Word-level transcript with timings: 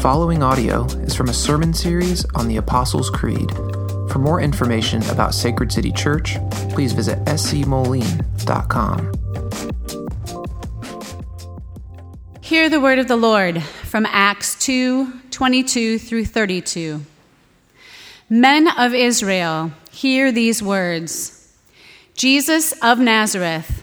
following 0.00 0.42
audio 0.42 0.84
is 1.02 1.14
from 1.14 1.28
a 1.28 1.32
sermon 1.32 1.74
series 1.74 2.24
on 2.34 2.48
the 2.48 2.56
Apostles' 2.56 3.10
Creed. 3.10 3.50
For 4.10 4.18
more 4.18 4.40
information 4.40 5.02
about 5.10 5.34
Sacred 5.34 5.70
City 5.70 5.92
Church, 5.92 6.38
please 6.70 6.94
visit 6.94 7.22
scmoline.com. 7.26 9.12
Hear 12.40 12.70
the 12.70 12.80
word 12.80 12.98
of 12.98 13.08
the 13.08 13.16
Lord 13.16 13.62
from 13.62 14.06
Acts 14.06 14.58
2 14.64 15.20
22 15.30 15.98
through 15.98 16.24
32. 16.24 17.04
Men 18.30 18.68
of 18.78 18.94
Israel, 18.94 19.70
hear 19.92 20.32
these 20.32 20.62
words 20.62 21.54
Jesus 22.14 22.72
of 22.82 22.98
Nazareth, 22.98 23.82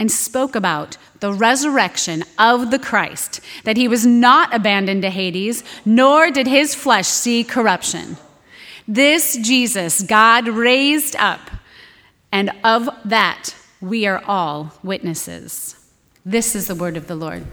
and 0.00 0.10
spoke 0.10 0.56
about 0.56 0.96
the 1.20 1.30
resurrection 1.30 2.24
of 2.38 2.70
the 2.70 2.78
Christ, 2.78 3.42
that 3.64 3.76
he 3.76 3.86
was 3.86 4.06
not 4.06 4.54
abandoned 4.54 5.02
to 5.02 5.10
Hades, 5.10 5.62
nor 5.84 6.30
did 6.30 6.46
his 6.46 6.74
flesh 6.74 7.06
see 7.06 7.44
corruption. 7.44 8.16
This 8.88 9.36
Jesus 9.36 10.00
God 10.00 10.48
raised 10.48 11.16
up, 11.16 11.50
and 12.32 12.50
of 12.64 12.88
that 13.04 13.54
we 13.82 14.06
are 14.06 14.24
all 14.26 14.72
witnesses. 14.82 15.76
This 16.24 16.56
is 16.56 16.66
the 16.68 16.74
word 16.74 16.96
of 16.96 17.06
the 17.06 17.14
Lord. 17.14 17.44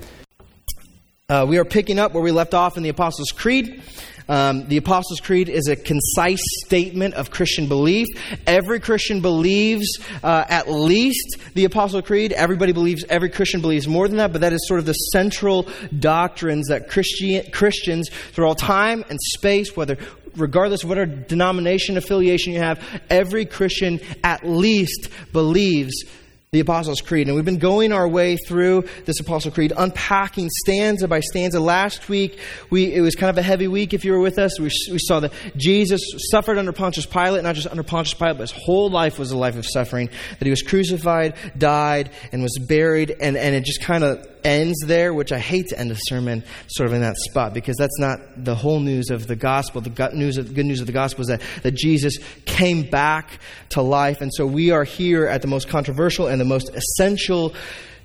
Uh, 1.28 1.46
we 1.46 1.58
are 1.58 1.66
picking 1.66 2.00
up 2.00 2.14
where 2.14 2.24
we 2.24 2.32
left 2.32 2.54
off 2.54 2.78
in 2.78 2.84
the 2.84 2.90
Apostles' 2.90 3.32
Creed. 3.32 3.84
Um, 4.30 4.68
the 4.68 4.78
Apostles' 4.78 5.20
Creed 5.20 5.50
is 5.50 5.68
a 5.68 5.76
concise 5.76 6.44
statement 6.66 7.14
of 7.14 7.32
Christian 7.32 7.68
belief. 7.68 8.08
Every 8.46 8.80
Christian 8.80 9.22
believes 9.22 9.88
uh, 10.24 10.44
at 10.50 10.70
least 10.70 11.38
the 11.54 11.66
Apostles' 11.66 12.04
Creed. 12.04 12.34
Everybody 12.34 12.74
believes, 12.74 13.06
every 13.10 13.30
Christian 13.30 13.62
believes 13.62 13.88
more 13.88 14.08
than 14.08 14.18
that, 14.18 14.32
but 14.32 14.42
that 14.42 14.54
is 14.54 14.68
sort 14.68 14.80
of 14.80 14.86
the 14.86 14.94
central 14.94 15.68
doctrines 15.98 16.68
that 16.68 16.90
Christian, 16.90 17.50
Christians 17.52 18.10
through 18.10 18.48
all 18.48 18.56
time 18.56 19.06
and 19.10 19.20
space, 19.22 19.76
whether 19.76 19.98
regardless 20.36 20.84
of 20.84 20.90
whatever 20.90 21.12
denomination 21.12 21.98
affiliation 21.98 22.54
you 22.54 22.60
have, 22.60 22.84
every 23.10 23.46
Christian 23.46 24.00
at 24.24 24.48
least 24.48 25.10
believes 25.34 26.04
the 26.52 26.62
Apostles' 26.62 27.02
Creed. 27.02 27.28
And 27.28 27.36
we've 27.36 27.44
been 27.44 27.60
going 27.60 27.92
our 27.92 28.08
way 28.08 28.38
through 28.38 28.86
this 29.04 29.20
Apostles' 29.20 29.54
Creed, 29.54 29.74
unpacking 29.76 30.48
stanza 30.50 31.06
by 31.06 31.20
stanza. 31.20 31.60
Last 31.60 32.08
week, 32.08 32.40
we, 32.70 32.94
it 32.94 33.02
was 33.02 33.16
kind 33.16 33.30
of 33.30 33.38
a 33.38 33.42
heavy 33.42 33.68
week 33.68 33.94
if 33.94 34.06
you 34.06 34.14
were 34.14 34.22
with 34.22 34.40
us. 34.40 34.58
We, 34.58 34.70
we 34.90 34.98
saw 34.98 35.20
that 35.20 35.34
Jesus 35.58 36.02
suffered 36.32 36.58
under 36.58 36.72
Pontius 36.72 37.06
Pilate, 37.06 37.44
not 37.44 37.56
just 37.56 37.68
under 37.68 37.84
Pontius 37.84 38.14
Pilate, 38.14 38.38
but 38.38 38.50
his 38.50 38.52
whole 38.52 38.90
life 38.90 39.20
was 39.20 39.32
a 39.32 39.38
life 39.38 39.58
of 39.58 39.66
suffering. 39.66 40.10
That 40.40 40.46
he 40.46 40.50
was 40.50 40.62
crucified, 40.62 41.36
died, 41.58 42.12
and 42.32 42.42
was 42.42 42.58
buried, 42.66 43.12
and, 43.12 43.36
and 43.36 43.54
it 43.54 43.66
just 43.66 43.82
kind 43.82 44.06
of 44.06 44.26
ends 44.48 44.78
there, 44.86 45.14
which 45.14 45.34
I 45.34 45.40
hate 45.40 45.68
to 45.70 45.80
end 45.80 45.92
a 45.92 45.98
sermon 45.98 46.44
sort 46.68 46.88
of 46.88 46.94
in 46.94 47.02
that 47.02 47.18
spot 47.18 47.54
because 47.54 47.76
that's 47.76 48.00
not 48.00 48.20
the 48.38 48.56
whole 48.56 48.80
news 48.80 49.10
of 49.10 49.28
the 49.28 49.36
gospel. 49.36 49.82
The 49.82 49.90
good 49.90 50.14
news 50.14 50.38
of, 50.38 50.54
good 50.54 50.66
news 50.66 50.80
of 50.80 50.88
the 50.88 50.94
gospel 50.94 51.22
is 51.22 51.28
that, 51.28 51.42
that 51.64 51.74
Jesus 51.76 52.18
came 52.46 52.90
back 52.90 53.40
to 53.70 53.82
life. 53.82 54.22
And 54.22 54.34
so 54.34 54.46
we 54.46 54.72
are 54.72 54.86
here 54.86 55.26
at 55.26 55.42
the 55.42 55.48
most 55.48 55.68
controversial 55.68 56.28
and 56.28 56.37
the 56.38 56.46
most 56.46 56.70
essential 56.74 57.54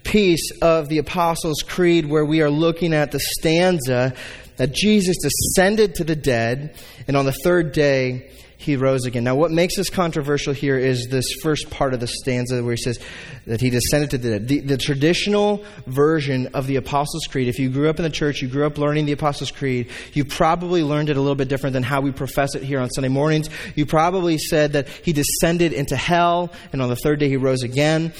piece 0.04 0.50
of 0.60 0.88
the 0.88 0.98
Apostles' 0.98 1.62
Creed 1.62 2.06
where 2.06 2.24
we 2.24 2.42
are 2.42 2.50
looking 2.50 2.92
at 2.92 3.12
the 3.12 3.20
stanza 3.20 4.14
that 4.56 4.72
Jesus 4.72 5.16
descended 5.22 5.94
to 5.96 6.04
the 6.04 6.16
dead, 6.16 6.74
and 7.08 7.16
on 7.16 7.24
the 7.24 7.32
third 7.32 7.72
day, 7.72 8.30
he 8.62 8.76
rose 8.76 9.04
again. 9.04 9.24
Now, 9.24 9.34
what 9.34 9.50
makes 9.50 9.76
this 9.76 9.90
controversial 9.90 10.52
here 10.52 10.78
is 10.78 11.08
this 11.08 11.26
first 11.42 11.70
part 11.70 11.94
of 11.94 12.00
the 12.00 12.06
stanza 12.06 12.62
where 12.62 12.74
he 12.74 12.82
says 12.82 12.98
that 13.46 13.60
he 13.60 13.70
descended 13.70 14.10
to 14.10 14.18
the. 14.18 14.38
The, 14.38 14.60
the, 14.60 14.76
traditional 14.76 15.64
version 15.86 16.48
of 16.54 16.66
the 16.66 16.76
Apostles' 16.76 17.26
Creed, 17.30 17.48
if 17.48 17.58
you 17.58 17.70
grew 17.70 17.88
up 17.88 17.98
in 17.98 18.02
the 18.02 18.10
church, 18.10 18.42
you 18.42 18.48
grew 18.48 18.66
up 18.66 18.78
learning 18.78 19.06
the 19.06 19.12
Apostles' 19.12 19.50
Creed, 19.50 19.90
you 20.12 20.24
probably 20.24 20.82
learned 20.82 21.08
it 21.08 21.16
a 21.16 21.20
little 21.20 21.36
bit 21.36 21.48
different 21.48 21.74
than 21.74 21.82
how 21.82 22.00
we 22.00 22.10
profess 22.10 22.54
it 22.54 22.62
here 22.62 22.80
on 22.80 22.90
Sunday 22.90 23.08
mornings. 23.08 23.48
You 23.74 23.86
probably 23.86 24.38
said 24.38 24.72
that 24.72 24.88
he 24.88 25.12
descended 25.12 25.72
into 25.72 25.96
hell, 25.96 26.52
and 26.72 26.82
on 26.82 26.88
the 26.88 26.96
third 26.96 27.20
day 27.20 27.28
he 27.28 27.36
rose 27.36 27.62
again. 27.62 28.12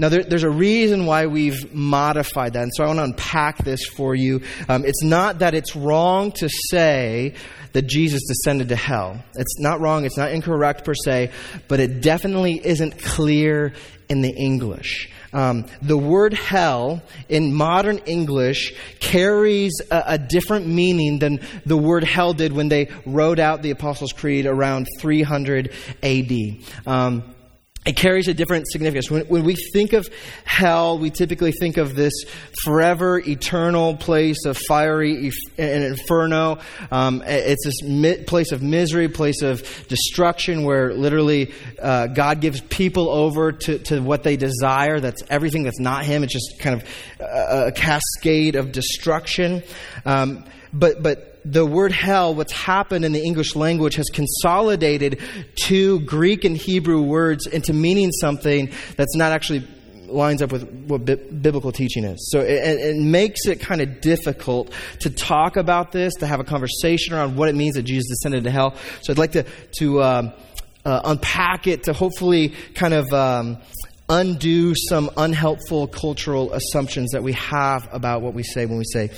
Now, 0.00 0.10
there, 0.10 0.22
there's 0.22 0.44
a 0.44 0.48
reason 0.50 1.06
why 1.06 1.26
we've 1.26 1.74
modified 1.74 2.52
that, 2.52 2.62
and 2.62 2.70
so 2.72 2.84
I 2.84 2.86
want 2.86 3.00
to 3.00 3.02
unpack 3.02 3.64
this 3.64 3.84
for 3.84 4.14
you. 4.14 4.42
Um, 4.68 4.84
it's 4.84 5.02
not 5.02 5.40
that 5.40 5.54
it's 5.54 5.74
wrong 5.74 6.30
to 6.36 6.48
say 6.70 7.34
that 7.72 7.88
Jesus 7.88 8.22
descended 8.28 8.68
to 8.68 8.76
hell. 8.76 9.20
It's 9.34 9.58
not 9.58 9.80
wrong, 9.80 10.04
it's 10.04 10.16
not 10.16 10.30
incorrect 10.30 10.84
per 10.84 10.94
se, 10.94 11.32
but 11.66 11.80
it 11.80 12.00
definitely 12.00 12.64
isn't 12.64 13.02
clear 13.02 13.72
in 14.08 14.20
the 14.20 14.30
English. 14.30 15.10
Um, 15.32 15.66
the 15.82 15.98
word 15.98 16.32
hell 16.32 17.02
in 17.28 17.52
modern 17.52 17.98
English 18.06 18.74
carries 19.00 19.82
a, 19.90 20.04
a, 20.06 20.18
different 20.18 20.68
meaning 20.68 21.18
than 21.18 21.40
the 21.66 21.76
word 21.76 22.04
hell 22.04 22.34
did 22.34 22.52
when 22.52 22.68
they 22.68 22.88
wrote 23.04 23.40
out 23.40 23.62
the 23.62 23.72
Apostles' 23.72 24.12
Creed 24.12 24.46
around 24.46 24.86
300 25.00 25.72
AD. 26.04 26.32
Um, 26.86 27.34
it 27.88 27.96
carries 27.96 28.28
a 28.28 28.34
different 28.34 28.70
significance. 28.70 29.10
When, 29.10 29.22
when, 29.28 29.44
we 29.44 29.54
think 29.72 29.94
of 29.94 30.10
hell, 30.44 30.98
we 30.98 31.08
typically 31.08 31.52
think 31.52 31.78
of 31.78 31.94
this 31.94 32.12
forever, 32.62 33.18
eternal 33.18 33.96
place 33.96 34.44
of 34.44 34.58
fiery 34.58 35.30
and 35.56 35.84
inferno. 35.84 36.58
Um, 36.90 37.22
it's 37.24 37.64
this 37.64 37.82
mi- 37.82 38.22
place 38.24 38.52
of 38.52 38.62
misery, 38.62 39.08
place 39.08 39.40
of 39.40 39.62
destruction, 39.88 40.64
where 40.64 40.92
literally 40.92 41.54
uh, 41.80 42.08
God 42.08 42.42
gives 42.42 42.60
people 42.60 43.08
over 43.08 43.52
to, 43.52 43.78
to 43.78 44.00
what 44.00 44.22
they 44.22 44.36
desire. 44.36 45.00
That's 45.00 45.22
everything 45.30 45.62
that's 45.62 45.80
not 45.80 46.04
Him. 46.04 46.24
It's 46.24 46.34
just 46.34 46.58
kind 46.58 46.82
of 46.82 46.88
a, 47.20 47.68
a 47.68 47.72
cascade 47.72 48.54
of 48.54 48.70
destruction. 48.70 49.62
Um, 50.04 50.44
but 50.74 51.02
but 51.02 51.37
the 51.44 51.64
word 51.64 51.92
hell, 51.92 52.34
what's 52.34 52.52
happened 52.52 53.04
in 53.04 53.12
the 53.12 53.22
English 53.22 53.54
language, 53.54 53.94
has 53.96 54.06
consolidated 54.12 55.20
two 55.54 56.00
Greek 56.00 56.44
and 56.44 56.56
Hebrew 56.56 57.02
words 57.02 57.46
into 57.46 57.72
meaning 57.72 58.12
something 58.12 58.70
that's 58.96 59.16
not 59.16 59.32
actually 59.32 59.66
lines 60.06 60.42
up 60.42 60.52
with 60.52 60.68
what 60.86 61.04
bi- 61.04 61.16
biblical 61.16 61.70
teaching 61.72 62.04
is. 62.04 62.30
So 62.30 62.40
it, 62.40 62.80
it 62.80 62.96
makes 62.96 63.46
it 63.46 63.60
kind 63.60 63.80
of 63.80 64.00
difficult 64.00 64.72
to 65.00 65.10
talk 65.10 65.56
about 65.56 65.92
this, 65.92 66.14
to 66.16 66.26
have 66.26 66.40
a 66.40 66.44
conversation 66.44 67.14
around 67.14 67.36
what 67.36 67.48
it 67.48 67.54
means 67.54 67.74
that 67.74 67.82
Jesus 67.82 68.08
descended 68.08 68.44
to 68.44 68.50
hell. 68.50 68.74
So 69.02 69.12
I'd 69.12 69.18
like 69.18 69.32
to, 69.32 69.44
to 69.78 70.02
um, 70.02 70.32
uh, 70.84 71.00
unpack 71.04 71.66
it 71.66 71.84
to 71.84 71.92
hopefully 71.92 72.54
kind 72.74 72.94
of. 72.94 73.12
Um, 73.12 73.58
undo 74.10 74.74
some 74.74 75.10
unhelpful 75.18 75.86
cultural 75.86 76.50
assumptions 76.54 77.10
that 77.10 77.22
we 77.22 77.34
have 77.34 77.86
about 77.92 78.22
what 78.22 78.32
we 78.32 78.42
say 78.42 78.64
when 78.64 78.78
we 78.78 78.84
say 78.90 79.10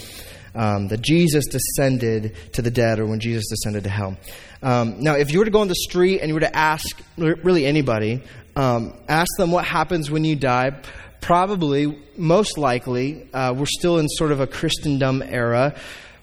um, 0.55 0.88
that 0.88 1.00
Jesus 1.00 1.47
descended 1.47 2.35
to 2.52 2.62
the 2.62 2.70
dead 2.70 2.99
or 2.99 3.06
when 3.06 3.20
Jesus 3.20 3.49
descended 3.49 3.85
to 3.85 3.91
hell. 3.91 4.17
Um, 4.62 5.00
now, 5.00 5.14
if 5.14 5.32
you 5.32 5.38
were 5.38 5.44
to 5.44 5.50
go 5.50 5.61
on 5.61 5.69
the 5.69 5.75
street 5.75 6.20
and 6.20 6.29
you 6.29 6.35
were 6.35 6.41
to 6.41 6.56
ask 6.56 7.00
really 7.17 7.67
anybody, 7.67 8.23
um, 8.56 8.94
ask 9.08 9.31
them 9.38 9.50
what 9.50 9.64
happens 9.64 10.11
when 10.11 10.25
you 10.25 10.37
die, 10.37 10.73
probably, 11.20 11.99
most 12.17 12.58
likely, 12.58 13.29
uh, 13.32 13.55
we're 13.56 13.67
still 13.67 13.99
in 13.99 14.08
sort 14.08 14.32
of 14.32 14.41
a 14.41 14.47
Christendom 14.47 15.23
era 15.23 15.75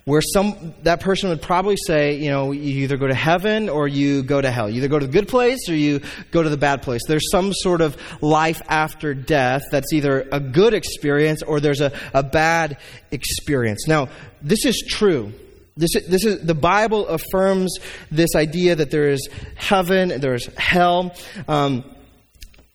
where 0.07 0.21
some 0.21 0.73
that 0.83 1.01
person 1.01 1.27
would 1.27 1.41
probably 1.41 1.75
say, 1.75 2.15
you 2.15 2.29
know, 2.29 2.53
you 2.53 2.83
either 2.83 2.95
go 2.95 3.07
to 3.07 3.13
heaven 3.13 3.67
or 3.67 3.89
you 3.89 4.23
go 4.23 4.39
to 4.39 4.49
hell. 4.49 4.69
You 4.69 4.77
either 4.77 4.87
go 4.87 4.99
to 4.99 5.05
the 5.05 5.11
good 5.11 5.27
place 5.27 5.67
or 5.67 5.75
you 5.75 5.99
go 6.31 6.41
to 6.41 6.47
the 6.47 6.55
bad 6.55 6.81
place. 6.81 7.01
There's 7.05 7.29
some 7.29 7.51
sort 7.51 7.81
of 7.81 7.97
life 8.23 8.61
after 8.69 9.13
death 9.13 9.63
that's 9.69 9.91
either 9.91 10.25
a 10.31 10.39
good 10.39 10.73
experience 10.73 11.43
or 11.43 11.59
there's 11.59 11.81
a, 11.81 11.91
a 12.13 12.23
bad 12.23 12.77
experience. 13.11 13.85
Now, 13.85 14.07
this 14.41 14.63
is 14.63 14.81
true. 14.87 15.33
This, 15.75 15.91
this 16.07 16.23
is 16.23 16.41
the 16.41 16.55
Bible 16.55 17.05
affirms 17.09 17.77
this 18.09 18.33
idea 18.33 18.75
that 18.75 18.91
there 18.91 19.09
is 19.09 19.27
heaven, 19.55 20.11
and 20.11 20.23
there's 20.23 20.45
hell. 20.55 21.13
Um, 21.49 21.83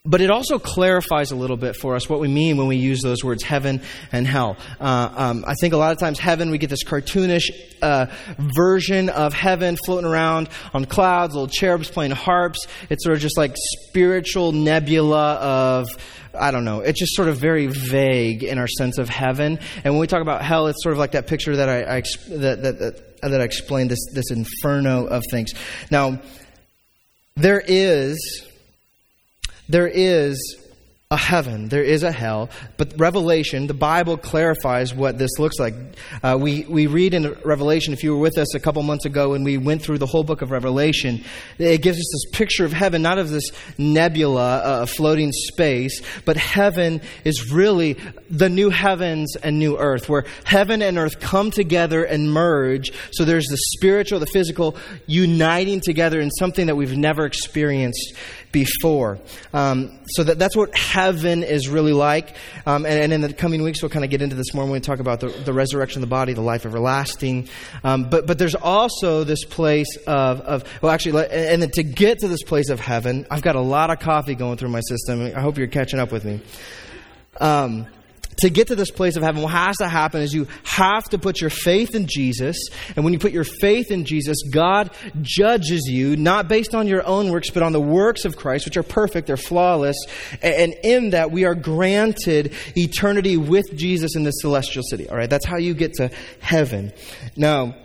but 0.05 0.19
it 0.19 0.29
also 0.29 0.59
clarifies 0.59 1.31
a 1.31 1.35
little 1.35 1.55
bit 1.55 1.77
for 1.77 1.95
us 1.95 2.09
what 2.09 2.19
we 2.19 2.27
mean 2.27 2.57
when 2.57 2.67
we 2.67 2.75
use 2.75 3.01
those 3.01 3.23
words 3.23 3.41
heaven 3.41 3.81
and 4.11 4.27
hell. 4.27 4.57
Uh, 4.77 5.13
um, 5.15 5.45
I 5.47 5.53
think 5.61 5.73
a 5.73 5.77
lot 5.77 5.93
of 5.93 5.97
times 5.97 6.19
heaven, 6.19 6.51
we 6.51 6.57
get 6.57 6.69
this 6.69 6.83
cartoonish 6.83 7.51
uh, 7.81 8.07
version 8.37 9.07
of 9.07 9.33
heaven 9.33 9.77
floating 9.85 10.05
around 10.09 10.49
on 10.73 10.83
clouds, 10.83 11.35
little 11.35 11.47
cherubs 11.47 11.89
playing 11.89 12.11
harps. 12.11 12.67
It's 12.89 13.05
sort 13.05 13.15
of 13.15 13.21
just 13.21 13.37
like 13.37 13.55
spiritual 13.55 14.51
nebula 14.51 15.35
of, 15.35 15.87
I 16.37 16.51
don't 16.51 16.65
know, 16.65 16.81
it's 16.81 16.99
just 16.99 17.15
sort 17.15 17.29
of 17.29 17.37
very 17.37 17.67
vague 17.67 18.43
in 18.43 18.57
our 18.57 18.67
sense 18.67 18.97
of 18.97 19.07
heaven. 19.07 19.57
And 19.85 19.93
when 19.93 20.01
we 20.01 20.07
talk 20.07 20.21
about 20.21 20.43
hell, 20.43 20.67
it's 20.67 20.83
sort 20.83 20.91
of 20.91 20.99
like 20.99 21.13
that 21.13 21.27
picture 21.27 21.55
that 21.55 21.69
I, 21.69 21.99
I 21.99 22.01
that, 22.27 22.61
that, 22.61 22.79
that, 22.79 23.21
that 23.21 23.39
I 23.39 23.45
explained, 23.45 23.89
this, 23.89 24.05
this 24.13 24.31
inferno 24.31 25.05
of 25.05 25.23
things. 25.31 25.53
Now, 25.89 26.21
there 27.37 27.63
is 27.65 28.49
there 29.69 29.87
is 29.87 30.57
a 31.13 31.17
heaven, 31.17 31.69
there 31.69 31.83
is 31.83 32.01
a 32.01 32.11
hell, 32.11 32.49
but 32.75 32.91
Revelation, 32.97 33.67
the 33.67 33.73
Bible 33.75 34.17
clarifies 34.17 34.95
what 34.95 35.19
this 35.19 35.37
looks 35.37 35.59
like. 35.59 35.75
Uh, 36.23 36.35
we, 36.41 36.63
we 36.63 36.87
read 36.87 37.13
in 37.13 37.37
Revelation, 37.45 37.93
if 37.93 38.03
you 38.03 38.15
were 38.15 38.19
with 38.19 38.35
us 38.39 38.55
a 38.55 38.59
couple 38.59 38.81
months 38.81 39.05
ago 39.05 39.29
when 39.29 39.43
we 39.43 39.59
went 39.59 39.83
through 39.83 39.99
the 39.99 40.07
whole 40.07 40.23
book 40.23 40.41
of 40.41 40.49
Revelation, 40.49 41.23
it 41.59 41.83
gives 41.83 41.99
us 41.99 42.09
this 42.11 42.39
picture 42.39 42.65
of 42.65 42.73
heaven, 42.73 43.03
not 43.03 43.19
of 43.19 43.29
this 43.29 43.51
nebula, 43.77 44.57
uh, 44.57 44.85
floating 44.87 45.31
space, 45.31 46.01
but 46.25 46.35
heaven 46.35 46.99
is 47.23 47.51
really 47.51 47.93
the 48.31 48.49
new 48.49 48.71
heavens 48.71 49.35
and 49.35 49.59
new 49.59 49.77
earth, 49.77 50.09
where 50.09 50.25
heaven 50.45 50.81
and 50.81 50.97
earth 50.97 51.19
come 51.19 51.51
together 51.51 52.03
and 52.03 52.33
merge. 52.33 52.91
So 53.11 53.23
there's 53.23 53.45
the 53.45 53.57
spiritual, 53.75 54.19
the 54.19 54.25
physical 54.25 54.77
uniting 55.05 55.79
together 55.79 56.19
in 56.19 56.31
something 56.31 56.65
that 56.65 56.75
we've 56.75 56.97
never 56.97 57.25
experienced 57.25 58.15
before. 58.53 59.19
Um, 59.51 59.99
so 60.05 60.23
that, 60.23 60.39
that's 60.39 60.55
what 60.55 60.73
heaven 60.77 61.43
is 61.43 61.67
really 61.67 61.91
like. 61.91 62.37
Um, 62.65 62.85
and, 62.85 63.01
and, 63.01 63.11
in 63.11 63.19
the 63.19 63.33
coming 63.33 63.63
weeks, 63.63 63.81
we'll 63.81 63.89
kind 63.89 64.05
of 64.05 64.11
get 64.11 64.21
into 64.21 64.35
this 64.35 64.53
more 64.53 64.63
when 64.63 64.71
we 64.71 64.79
talk 64.79 64.99
about 64.99 65.19
the, 65.19 65.27
the 65.27 65.51
resurrection 65.51 66.01
of 66.01 66.07
the 66.07 66.11
body, 66.11 66.31
the 66.31 66.41
life 66.41 66.65
everlasting. 66.65 67.49
Um, 67.83 68.09
but, 68.09 68.25
but 68.25 68.37
there's 68.37 68.55
also 68.55 69.25
this 69.25 69.43
place 69.43 69.97
of, 70.07 70.39
of, 70.41 70.63
well, 70.81 70.93
actually, 70.93 71.27
and 71.29 71.61
then 71.61 71.71
to 71.71 71.83
get 71.83 72.19
to 72.19 72.29
this 72.29 72.43
place 72.43 72.69
of 72.69 72.79
heaven, 72.79 73.27
I've 73.29 73.41
got 73.41 73.57
a 73.57 73.61
lot 73.61 73.89
of 73.89 73.99
coffee 73.99 74.35
going 74.35 74.57
through 74.57 74.69
my 74.69 74.81
system. 74.81 75.21
I 75.35 75.41
hope 75.41 75.57
you're 75.57 75.67
catching 75.67 75.99
up 75.99 76.11
with 76.13 76.23
me. 76.23 76.39
To 78.37 78.49
get 78.49 78.67
to 78.67 78.75
this 78.75 78.91
place 78.91 79.15
of 79.15 79.23
heaven, 79.23 79.41
what 79.41 79.51
has 79.51 79.77
to 79.77 79.87
happen 79.87 80.21
is 80.21 80.33
you 80.33 80.47
have 80.63 81.03
to 81.05 81.17
put 81.17 81.39
your 81.41 81.49
faith 81.49 81.95
in 81.95 82.07
Jesus. 82.07 82.57
And 82.95 83.03
when 83.03 83.13
you 83.13 83.19
put 83.19 83.31
your 83.31 83.43
faith 83.43 83.91
in 83.91 84.05
Jesus, 84.05 84.37
God 84.49 84.91
judges 85.21 85.83
you, 85.87 86.15
not 86.15 86.47
based 86.47 86.73
on 86.73 86.87
your 86.87 87.05
own 87.05 87.31
works, 87.31 87.49
but 87.49 87.63
on 87.63 87.73
the 87.73 87.81
works 87.81 88.25
of 88.25 88.35
Christ, 88.35 88.65
which 88.65 88.77
are 88.77 88.83
perfect, 88.83 89.27
they're 89.27 89.37
flawless. 89.37 89.97
And 90.41 90.73
in 90.83 91.11
that, 91.11 91.31
we 91.31 91.45
are 91.45 91.55
granted 91.55 92.53
eternity 92.75 93.37
with 93.37 93.65
Jesus 93.75 94.15
in 94.15 94.23
the 94.23 94.31
celestial 94.31 94.83
city. 94.83 95.09
All 95.09 95.17
right, 95.17 95.29
that's 95.29 95.45
how 95.45 95.57
you 95.57 95.73
get 95.73 95.93
to 95.93 96.09
heaven. 96.39 96.91
Now, 97.35 97.75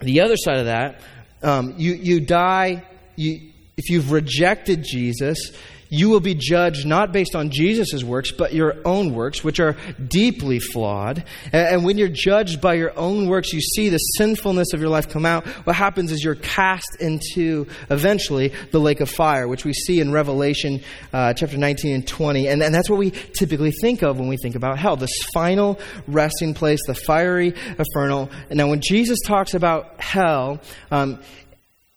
the 0.00 0.20
other 0.20 0.36
side 0.36 0.58
of 0.58 0.66
that, 0.66 1.00
um, 1.42 1.74
you, 1.76 1.94
you 1.94 2.20
die, 2.20 2.84
you, 3.16 3.52
if 3.76 3.90
you've 3.90 4.12
rejected 4.12 4.82
Jesus, 4.82 5.52
you 5.94 6.08
will 6.08 6.20
be 6.20 6.34
judged 6.34 6.86
not 6.86 7.12
based 7.12 7.36
on 7.36 7.50
Jesus' 7.50 8.02
works, 8.02 8.32
but 8.32 8.52
your 8.52 8.76
own 8.84 9.14
works, 9.14 9.44
which 9.44 9.60
are 9.60 9.76
deeply 10.08 10.58
flawed. 10.58 11.24
And 11.52 11.84
when 11.84 11.98
you're 11.98 12.08
judged 12.08 12.60
by 12.60 12.74
your 12.74 12.96
own 12.98 13.28
works, 13.28 13.52
you 13.52 13.60
see 13.60 13.88
the 13.88 13.98
sinfulness 13.98 14.72
of 14.72 14.80
your 14.80 14.88
life 14.88 15.08
come 15.08 15.24
out. 15.24 15.46
What 15.66 15.76
happens 15.76 16.10
is 16.12 16.24
you're 16.24 16.34
cast 16.34 16.96
into, 17.00 17.66
eventually, 17.90 18.52
the 18.72 18.80
lake 18.80 19.00
of 19.00 19.08
fire, 19.08 19.46
which 19.46 19.64
we 19.64 19.72
see 19.72 20.00
in 20.00 20.12
Revelation 20.12 20.82
uh, 21.12 21.32
chapter 21.34 21.56
19 21.56 21.94
and 21.94 22.06
20. 22.06 22.48
And, 22.48 22.62
and 22.62 22.74
that's 22.74 22.90
what 22.90 22.98
we 22.98 23.10
typically 23.10 23.70
think 23.70 24.02
of 24.02 24.18
when 24.18 24.28
we 24.28 24.36
think 24.36 24.56
about 24.56 24.78
hell 24.78 24.96
this 24.96 25.22
final 25.32 25.78
resting 26.06 26.54
place, 26.54 26.80
the 26.86 26.94
fiery 26.94 27.54
infernal. 27.78 28.30
And 28.50 28.56
now, 28.56 28.68
when 28.68 28.80
Jesus 28.80 29.18
talks 29.24 29.54
about 29.54 30.00
hell, 30.00 30.60
um, 30.90 31.20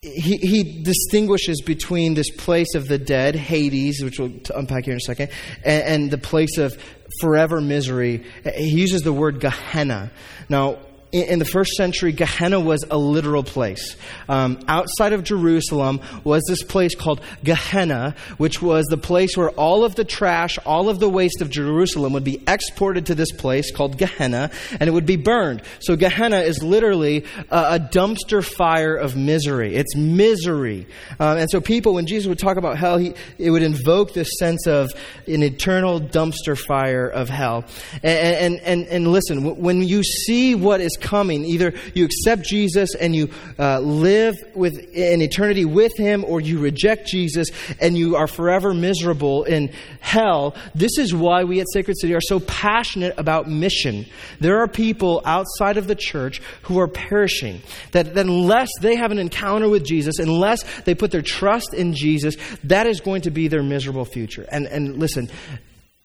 he, 0.01 0.37
he 0.37 0.83
distinguishes 0.83 1.61
between 1.61 2.13
this 2.13 2.29
place 2.29 2.75
of 2.75 2.87
the 2.87 2.99
dead, 2.99 3.35
Hades, 3.35 4.03
which 4.03 4.19
we'll 4.19 4.33
unpack 4.53 4.85
here 4.85 4.93
in 4.93 4.97
a 4.97 5.01
second, 5.01 5.31
and, 5.63 5.83
and 5.83 6.11
the 6.11 6.19
place 6.19 6.59
of 6.59 6.79
forever 7.19 7.59
misery. 7.61 8.23
He 8.55 8.69
uses 8.69 9.01
the 9.01 9.13
word 9.13 9.39
Gehenna. 9.39 10.11
Now, 10.49 10.77
in 11.11 11.39
the 11.39 11.45
first 11.45 11.71
century, 11.73 12.11
Gehenna 12.11 12.59
was 12.59 12.83
a 12.91 12.97
literal 12.97 13.43
place. 13.43 13.95
Um, 14.27 14.59
outside 14.67 15.13
of 15.13 15.23
Jerusalem 15.23 16.01
was 16.23 16.43
this 16.47 16.63
place 16.63 16.95
called 16.95 17.21
Gehenna, 17.43 18.15
which 18.37 18.61
was 18.61 18.85
the 18.87 18.97
place 18.97 19.37
where 19.37 19.51
all 19.51 19.85
of 19.85 19.95
the 19.95 20.03
trash, 20.03 20.59
all 20.65 20.89
of 20.89 20.99
the 20.99 21.09
waste 21.09 21.41
of 21.41 21.49
Jerusalem 21.49 22.13
would 22.13 22.25
be 22.25 22.43
exported 22.45 23.05
to 23.05 23.15
this 23.15 23.31
place 23.31 23.71
called 23.71 23.97
Gehenna, 23.97 24.51
and 24.79 24.89
it 24.89 24.91
would 24.91 25.05
be 25.05 25.15
burned. 25.15 25.61
So 25.79 25.95
Gehenna 25.95 26.39
is 26.39 26.61
literally 26.61 27.23
a, 27.49 27.75
a 27.75 27.79
dumpster 27.79 28.43
fire 28.43 28.95
of 28.95 29.15
misery. 29.15 29.75
It's 29.75 29.95
misery. 29.95 30.87
Um, 31.19 31.37
and 31.37 31.49
so 31.49 31.61
people, 31.61 31.93
when 31.93 32.05
Jesus 32.05 32.27
would 32.27 32.39
talk 32.39 32.57
about 32.57 32.77
hell, 32.77 32.97
he, 32.97 33.13
it 33.37 33.49
would 33.49 33.63
invoke 33.63 34.13
this 34.13 34.29
sense 34.37 34.67
of 34.67 34.91
an 35.25 35.41
eternal 35.41 36.01
dumpster 36.01 36.57
fire 36.57 37.07
of 37.07 37.29
hell. 37.29 37.63
And, 38.03 38.57
and, 38.57 38.59
and, 38.59 38.87
and 38.87 39.07
listen, 39.07 39.57
when 39.57 39.81
you 39.81 40.03
see 40.03 40.53
what 40.53 40.81
is 40.81 40.96
coming. 40.97 41.45
Either 41.45 41.73
you 41.93 42.05
accept 42.05 42.43
Jesus 42.43 42.95
and 42.95 43.15
you 43.15 43.29
uh, 43.57 43.79
live 43.79 44.35
with 44.53 44.77
in 44.93 45.21
eternity 45.21 45.65
with 45.65 45.95
Him, 45.97 46.25
or 46.25 46.41
you 46.41 46.59
reject 46.59 47.07
Jesus 47.07 47.49
and 47.79 47.97
you 47.97 48.15
are 48.15 48.27
forever 48.27 48.73
miserable 48.73 49.43
in 49.43 49.71
hell. 49.99 50.55
This 50.75 50.97
is 50.97 51.13
why 51.13 51.43
we 51.43 51.59
at 51.59 51.67
Sacred 51.71 51.97
City 51.99 52.13
are 52.13 52.21
so 52.21 52.39
passionate 52.41 53.13
about 53.17 53.47
mission. 53.47 54.05
There 54.39 54.59
are 54.59 54.67
people 54.67 55.21
outside 55.25 55.77
of 55.77 55.87
the 55.87 55.95
church 55.95 56.41
who 56.63 56.79
are 56.79 56.87
perishing. 56.87 57.61
That, 57.91 58.15
that 58.15 58.25
unless 58.25 58.69
they 58.81 58.95
have 58.95 59.11
an 59.11 59.19
encounter 59.19 59.69
with 59.69 59.85
Jesus, 59.85 60.19
unless 60.19 60.63
they 60.81 60.95
put 60.95 61.11
their 61.11 61.21
trust 61.21 61.73
in 61.73 61.93
Jesus, 61.93 62.35
that 62.63 62.87
is 62.87 63.01
going 63.01 63.21
to 63.21 63.31
be 63.31 63.47
their 63.47 63.63
miserable 63.63 64.05
future. 64.05 64.45
And, 64.51 64.65
and 64.67 64.97
listen, 64.97 65.29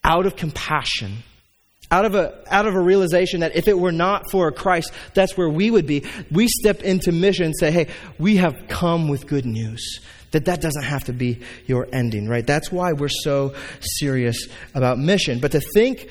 out 0.05 0.27
of 0.27 0.37
compassion, 0.37 1.19
out 1.93 2.07
of 2.07 2.15
a 2.15 2.35
out 2.53 2.67
of 2.67 2.75
a 2.75 2.81
realization 2.81 3.41
that 3.41 3.55
if 3.55 3.69
it 3.69 3.79
were 3.79 3.93
not 3.93 4.31
for 4.31 4.51
Christ, 4.51 4.91
that's 5.15 5.37
where 5.37 5.49
we 5.49 5.71
would 5.71 5.87
be. 5.87 6.05
We 6.31 6.49
step 6.49 6.83
into 6.83 7.13
mission 7.13 7.45
and 7.45 7.55
say, 7.57 7.71
"Hey, 7.71 7.89
we 8.19 8.37
have 8.37 8.67
come 8.67 9.09
with 9.09 9.27
good 9.27 9.45
news." 9.45 10.01
That 10.33 10.47
that 10.47 10.63
doesn't 10.63 10.85
have 10.85 11.05
to 11.05 11.13
be 11.13 11.41
your 11.67 11.87
ending, 11.93 12.27
right? 12.27 12.47
That's 12.47 12.73
why 12.73 12.93
we're 12.93 13.09
so 13.09 13.55
serious 13.81 14.49
about 14.75 14.99
mission. 14.99 15.39
But 15.41 15.53
to 15.53 15.61
think 15.61 16.09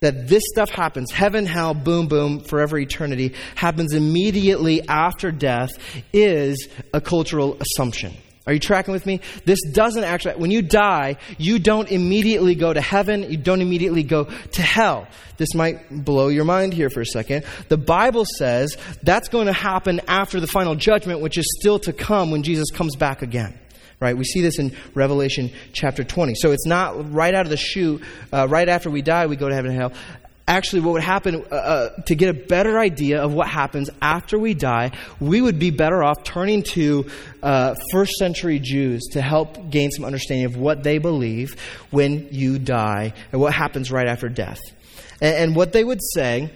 that 0.00 0.28
this 0.28 0.42
stuff 0.52 0.68
happens, 0.68 1.10
heaven, 1.10 1.46
hell, 1.46 1.72
boom, 1.72 2.06
boom, 2.06 2.40
forever 2.40 2.76
eternity, 2.78 3.32
happens 3.54 3.94
immediately 3.94 4.86
after 4.86 5.32
death 5.32 5.70
is 6.12 6.68
a 6.92 7.00
cultural 7.00 7.56
assumption. 7.58 8.12
Are 8.46 8.52
you 8.52 8.58
tracking 8.58 8.92
with 8.92 9.06
me? 9.06 9.20
This 9.46 9.58
doesn't 9.72 10.04
actually, 10.04 10.34
when 10.34 10.50
you 10.50 10.60
die, 10.60 11.16
you 11.38 11.58
don't 11.58 11.90
immediately 11.90 12.54
go 12.54 12.74
to 12.74 12.80
heaven, 12.80 13.30
you 13.30 13.38
don't 13.38 13.62
immediately 13.62 14.02
go 14.02 14.24
to 14.24 14.62
hell. 14.62 15.08
This 15.38 15.54
might 15.54 16.04
blow 16.04 16.28
your 16.28 16.44
mind 16.44 16.74
here 16.74 16.90
for 16.90 17.00
a 17.00 17.06
second. 17.06 17.44
The 17.68 17.78
Bible 17.78 18.26
says 18.36 18.76
that's 19.02 19.28
going 19.28 19.46
to 19.46 19.54
happen 19.54 20.02
after 20.06 20.40
the 20.40 20.46
final 20.46 20.74
judgment, 20.74 21.20
which 21.20 21.38
is 21.38 21.46
still 21.58 21.78
to 21.80 21.92
come 21.94 22.30
when 22.30 22.42
Jesus 22.42 22.70
comes 22.70 22.96
back 22.96 23.22
again. 23.22 23.58
Right? 23.98 24.16
We 24.16 24.24
see 24.24 24.42
this 24.42 24.58
in 24.58 24.76
Revelation 24.92 25.50
chapter 25.72 26.04
20. 26.04 26.34
So 26.34 26.50
it's 26.50 26.66
not 26.66 27.14
right 27.14 27.34
out 27.34 27.46
of 27.46 27.50
the 27.50 27.56
chute, 27.56 28.02
uh, 28.30 28.46
right 28.50 28.68
after 28.68 28.90
we 28.90 29.00
die, 29.00 29.26
we 29.26 29.36
go 29.36 29.48
to 29.48 29.54
heaven 29.54 29.70
and 29.70 29.80
hell 29.80 29.92
actually 30.46 30.80
what 30.80 30.92
would 30.92 31.02
happen 31.02 31.44
uh, 31.50 31.54
uh, 31.54 31.88
to 32.02 32.14
get 32.14 32.28
a 32.28 32.34
better 32.34 32.78
idea 32.78 33.22
of 33.22 33.32
what 33.32 33.48
happens 33.48 33.88
after 34.02 34.38
we 34.38 34.52
die 34.52 34.90
we 35.18 35.40
would 35.40 35.58
be 35.58 35.70
better 35.70 36.02
off 36.02 36.22
turning 36.22 36.62
to 36.62 37.06
uh, 37.42 37.74
first 37.90 38.12
century 38.18 38.58
jews 38.58 39.02
to 39.12 39.20
help 39.20 39.70
gain 39.70 39.90
some 39.90 40.04
understanding 40.04 40.46
of 40.46 40.56
what 40.56 40.82
they 40.82 40.98
believe 40.98 41.58
when 41.90 42.28
you 42.30 42.58
die 42.58 43.12
and 43.32 43.40
what 43.40 43.52
happens 43.52 43.90
right 43.90 44.06
after 44.06 44.28
death. 44.28 44.60
And, 45.20 45.36
and 45.36 45.56
what 45.56 45.72
they 45.72 45.84
would 45.84 46.00
say 46.14 46.50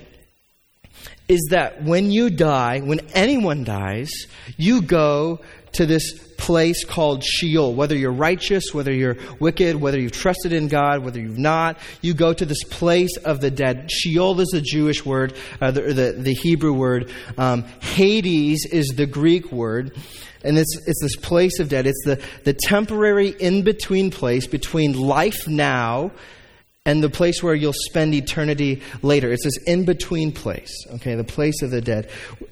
is 1.28 1.48
that 1.50 1.82
when 1.82 2.10
you 2.10 2.30
die, 2.30 2.80
when 2.80 3.00
anyone 3.14 3.64
dies, 3.64 4.10
you 4.56 4.82
go 4.82 5.40
to 5.72 5.86
this 5.86 6.27
place 6.38 6.84
called 6.84 7.22
Sheol. 7.22 7.74
Whether 7.74 7.96
you're 7.96 8.10
righteous, 8.10 8.72
whether 8.72 8.92
you're 8.92 9.18
wicked, 9.38 9.76
whether 9.76 10.00
you've 10.00 10.12
trusted 10.12 10.52
in 10.52 10.68
God, 10.68 11.04
whether 11.04 11.20
you've 11.20 11.38
not, 11.38 11.78
you 12.00 12.14
go 12.14 12.32
to 12.32 12.46
this 12.46 12.64
place 12.64 13.14
of 13.18 13.42
the 13.42 13.50
dead. 13.50 13.90
Sheol 13.90 14.40
is 14.40 14.48
the 14.48 14.62
Jewish 14.62 15.04
word, 15.04 15.34
uh, 15.60 15.70
the, 15.70 15.82
the, 15.92 16.12
the, 16.12 16.34
Hebrew 16.34 16.72
word. 16.72 17.10
Um, 17.36 17.64
Hades 17.80 18.64
is 18.64 18.88
the 18.96 19.06
Greek 19.06 19.52
word. 19.52 19.94
And 20.44 20.56
it's, 20.56 20.78
it's 20.86 21.02
this 21.02 21.16
place 21.16 21.58
of 21.58 21.68
dead. 21.68 21.86
It's 21.86 22.02
the, 22.04 22.22
the 22.44 22.54
temporary 22.54 23.28
in 23.28 23.62
between 23.62 24.10
place 24.10 24.46
between 24.46 24.92
life 24.92 25.48
now 25.48 26.12
and 26.88 27.02
the 27.02 27.10
place 27.10 27.42
where 27.42 27.54
you'll 27.54 27.74
spend 27.74 28.14
eternity 28.14 28.80
later. 29.02 29.30
It's 29.30 29.44
this 29.44 29.58
in 29.66 29.84
between 29.84 30.32
place, 30.32 30.72
okay, 30.94 31.16
the 31.16 31.22
place 31.22 31.60
of 31.60 31.70
the 31.70 31.82
dead. 31.82 32.08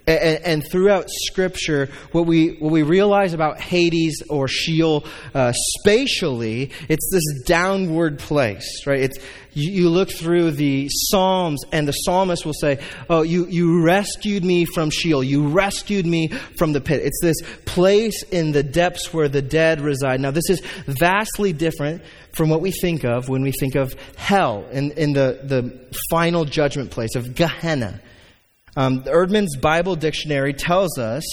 And, 0.06 0.44
and, 0.44 0.70
throughout 0.70 1.06
Scripture, 1.08 1.88
what 2.12 2.26
we, 2.26 2.56
what 2.58 2.70
we 2.70 2.82
realize 2.82 3.32
about 3.32 3.58
Hades 3.58 4.22
or 4.28 4.46
Sheol 4.46 5.06
uh, 5.34 5.54
spatially, 5.78 6.70
it's 6.90 7.08
this 7.10 7.24
downward 7.46 8.18
place, 8.18 8.86
right? 8.86 9.00
It's, 9.00 9.18
you, 9.56 9.88
look 9.88 10.10
through 10.10 10.52
the 10.52 10.88
Psalms, 10.90 11.64
and 11.72 11.88
the 11.88 11.92
psalmist 11.92 12.44
will 12.44 12.52
say, 12.52 12.78
Oh, 13.08 13.22
you, 13.22 13.46
you 13.46 13.82
rescued 13.82 14.44
me 14.44 14.66
from 14.66 14.90
Sheol. 14.90 15.24
You 15.24 15.48
rescued 15.48 16.06
me 16.06 16.28
from 16.58 16.72
the 16.72 16.80
pit. 16.80 17.00
It's 17.02 17.20
this 17.22 17.36
place 17.64 18.22
in 18.24 18.52
the 18.52 18.62
depths 18.62 19.12
where 19.12 19.28
the 19.28 19.42
dead 19.42 19.80
reside. 19.80 20.20
Now, 20.20 20.30
this 20.30 20.50
is 20.50 20.60
vastly 20.86 21.52
different 21.52 22.02
from 22.32 22.50
what 22.50 22.60
we 22.60 22.70
think 22.70 23.04
of 23.04 23.28
when 23.28 23.42
we 23.42 23.52
think 23.52 23.74
of 23.74 23.94
hell 24.16 24.66
in, 24.70 24.92
in 24.92 25.14
the, 25.14 25.40
the 25.42 25.96
final 26.10 26.44
judgment 26.44 26.90
place 26.90 27.14
of 27.16 27.34
Gehenna. 27.34 28.00
Um, 28.76 29.04
Eerdmans 29.04 29.58
Bible 29.60 29.96
Dictionary 29.96 30.52
tells 30.52 30.98
us 30.98 31.24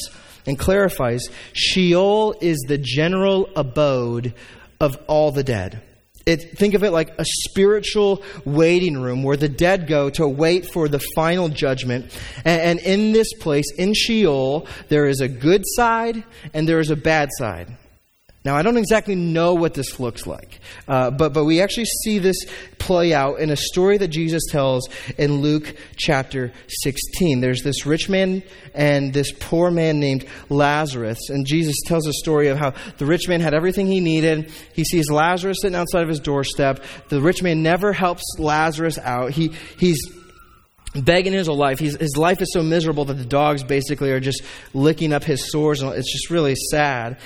and 0.46 0.58
clarifies 0.58 1.28
Sheol 1.52 2.36
is 2.40 2.58
the 2.68 2.78
general 2.78 3.50
abode 3.56 4.34
of 4.80 4.98
all 5.08 5.32
the 5.32 5.44
dead. 5.44 5.82
It, 6.26 6.58
think 6.58 6.74
of 6.74 6.84
it 6.84 6.92
like 6.92 7.20
a 7.20 7.26
spiritual 7.26 8.24
waiting 8.46 9.02
room 9.02 9.24
where 9.24 9.36
the 9.36 9.50
dead 9.50 9.88
go 9.88 10.10
to 10.12 10.28
wait 10.28 10.66
for 10.66 10.88
the 10.88 11.00
final 11.16 11.50
judgment. 11.50 12.18
And, 12.46 12.62
and 12.62 12.80
in 12.80 13.12
this 13.12 13.34
place, 13.34 13.66
in 13.78 13.94
Sheol, 13.94 14.68
there 14.88 15.06
is 15.06 15.20
a 15.20 15.28
good 15.28 15.64
side 15.66 16.24
and 16.54 16.68
there 16.68 16.80
is 16.80 16.92
a 16.92 16.96
bad 16.96 17.30
side. 17.38 17.76
Now, 18.46 18.58
I 18.58 18.62
don't 18.62 18.76
exactly 18.76 19.16
know 19.16 19.54
what 19.54 19.74
this 19.74 20.02
looks 20.02 20.28
like, 20.28 20.60
uh, 20.86 21.12
but, 21.12 21.32
but 21.32 21.46
we 21.46 21.62
actually 21.62 21.86
see 21.86 22.20
this 22.20 22.36
play 22.78 23.14
out 23.14 23.40
in 23.40 23.50
a 23.50 23.56
story 23.56 23.98
that 23.98 24.10
Jesus 24.10 24.44
tells 24.50 24.90
in 25.18 25.40
Luke 25.40 25.74
chapter 25.96 26.52
16. 26.68 27.40
There's 27.40 27.64
this 27.64 27.86
rich 27.86 28.10
man 28.10 28.44
and 28.74 29.14
this 29.14 29.32
poor 29.32 29.72
man 29.72 30.02
named 30.02 30.26
Lazarus, 30.50 31.30
and 31.30 31.46
Jesus 31.46 31.78
tells 31.86 32.06
a 32.06 32.12
story 32.12 32.50
of 32.50 32.58
how 32.58 32.74
the 32.98 33.06
rich 33.06 33.30
man 33.30 33.40
had 33.40 33.54
everything 33.54 33.88
he 33.88 34.02
needed. 34.02 34.52
He 34.74 34.84
sees 34.84 35.10
Lazarus 35.10 35.60
sitting 35.62 35.78
outside 35.78 36.04
of 36.04 36.10
his 36.10 36.20
doorstep. 36.20 36.84
The 37.08 37.22
rich 37.22 37.42
man 37.42 37.64
never 37.64 37.94
helps 37.94 38.24
Lazarus 38.38 38.98
out. 38.98 39.32
He, 39.32 39.54
he's 39.78 40.02
begging 40.94 41.32
his 41.32 41.48
whole 41.48 41.56
life. 41.56 41.80
He's, 41.80 41.96
his 41.96 42.18
life 42.18 42.42
is 42.42 42.52
so 42.52 42.62
miserable 42.62 43.06
that 43.06 43.14
the 43.14 43.26
dogs 43.26 43.64
basically 43.64 44.12
are 44.12 44.20
just 44.20 44.44
licking 44.74 45.14
up 45.14 45.24
his 45.24 45.50
sores, 45.50 45.82
and 45.82 45.94
it's 45.94 46.12
just 46.12 46.30
really 46.30 46.56
sad. 46.56 47.18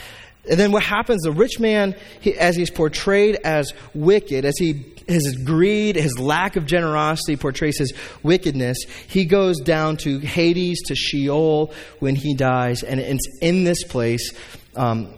And 0.49 0.59
then 0.59 0.71
what 0.71 0.83
happens, 0.83 1.23
the 1.23 1.31
rich 1.31 1.59
man, 1.59 1.95
he, 2.19 2.33
as 2.37 2.55
he's 2.55 2.69
portrayed 2.69 3.35
as 3.43 3.73
wicked, 3.93 4.45
as 4.45 4.57
he 4.57 4.93
his 5.07 5.37
greed, 5.37 5.95
his 5.95 6.19
lack 6.19 6.57
of 6.57 6.65
generosity 6.65 7.37
portrays 7.37 7.77
his 7.77 7.93
wickedness, 8.23 8.77
he 9.07 9.25
goes 9.25 9.59
down 9.61 9.97
to 9.97 10.19
Hades, 10.19 10.81
to 10.87 10.95
Sheol 10.95 11.73
when 11.99 12.15
he 12.15 12.33
dies. 12.33 12.83
And 12.83 12.99
it's 12.99 13.25
in 13.41 13.63
this 13.63 13.83
place 13.83 14.33
um, 14.75 15.13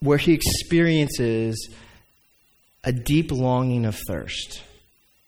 where 0.00 0.18
he 0.18 0.32
experiences 0.32 1.68
a 2.84 2.92
deep 2.92 3.32
longing 3.32 3.84
of 3.86 3.98
thirst. 4.06 4.62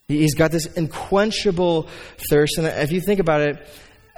He's 0.06 0.34
got 0.34 0.50
this 0.50 0.66
unquenchable 0.76 1.88
thirst. 2.30 2.58
And 2.58 2.66
if 2.66 2.92
you 2.92 3.00
think 3.00 3.20
about 3.20 3.40
it, 3.42 3.68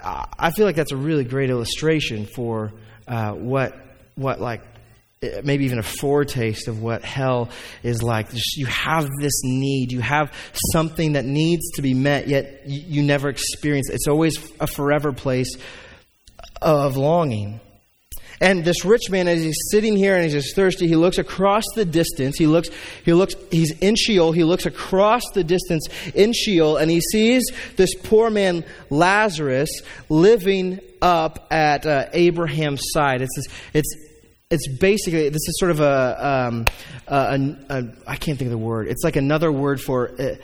I 0.03 0.51
feel 0.51 0.67
like 0.67 0.77
that's 0.77 0.93
a 0.93 0.97
really 0.97 1.25
great 1.25 1.49
illustration 1.49 2.27
for 2.27 2.73
uh, 3.07 3.33
what, 3.33 3.75
what 4.17 4.41
like 4.41 4.63
maybe 5.45 5.65
even 5.65 5.79
a 5.79 5.85
foretaste 5.85 6.69
of 6.69 6.83
what 6.83 7.03
hell 7.05 7.51
is 7.83 8.03
like. 8.03 8.29
You 8.57 8.67
have 8.67 9.09
this 9.21 9.41
need. 9.45 9.93
You 9.93 10.01
have 10.01 10.33
something 10.73 11.13
that 11.13 11.25
needs 11.25 11.71
to 11.73 11.83
be 11.83 11.95
met, 11.95 12.29
yet 12.29 12.63
you, 12.67 13.03
never 13.03 13.29
experience 13.29 13.89
it. 13.89 13.95
It's 13.95 14.09
always 14.09 14.37
a 14.61 14.67
forever 14.67 15.13
place 15.13 15.57
of 16.61 16.97
longing. 16.97 17.61
And 18.41 18.65
this 18.65 18.85
rich 18.85 19.09
man, 19.09 19.29
as 19.29 19.41
he's 19.41 19.59
sitting 19.71 19.97
here 19.97 20.17
and 20.17 20.25
he's 20.25 20.33
just 20.33 20.57
thirsty, 20.57 20.89
he 20.89 20.97
looks 20.97 21.19
across 21.19 21.63
the 21.77 21.85
distance. 21.85 22.37
He 22.37 22.49
looks, 22.49 22.71
he 23.05 23.13
looks, 23.13 23.37
he's 23.53 23.71
in 23.79 23.95
Sheol. 23.95 24.33
He 24.33 24.43
looks 24.43 24.67
across 24.67 25.23
the 25.33 25.45
distance 25.45 25.87
in 26.13 26.33
Sheol 26.33 26.77
and 26.77 26.91
he 26.91 27.01
sees 27.01 27.45
this 27.77 27.95
poor 27.95 28.31
man, 28.31 28.65
Lazarus, 28.91 29.71
living 30.09 30.81
up 31.01 31.47
at 31.53 31.87
uh, 31.87 32.07
Abraham's 32.13 32.83
side. 32.93 33.23
It's, 33.23 33.37
this, 33.37 33.47
it's 33.75 34.12
it's 34.53 34.69
basically 34.69 35.31
this 35.31 35.49
is 35.49 35.59
sort 35.59 35.71
of 35.71 35.81
a, 35.81 36.27
um, 36.27 36.67
a, 37.09 37.17
a, 37.17 37.57
a 37.71 37.89
I 38.07 38.17
can't 38.17 38.39
think 38.39 38.49
of 38.49 38.51
the 38.51 38.59
word. 38.59 38.87
It's 38.87 39.03
like 39.03 39.17
another 39.17 39.51
word 39.51 39.81
for 39.81 40.11
uh, 40.21 40.35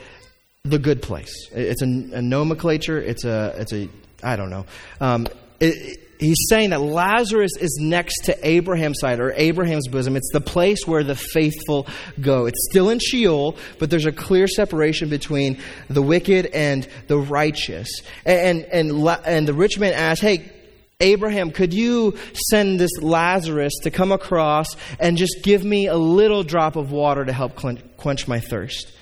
the 0.64 0.78
good 0.78 1.02
place. 1.02 1.32
It's 1.52 1.82
a, 1.82 1.84
a, 1.84 2.22
nomenclature. 2.22 2.98
It's 2.98 3.24
a 3.24 3.54
it's 3.58 3.72
a 3.74 3.88
I 4.22 4.36
don't 4.36 4.48
know. 4.48 4.64
Um, 5.00 5.26
it, 5.60 5.74
it, 5.76 6.00
he's 6.18 6.46
saying 6.48 6.70
that 6.70 6.80
Lazarus 6.80 7.52
is 7.60 7.78
next 7.80 8.24
to 8.24 8.48
Abraham's 8.48 8.98
side 8.98 9.20
or 9.20 9.32
Abraham's 9.32 9.88
bosom. 9.88 10.16
It's 10.16 10.30
the 10.32 10.40
place 10.40 10.86
where 10.86 11.04
the 11.04 11.14
faithful 11.14 11.86
go. 12.18 12.46
It's 12.46 12.66
still 12.70 12.88
in 12.88 13.00
Sheol, 13.00 13.56
but 13.78 13.90
there's 13.90 14.06
a 14.06 14.12
clear 14.12 14.46
separation 14.46 15.10
between 15.10 15.58
the 15.90 16.02
wicked 16.02 16.46
and 16.46 16.88
the 17.08 17.18
righteous. 17.18 17.90
And 18.24 18.64
and 18.64 18.90
and, 18.90 19.20
and 19.26 19.46
the 19.46 19.54
rich 19.54 19.78
man 19.78 19.92
asks, 19.92 20.22
"Hey." 20.22 20.52
Abraham, 21.00 21.52
could 21.52 21.72
you 21.72 22.18
send 22.50 22.80
this 22.80 22.90
Lazarus 23.00 23.72
to 23.84 23.90
come 23.92 24.10
across 24.10 24.66
and 24.98 25.16
just 25.16 25.44
give 25.44 25.62
me 25.62 25.86
a 25.86 25.96
little 25.96 26.42
drop 26.42 26.74
of 26.74 26.90
water 26.90 27.24
to 27.24 27.32
help 27.32 27.54
quench 27.54 28.26
my 28.26 28.40
thirst? 28.40 28.92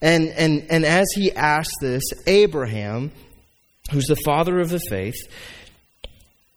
And, 0.00 0.28
and, 0.28 0.66
and 0.70 0.86
as 0.86 1.06
he 1.14 1.32
asked 1.32 1.76
this, 1.82 2.02
Abraham, 2.26 3.12
who's 3.90 4.06
the 4.06 4.16
father 4.16 4.58
of 4.58 4.70
the 4.70 4.80
faith, 4.88 5.16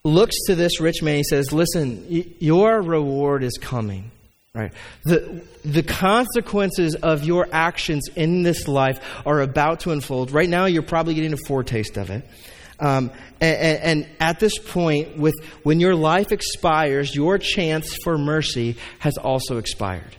looks 0.05 0.37
to 0.45 0.55
this 0.55 0.79
rich 0.79 1.01
man. 1.03 1.17
He 1.17 1.23
says, 1.23 1.51
Listen, 1.51 2.05
your 2.39 2.81
reward 2.81 3.43
is 3.43 3.57
coming. 3.57 4.11
Right? 4.53 4.71
The, 5.03 5.43
the 5.65 5.83
consequences 5.83 6.95
of 6.95 7.25
your 7.25 7.49
actions 7.51 8.07
in 8.15 8.41
this 8.43 8.69
life 8.69 8.99
are 9.25 9.41
about 9.41 9.81
to 9.81 9.91
unfold. 9.91 10.31
Right 10.31 10.47
now, 10.47 10.65
you're 10.65 10.81
probably 10.81 11.13
getting 11.13 11.33
a 11.33 11.37
foretaste 11.45 11.97
of 11.97 12.09
it. 12.09 12.23
Um, 12.79 13.11
and, 13.41 13.79
and, 13.79 14.07
at 14.19 14.39
this 14.39 14.59
point, 14.59 15.17
with 15.17 15.33
when 15.63 15.79
your 15.79 15.95
life 15.95 16.31
expires, 16.31 17.15
your 17.15 17.39
chance 17.39 17.97
for 18.03 18.17
mercy 18.17 18.77
has 18.99 19.17
also 19.17 19.57
expired. 19.57 20.15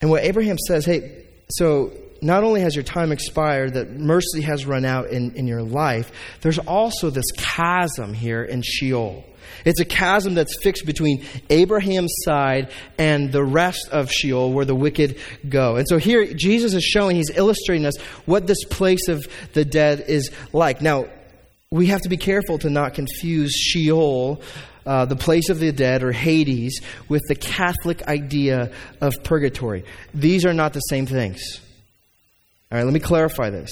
And 0.00 0.10
what 0.10 0.22
Abraham 0.22 0.58
says, 0.58 0.84
hey, 0.84 1.24
so 1.48 1.92
not 2.20 2.44
only 2.44 2.60
has 2.60 2.76
your 2.76 2.84
time 2.84 3.10
expired, 3.10 3.74
that 3.74 3.90
mercy 3.90 4.42
has 4.42 4.64
run 4.64 4.84
out 4.84 5.10
in, 5.10 5.34
in 5.34 5.48
your 5.48 5.62
life, 5.62 6.12
there's 6.40 6.58
also 6.58 7.10
this 7.10 7.30
chasm 7.36 8.14
here 8.14 8.44
in 8.44 8.62
Sheol. 8.62 9.24
It's 9.64 9.80
a 9.80 9.84
chasm 9.84 10.34
that's 10.34 10.56
fixed 10.62 10.86
between 10.86 11.24
Abraham's 11.50 12.14
side 12.24 12.70
and 12.98 13.32
the 13.32 13.44
rest 13.44 13.88
of 13.90 14.10
Sheol 14.10 14.52
where 14.52 14.64
the 14.64 14.74
wicked 14.74 15.18
go. 15.48 15.76
And 15.76 15.88
so 15.88 15.98
here 15.98 16.32
Jesus 16.34 16.74
is 16.74 16.84
showing, 16.84 17.16
he's 17.16 17.30
illustrating 17.34 17.86
us 17.86 17.98
what 18.26 18.46
this 18.46 18.64
place 18.64 19.08
of 19.08 19.26
the 19.52 19.64
dead 19.64 20.04
is 20.08 20.30
like. 20.52 20.82
Now, 20.82 21.06
we 21.70 21.86
have 21.86 22.02
to 22.02 22.08
be 22.08 22.18
careful 22.18 22.58
to 22.58 22.68
not 22.68 22.94
confuse 22.94 23.52
Sheol, 23.52 24.42
uh, 24.84 25.06
the 25.06 25.16
place 25.16 25.48
of 25.48 25.58
the 25.58 25.72
dead, 25.72 26.02
or 26.02 26.12
Hades, 26.12 26.82
with 27.08 27.22
the 27.28 27.34
Catholic 27.34 28.02
idea 28.08 28.72
of 29.00 29.14
purgatory. 29.24 29.84
These 30.12 30.44
are 30.44 30.52
not 30.52 30.74
the 30.74 30.80
same 30.80 31.06
things. 31.06 31.60
All 32.70 32.78
right, 32.78 32.84
let 32.84 32.92
me 32.92 33.00
clarify 33.00 33.50
this. 33.50 33.70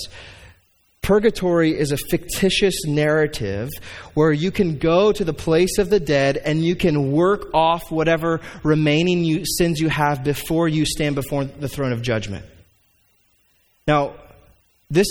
Purgatory 1.03 1.79
is 1.79 1.93
a 1.93 1.97
fictitious 1.97 2.85
narrative 2.85 3.71
where 4.15 4.33
you 4.33 4.51
can 4.51 4.79
go 4.79 5.13
to 5.13 5.25
the 5.25 5.33
place 5.33 5.79
of 5.79 5.91
the 5.91 5.99
dead 5.99 6.37
and 6.37 6.63
you 6.65 6.77
can 6.77 7.13
work 7.13 7.53
off 7.55 7.91
whatever 7.91 8.41
remaining 8.63 9.25
you, 9.25 9.45
sins 9.45 9.81
you 9.81 9.89
have 9.89 10.23
before 10.23 10.69
you 10.69 10.85
stand 10.85 11.15
before 11.15 11.45
the 11.45 11.69
throne 11.69 11.93
of 11.93 12.03
judgment. 12.03 12.45
Now, 13.87 14.15
this 14.91 15.09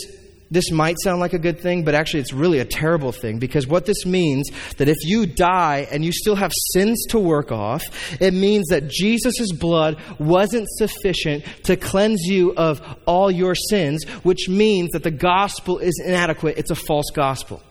this 0.52 0.72
might 0.72 0.98
sound 1.04 1.20
like 1.20 1.34
a 1.34 1.40
good 1.40 1.60
thing, 1.60 1.84
but 1.84 1.94
actually 1.94 2.22
it's 2.22 2.34
really 2.34 2.60
a 2.60 2.66
terrible 2.66 3.12
thing 3.12 3.38
because 3.38 3.68
what 3.68 3.86
this 3.86 4.06
means 4.06 4.50
that 4.78 4.90
if 4.90 4.98
you 5.04 5.26
die 5.26 5.88
and 5.92 6.04
you 6.04 6.12
still 6.12 6.36
have 6.36 6.52
sins 6.74 7.06
to 7.10 7.20
work 7.20 7.52
off, 7.52 7.84
it 8.20 8.34
means 8.34 8.68
that 8.70 8.90
Jesus' 8.90 9.52
blood 9.52 9.98
wasn't 10.18 10.68
sufficient 10.70 11.46
to 11.64 11.76
cleanse 11.76 12.24
you 12.24 12.54
of 12.56 12.82
all 13.06 13.30
your 13.30 13.54
sins, 13.54 14.04
which 14.24 14.50
means 14.50 14.92
that 14.92 15.04
the 15.04 15.12
gospel 15.12 15.78
is 15.78 16.02
inadequate. 16.04 16.58
It's 16.58 16.72
a 16.72 16.76
false 16.76 17.12
gospel. 17.14 17.62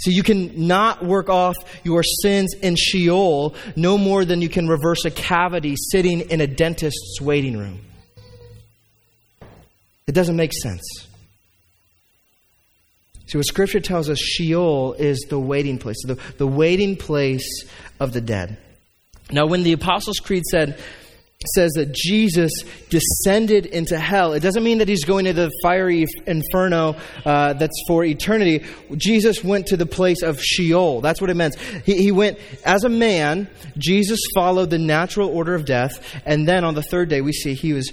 So 0.00 0.10
you 0.10 0.22
can 0.22 0.66
not 0.66 1.04
work 1.04 1.28
off 1.28 1.56
your 1.84 2.02
sins 2.02 2.54
in 2.54 2.76
Sheol 2.76 3.54
no 3.76 3.96
more 3.96 4.24
than 4.24 4.42
you 4.42 4.48
can 4.48 4.68
reverse 4.68 5.04
a 5.04 5.10
cavity 5.10 5.76
sitting 5.76 6.22
in 6.22 6.40
a 6.40 6.46
dentist's 6.46 7.20
waiting 7.20 7.56
room. 7.56 7.80
It 10.06 10.12
doesn't 10.12 10.36
make 10.36 10.52
sense. 10.52 10.82
See, 13.26 13.38
what 13.38 13.46
Scripture 13.46 13.80
tells 13.80 14.10
us, 14.10 14.18
Sheol 14.18 14.92
is 14.94 15.18
the 15.30 15.38
waiting 15.38 15.78
place, 15.78 15.96
the, 16.04 16.18
the 16.36 16.46
waiting 16.46 16.96
place 16.96 17.64
of 17.98 18.12
the 18.12 18.20
dead. 18.20 18.58
Now, 19.30 19.46
when 19.46 19.62
the 19.62 19.72
Apostles' 19.72 20.18
Creed 20.18 20.42
said, 20.50 20.78
says 21.54 21.72
that 21.72 21.92
Jesus 21.94 22.52
descended 22.90 23.64
into 23.66 23.98
hell, 23.98 24.34
it 24.34 24.40
doesn't 24.40 24.62
mean 24.62 24.78
that 24.78 24.88
he's 24.88 25.04
going 25.04 25.24
to 25.24 25.32
the 25.32 25.50
fiery 25.62 26.04
inferno 26.26 26.96
uh, 27.24 27.54
that's 27.54 27.82
for 27.88 28.04
eternity. 28.04 28.64
Jesus 28.96 29.42
went 29.42 29.68
to 29.68 29.76
the 29.78 29.86
place 29.86 30.22
of 30.22 30.38
Sheol. 30.40 31.00
That's 31.00 31.20
what 31.20 31.30
it 31.30 31.34
meant. 31.34 31.56
He, 31.58 32.02
he 32.02 32.12
went, 32.12 32.38
as 32.64 32.84
a 32.84 32.90
man, 32.90 33.48
Jesus 33.78 34.20
followed 34.34 34.68
the 34.68 34.78
natural 34.78 35.30
order 35.30 35.54
of 35.54 35.64
death, 35.64 36.06
and 36.26 36.46
then 36.46 36.62
on 36.62 36.74
the 36.74 36.82
third 36.82 37.08
day, 37.08 37.22
we 37.22 37.32
see 37.32 37.54
he 37.54 37.72
was 37.72 37.90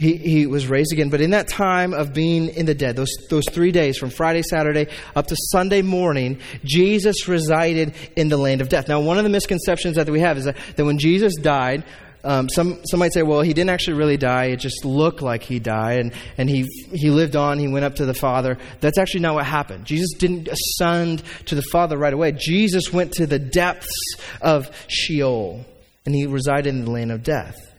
he, 0.00 0.16
he 0.16 0.46
was 0.46 0.66
raised 0.66 0.92
again. 0.92 1.10
But 1.10 1.20
in 1.20 1.30
that 1.30 1.46
time 1.46 1.92
of 1.92 2.14
being 2.14 2.48
in 2.48 2.66
the 2.66 2.74
dead, 2.74 2.96
those, 2.96 3.12
those 3.28 3.44
three 3.50 3.70
days, 3.70 3.98
from 3.98 4.10
Friday, 4.10 4.42
Saturday 4.42 4.88
up 5.14 5.26
to 5.26 5.36
Sunday 5.52 5.82
morning, 5.82 6.40
Jesus 6.64 7.28
resided 7.28 7.94
in 8.16 8.28
the 8.28 8.38
land 8.38 8.62
of 8.62 8.68
death. 8.68 8.88
Now, 8.88 9.00
one 9.00 9.18
of 9.18 9.24
the 9.24 9.30
misconceptions 9.30 9.96
that 9.96 10.08
we 10.08 10.20
have 10.20 10.38
is 10.38 10.46
that, 10.46 10.56
that 10.76 10.84
when 10.84 10.98
Jesus 10.98 11.34
died, 11.36 11.84
um, 12.24 12.48
some, 12.48 12.84
some 12.84 13.00
might 13.00 13.12
say, 13.12 13.22
well, 13.22 13.40
he 13.42 13.54
didn't 13.54 13.70
actually 13.70 13.98
really 13.98 14.16
die. 14.16 14.46
It 14.46 14.56
just 14.56 14.84
looked 14.84 15.22
like 15.22 15.42
he 15.42 15.58
died, 15.58 16.00
and, 16.00 16.12
and 16.36 16.50
he, 16.50 16.66
he 16.92 17.10
lived 17.10 17.36
on. 17.36 17.58
He 17.58 17.68
went 17.68 17.84
up 17.84 17.96
to 17.96 18.06
the 18.06 18.14
Father. 18.14 18.58
That's 18.80 18.98
actually 18.98 19.20
not 19.20 19.34
what 19.34 19.46
happened. 19.46 19.86
Jesus 19.86 20.12
didn't 20.18 20.48
ascend 20.48 21.22
to 21.46 21.54
the 21.54 21.62
Father 21.62 21.96
right 21.96 22.12
away. 22.12 22.32
Jesus 22.32 22.92
went 22.92 23.12
to 23.12 23.26
the 23.26 23.38
depths 23.38 24.16
of 24.42 24.70
Sheol, 24.88 25.64
and 26.04 26.14
he 26.14 26.26
resided 26.26 26.74
in 26.74 26.84
the 26.84 26.90
land 26.90 27.12
of 27.12 27.22
death. 27.22 27.69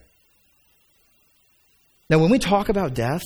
Now, 2.12 2.20
when 2.20 2.30
we 2.30 2.40
talk 2.40 2.68
about 2.68 2.94
death, 2.94 3.22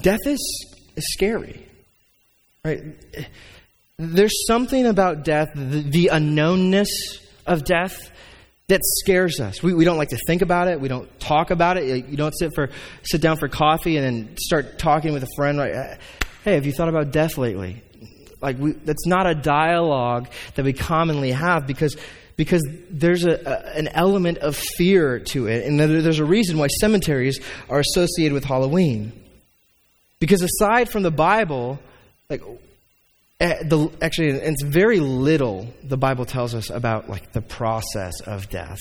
death 0.00 0.18
is, 0.26 0.74
is 0.96 1.04
scary, 1.12 1.64
right? 2.64 2.82
There's 3.96 4.44
something 4.48 4.84
about 4.86 5.22
death, 5.22 5.50
the, 5.54 5.82
the 5.82 6.10
unknownness 6.12 6.88
of 7.46 7.64
death, 7.64 8.10
that 8.66 8.80
scares 8.82 9.38
us. 9.38 9.62
We, 9.62 9.72
we 9.72 9.84
don't 9.84 9.98
like 9.98 10.08
to 10.08 10.18
think 10.26 10.42
about 10.42 10.66
it. 10.66 10.80
We 10.80 10.88
don't 10.88 11.20
talk 11.20 11.52
about 11.52 11.76
it. 11.76 12.08
You 12.08 12.16
don't 12.16 12.36
sit 12.36 12.50
for 12.56 12.70
sit 13.04 13.20
down 13.20 13.36
for 13.36 13.46
coffee 13.46 13.96
and 13.96 14.04
then 14.04 14.36
start 14.36 14.80
talking 14.80 15.12
with 15.12 15.22
a 15.22 15.28
friend. 15.36 15.58
Like, 15.58 15.74
uh, 15.74 15.94
hey, 16.42 16.54
have 16.54 16.66
you 16.66 16.72
thought 16.72 16.88
about 16.88 17.12
death 17.12 17.38
lately? 17.38 17.82
Like, 18.40 18.58
we, 18.58 18.72
that's 18.72 19.06
not 19.06 19.28
a 19.28 19.34
dialogue 19.34 20.28
that 20.56 20.64
we 20.64 20.72
commonly 20.72 21.30
have 21.30 21.68
because 21.68 21.96
because 22.42 22.66
there's 22.90 23.24
a, 23.24 23.34
a, 23.46 23.78
an 23.78 23.86
element 23.86 24.38
of 24.38 24.56
fear 24.56 25.20
to 25.20 25.46
it. 25.46 25.64
And 25.64 25.78
there's 25.78 26.18
a 26.18 26.24
reason 26.24 26.58
why 26.58 26.66
cemeteries 26.66 27.38
are 27.70 27.78
associated 27.78 28.32
with 28.32 28.42
Halloween. 28.42 29.12
Because 30.18 30.42
aside 30.42 30.88
from 30.88 31.04
the 31.04 31.12
Bible, 31.12 31.78
like, 32.28 32.42
eh, 33.38 33.62
the, 33.62 33.88
actually, 34.00 34.30
it's 34.30 34.64
very 34.64 34.98
little 34.98 35.68
the 35.84 35.96
Bible 35.96 36.24
tells 36.24 36.52
us 36.52 36.68
about 36.68 37.08
like 37.08 37.30
the 37.30 37.42
process 37.42 38.20
of 38.26 38.50
death. 38.50 38.80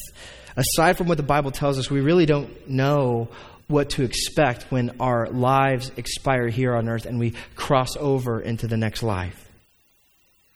Aside 0.58 0.98
from 0.98 1.08
what 1.08 1.18
the 1.18 1.24
Bible 1.24 1.52
tells 1.52 1.78
us, 1.78 1.92
we 1.92 2.02
really 2.02 2.26
don't 2.26 2.68
know 2.68 3.30
what 3.68 3.92
to 3.92 4.04
expect 4.04 4.72
when 4.72 4.96
our 5.00 5.30
lives 5.30 5.92
expire 5.98 6.48
here 6.48 6.76
on 6.76 6.90
earth 6.90 7.06
and 7.06 7.20
we 7.20 7.36
cross 7.54 7.96
over 7.96 8.42
into 8.42 8.66
the 8.66 8.76
next 8.76 9.04
life. 9.04 9.48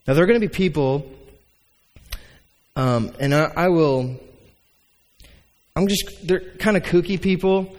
Now, 0.07 0.15
there 0.15 0.23
are 0.23 0.27
going 0.27 0.41
to 0.41 0.47
be 0.47 0.51
people 0.51 1.07
um, 2.75 3.11
and 3.19 3.33
I, 3.33 3.51
I 3.55 3.69
will, 3.69 4.19
I'm 5.75 5.87
just, 5.87 6.05
they're 6.23 6.41
kind 6.57 6.77
of 6.77 6.83
kooky 6.83 7.21
people 7.21 7.75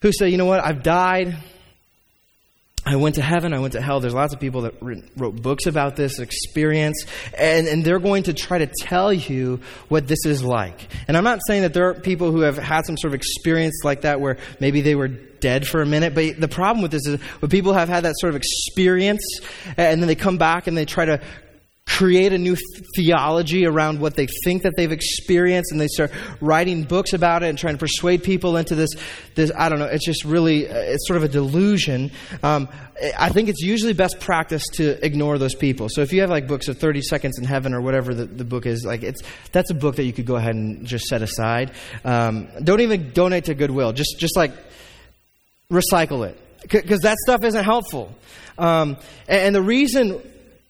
who 0.00 0.12
say, 0.12 0.28
you 0.28 0.36
know 0.36 0.46
what, 0.46 0.64
I've 0.64 0.82
died. 0.82 1.36
I 2.86 2.96
went 2.96 3.16
to 3.16 3.22
heaven, 3.22 3.52
I 3.52 3.58
went 3.58 3.74
to 3.74 3.82
hell. 3.82 4.00
There's 4.00 4.14
lots 4.14 4.32
of 4.32 4.40
people 4.40 4.62
that 4.62 4.74
wrote 4.80 5.42
books 5.42 5.66
about 5.66 5.94
this 5.96 6.18
experience, 6.18 7.04
and, 7.36 7.66
and 7.68 7.84
they're 7.84 7.98
going 7.98 8.22
to 8.22 8.32
try 8.32 8.56
to 8.56 8.66
tell 8.66 9.12
you 9.12 9.60
what 9.88 10.08
this 10.08 10.24
is 10.24 10.42
like. 10.42 10.88
And 11.06 11.14
I'm 11.14 11.24
not 11.24 11.40
saying 11.46 11.62
that 11.62 11.74
there 11.74 11.90
are 11.90 11.94
people 11.94 12.32
who 12.32 12.40
have 12.40 12.56
had 12.56 12.86
some 12.86 12.96
sort 12.96 13.10
of 13.10 13.14
experience 13.14 13.82
like 13.84 14.02
that 14.02 14.22
where 14.22 14.38
maybe 14.58 14.80
they 14.80 14.94
were 14.94 15.08
dead 15.08 15.66
for 15.66 15.82
a 15.82 15.86
minute, 15.86 16.14
but 16.14 16.40
the 16.40 16.48
problem 16.48 16.80
with 16.80 16.90
this 16.90 17.06
is 17.06 17.20
when 17.40 17.50
people 17.50 17.74
have 17.74 17.90
had 17.90 18.04
that 18.04 18.14
sort 18.18 18.30
of 18.30 18.36
experience, 18.36 19.40
and 19.76 20.00
then 20.00 20.06
they 20.06 20.14
come 20.14 20.38
back 20.38 20.66
and 20.66 20.74
they 20.74 20.86
try 20.86 21.04
to 21.04 21.20
create 21.88 22.32
a 22.32 22.38
new 22.38 22.56
theology 22.94 23.66
around 23.66 24.00
what 24.00 24.14
they 24.14 24.26
think 24.44 24.62
that 24.62 24.74
they've 24.76 24.92
experienced 24.92 25.72
and 25.72 25.80
they 25.80 25.88
start 25.88 26.12
writing 26.40 26.84
books 26.84 27.12
about 27.12 27.42
it 27.42 27.48
and 27.48 27.58
trying 27.58 27.74
to 27.74 27.78
persuade 27.78 28.22
people 28.22 28.56
into 28.56 28.74
this 28.74 28.90
this 29.34 29.50
i 29.58 29.68
don't 29.68 29.78
know 29.78 29.86
it's 29.86 30.04
just 30.04 30.24
really 30.24 30.68
uh, 30.68 30.74
it's 30.74 31.06
sort 31.08 31.16
of 31.16 31.24
a 31.24 31.28
delusion. 31.28 32.10
Um, 32.42 32.68
i 33.18 33.28
think 33.30 33.48
it's 33.48 33.62
usually 33.62 33.94
best 33.94 34.20
practice 34.20 34.64
to 34.74 35.04
ignore 35.04 35.38
those 35.38 35.54
people. 35.54 35.88
So 35.88 36.02
if 36.02 36.12
you 36.12 36.20
have 36.20 36.30
like 36.30 36.46
books 36.46 36.68
of 36.68 36.78
30 36.78 37.02
seconds 37.02 37.38
in 37.38 37.44
heaven 37.44 37.72
or 37.74 37.80
whatever 37.80 38.14
the, 38.14 38.26
the 38.26 38.44
book 38.44 38.66
is 38.66 38.84
like 38.84 39.02
it's 39.02 39.22
that's 39.52 39.70
a 39.70 39.74
book 39.74 39.96
that 39.96 40.04
you 40.04 40.12
could 40.12 40.26
go 40.26 40.36
ahead 40.36 40.54
and 40.54 40.86
just 40.86 41.06
set 41.06 41.22
aside. 41.22 41.72
Um, 42.04 42.48
don't 42.62 42.80
even 42.80 43.12
donate 43.12 43.44
to 43.44 43.54
goodwill. 43.54 43.92
Just 43.92 44.16
just 44.18 44.36
like 44.36 44.52
recycle 45.70 46.28
it. 46.28 46.38
Because 46.62 47.00
that 47.00 47.16
stuff 47.18 47.44
isn't 47.44 47.64
helpful. 47.64 48.12
Um, 48.58 48.96
and, 49.28 49.46
and 49.46 49.54
the 49.54 49.62
reason 49.62 50.20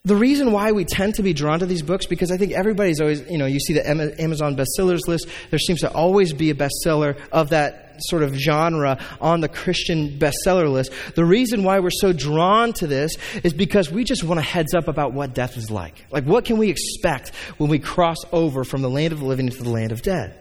the 0.04 0.16
reason 0.16 0.52
why 0.52 0.72
we 0.72 0.84
tend 0.84 1.14
to 1.16 1.22
be 1.22 1.32
drawn 1.32 1.58
to 1.58 1.66
these 1.66 1.82
books 1.82 2.06
because 2.06 2.30
I 2.30 2.36
think 2.36 2.52
everybody's 2.52 3.00
always, 3.00 3.28
you 3.28 3.36
know, 3.36 3.46
you 3.46 3.60
see 3.60 3.74
the 3.74 3.88
Amazon 3.88 4.56
bestsellers 4.56 5.06
list, 5.06 5.28
there 5.50 5.58
seems 5.58 5.80
to 5.80 5.92
always 5.92 6.32
be 6.32 6.50
a 6.50 6.54
bestseller 6.54 7.18
of 7.32 7.50
that 7.50 7.96
sort 8.02 8.22
of 8.22 8.32
genre 8.34 8.98
on 9.20 9.40
the 9.40 9.48
Christian 9.48 10.18
bestseller 10.18 10.70
list. 10.70 10.92
The 11.14 11.24
reason 11.24 11.64
why 11.64 11.80
we're 11.80 11.90
so 11.90 12.12
drawn 12.12 12.72
to 12.74 12.86
this 12.86 13.16
is 13.42 13.52
because 13.52 13.90
we 13.90 14.04
just 14.04 14.22
want 14.22 14.38
a 14.38 14.42
heads 14.42 14.72
up 14.74 14.88
about 14.88 15.12
what 15.12 15.34
death 15.34 15.56
is 15.56 15.70
like. 15.70 16.06
Like, 16.10 16.24
what 16.24 16.44
can 16.44 16.58
we 16.58 16.70
expect 16.70 17.34
when 17.58 17.68
we 17.68 17.78
cross 17.78 18.18
over 18.32 18.64
from 18.64 18.82
the 18.82 18.90
land 18.90 19.12
of 19.12 19.18
the 19.18 19.26
living 19.26 19.46
into 19.46 19.62
the 19.62 19.70
land 19.70 19.92
of 19.92 20.02
dead? 20.02 20.38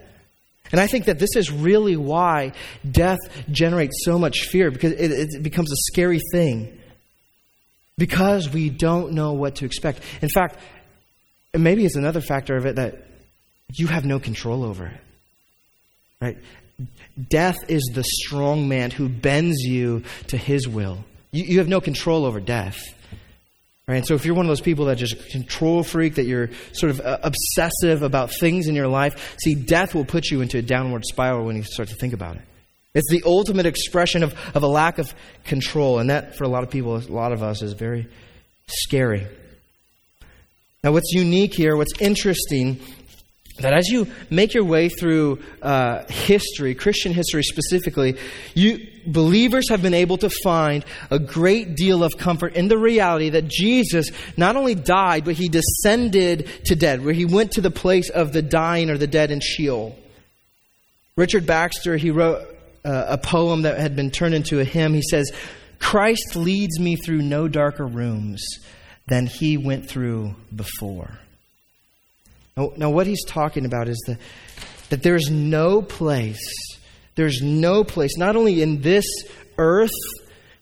And 0.70 0.80
I 0.80 0.86
think 0.86 1.06
that 1.06 1.18
this 1.18 1.34
is 1.34 1.50
really 1.50 1.96
why 1.96 2.52
death 2.88 3.18
generates 3.50 4.04
so 4.04 4.18
much 4.18 4.42
fear 4.42 4.70
because 4.70 4.92
it, 4.92 5.10
it 5.10 5.42
becomes 5.42 5.72
a 5.72 5.76
scary 5.90 6.20
thing 6.32 6.77
because 7.98 8.48
we 8.48 8.70
don't 8.70 9.12
know 9.12 9.32
what 9.32 9.56
to 9.56 9.66
expect. 9.66 10.00
In 10.22 10.30
fact, 10.30 10.56
maybe 11.52 11.84
it's 11.84 11.96
another 11.96 12.22
factor 12.22 12.56
of 12.56 12.64
it 12.64 12.76
that 12.76 13.04
you 13.74 13.88
have 13.88 14.06
no 14.06 14.18
control 14.18 14.64
over 14.64 14.86
it. 14.86 15.00
Right? 16.20 16.38
Death 17.28 17.58
is 17.68 17.90
the 17.92 18.04
strong 18.04 18.68
man 18.68 18.90
who 18.90 19.08
bends 19.08 19.58
you 19.60 20.04
to 20.28 20.36
his 20.36 20.66
will. 20.66 21.04
You, 21.32 21.44
you 21.44 21.58
have 21.58 21.68
no 21.68 21.80
control 21.80 22.24
over 22.24 22.40
death. 22.40 22.80
Right? 23.86 23.96
And 23.96 24.06
so 24.06 24.14
if 24.14 24.24
you're 24.24 24.34
one 24.34 24.46
of 24.46 24.50
those 24.50 24.60
people 24.60 24.86
that 24.86 24.96
just 24.96 25.30
control 25.30 25.82
freak, 25.82 26.16
that 26.16 26.26
you're 26.26 26.50
sort 26.72 26.90
of 26.90 27.00
uh, 27.00 27.18
obsessive 27.22 28.02
about 28.02 28.30
things 28.38 28.68
in 28.68 28.74
your 28.74 28.88
life, 28.88 29.36
see, 29.42 29.54
death 29.54 29.94
will 29.94 30.04
put 30.04 30.30
you 30.30 30.40
into 30.40 30.58
a 30.58 30.62
downward 30.62 31.04
spiral 31.04 31.44
when 31.46 31.56
you 31.56 31.62
start 31.62 31.88
to 31.88 31.96
think 31.96 32.12
about 32.12 32.36
it. 32.36 32.42
It's 32.98 33.10
the 33.10 33.22
ultimate 33.24 33.64
expression 33.64 34.24
of, 34.24 34.34
of 34.56 34.64
a 34.64 34.66
lack 34.66 34.98
of 34.98 35.14
control. 35.44 36.00
And 36.00 36.10
that, 36.10 36.36
for 36.36 36.42
a 36.42 36.48
lot 36.48 36.64
of 36.64 36.70
people, 36.70 36.96
a 36.96 36.98
lot 36.98 37.32
of 37.32 37.44
us, 37.44 37.62
is 37.62 37.72
very 37.72 38.08
scary. 38.66 39.24
Now, 40.82 40.90
what's 40.90 41.12
unique 41.12 41.54
here, 41.54 41.76
what's 41.76 42.00
interesting, 42.00 42.80
that 43.60 43.72
as 43.72 43.88
you 43.88 44.08
make 44.30 44.52
your 44.52 44.64
way 44.64 44.88
through 44.88 45.40
uh, 45.62 46.06
history, 46.08 46.74
Christian 46.74 47.12
history 47.12 47.44
specifically, 47.44 48.16
you 48.54 48.84
believers 49.06 49.68
have 49.68 49.80
been 49.80 49.94
able 49.94 50.18
to 50.18 50.28
find 50.42 50.84
a 51.08 51.20
great 51.20 51.76
deal 51.76 52.02
of 52.02 52.18
comfort 52.18 52.54
in 52.54 52.66
the 52.66 52.78
reality 52.78 53.30
that 53.30 53.46
Jesus 53.46 54.10
not 54.36 54.56
only 54.56 54.74
died, 54.74 55.24
but 55.24 55.34
he 55.34 55.48
descended 55.48 56.48
to 56.64 56.74
dead, 56.74 57.04
where 57.04 57.14
he 57.14 57.24
went 57.24 57.52
to 57.52 57.60
the 57.60 57.70
place 57.70 58.10
of 58.10 58.32
the 58.32 58.42
dying 58.42 58.90
or 58.90 58.98
the 58.98 59.06
dead 59.06 59.30
in 59.30 59.38
Sheol. 59.38 59.96
Richard 61.14 61.46
Baxter, 61.46 61.96
he 61.96 62.10
wrote 62.10 62.57
uh, 62.84 63.06
a 63.08 63.18
poem 63.18 63.62
that 63.62 63.78
had 63.78 63.96
been 63.96 64.10
turned 64.10 64.34
into 64.34 64.60
a 64.60 64.64
hymn. 64.64 64.94
He 64.94 65.02
says, 65.02 65.30
Christ 65.78 66.36
leads 66.36 66.78
me 66.78 66.96
through 66.96 67.22
no 67.22 67.48
darker 67.48 67.86
rooms 67.86 68.44
than 69.06 69.26
he 69.26 69.56
went 69.56 69.88
through 69.88 70.34
before. 70.54 71.18
Now, 72.56 72.72
now 72.76 72.90
what 72.90 73.06
he's 73.06 73.24
talking 73.24 73.64
about 73.64 73.88
is 73.88 74.02
the, 74.06 74.18
that 74.90 75.02
there 75.02 75.16
is 75.16 75.30
no 75.30 75.82
place 75.82 76.52
There's 77.14 77.42
no 77.42 77.82
place, 77.82 78.16
not 78.16 78.36
only 78.36 78.62
in 78.62 78.80
this 78.80 79.04
earth, 79.58 79.90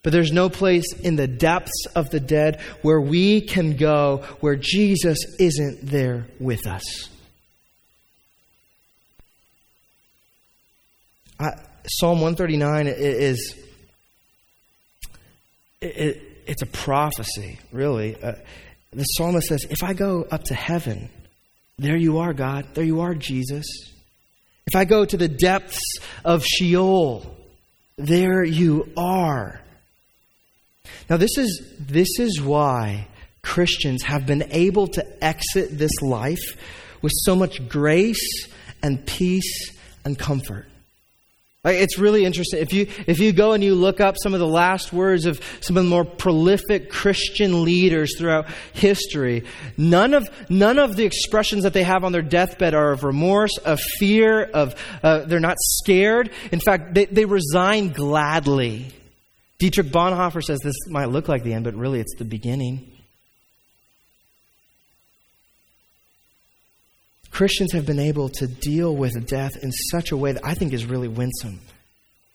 but 0.02 0.10
there's 0.10 0.32
no 0.32 0.48
place 0.48 0.90
in 0.94 1.16
the 1.16 1.26
depths 1.26 1.86
of 1.94 2.08
the 2.08 2.18
dead 2.18 2.62
where 2.80 2.98
we 2.98 3.42
can 3.42 3.76
go 3.76 4.24
where 4.40 4.56
Jesus 4.56 5.18
isn't 5.38 5.80
there 5.82 6.26
with 6.40 6.66
us. 6.66 7.10
I, 11.38 11.48
Psalm 11.88 12.20
139 12.20 12.88
is 12.88 13.54
it, 15.80 16.22
it's 16.46 16.62
a 16.62 16.66
prophecy, 16.66 17.58
really. 17.72 18.20
Uh, 18.20 18.34
the 18.92 19.04
psalmist 19.04 19.48
says, 19.48 19.66
If 19.68 19.82
I 19.82 19.92
go 19.92 20.26
up 20.30 20.44
to 20.44 20.54
heaven, 20.54 21.10
there 21.78 21.96
you 21.96 22.18
are, 22.18 22.32
God. 22.32 22.66
There 22.74 22.84
you 22.84 23.00
are, 23.00 23.14
Jesus. 23.14 23.66
If 24.66 24.74
I 24.74 24.84
go 24.84 25.04
to 25.04 25.16
the 25.16 25.28
depths 25.28 25.80
of 26.24 26.44
Sheol, 26.44 27.36
there 27.96 28.42
you 28.42 28.90
are. 28.96 29.60
Now, 31.08 31.18
this 31.18 31.38
is, 31.38 31.74
this 31.78 32.18
is 32.18 32.40
why 32.40 33.06
Christians 33.42 34.02
have 34.04 34.26
been 34.26 34.48
able 34.50 34.88
to 34.88 35.24
exit 35.24 35.78
this 35.78 36.02
life 36.02 36.56
with 37.00 37.12
so 37.14 37.36
much 37.36 37.68
grace 37.68 38.48
and 38.82 39.06
peace 39.06 39.70
and 40.04 40.18
comfort. 40.18 40.66
It's 41.66 41.98
really 41.98 42.24
interesting. 42.24 42.60
If 42.60 42.72
you, 42.72 42.86
if 43.06 43.18
you 43.18 43.32
go 43.32 43.52
and 43.52 43.62
you 43.62 43.74
look 43.74 44.00
up 44.00 44.16
some 44.22 44.34
of 44.34 44.40
the 44.40 44.46
last 44.46 44.92
words 44.92 45.26
of 45.26 45.40
some 45.60 45.76
of 45.76 45.84
the 45.84 45.90
more 45.90 46.04
prolific 46.04 46.90
Christian 46.90 47.64
leaders 47.64 48.16
throughout 48.16 48.46
history, 48.72 49.44
none 49.76 50.14
of, 50.14 50.28
none 50.48 50.78
of 50.78 50.96
the 50.96 51.04
expressions 51.04 51.64
that 51.64 51.72
they 51.72 51.82
have 51.82 52.04
on 52.04 52.12
their 52.12 52.22
deathbed 52.22 52.74
are 52.74 52.92
of 52.92 53.04
remorse, 53.04 53.58
of 53.58 53.80
fear, 53.80 54.44
of 54.44 54.74
uh, 55.02 55.24
they're 55.24 55.40
not 55.40 55.56
scared. 55.58 56.30
In 56.52 56.60
fact, 56.60 56.94
they, 56.94 57.06
they 57.06 57.24
resign 57.24 57.90
gladly. 57.92 58.92
Dietrich 59.58 59.88
Bonhoeffer 59.88 60.42
says 60.42 60.60
this 60.60 60.76
might 60.88 61.08
look 61.08 61.28
like 61.28 61.42
the 61.42 61.54
end, 61.54 61.64
but 61.64 61.74
really 61.74 62.00
it's 62.00 62.14
the 62.16 62.24
beginning. 62.24 62.95
Christians 67.36 67.72
have 67.74 67.84
been 67.84 67.98
able 67.98 68.30
to 68.30 68.46
deal 68.46 68.96
with 68.96 69.26
death 69.26 69.62
in 69.62 69.70
such 69.70 70.10
a 70.10 70.16
way 70.16 70.32
that 70.32 70.42
I 70.42 70.54
think 70.54 70.72
is 70.72 70.86
really 70.86 71.06
winsome. 71.06 71.60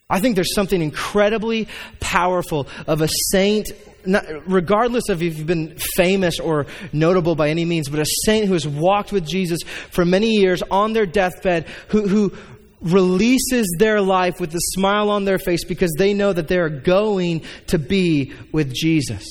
I 0.08 0.20
think 0.20 0.36
there's 0.36 0.54
something 0.54 0.80
incredibly 0.80 1.68
powerful 2.00 2.68
of 2.86 3.02
a 3.02 3.08
saint, 3.32 3.72
not, 4.06 4.24
regardless 4.46 5.10
of 5.10 5.24
if 5.24 5.40
you've 5.40 5.48
been 5.48 5.76
famous 5.96 6.40
or 6.40 6.68
notable 6.94 7.34
by 7.34 7.50
any 7.50 7.66
means, 7.66 7.90
but 7.90 8.00
a 8.00 8.06
saint 8.26 8.46
who 8.46 8.54
has 8.54 8.68
walked 8.68 9.12
with 9.12 9.26
Jesus 9.28 9.64
for 9.90 10.06
many 10.06 10.36
years 10.36 10.62
on 10.70 10.94
their 10.94 11.08
deathbed, 11.08 11.66
who, 11.88 12.08
who 12.08 12.38
releases 12.80 13.76
their 13.80 14.02
life 14.02 14.40
with 14.40 14.54
a 14.54 14.62
smile 14.76 15.10
on 15.10 15.26
their 15.26 15.40
face 15.40 15.64
because 15.64 15.96
they 15.98 16.14
know 16.14 16.32
that 16.32 16.48
they 16.48 16.60
are 16.60 16.70
going 16.70 17.42
to 17.66 17.80
be 17.80 18.34
with 18.52 18.72
Jesus. 18.72 19.26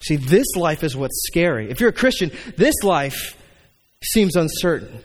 See, 0.00 0.16
this 0.16 0.46
life 0.56 0.84
is 0.84 0.96
what's 0.96 1.26
scary. 1.26 1.70
If 1.70 1.80
you're 1.80 1.90
a 1.90 1.92
Christian, 1.94 2.30
this 2.56 2.82
life 2.82 3.36
seems 4.02 4.36
uncertain. 4.36 5.00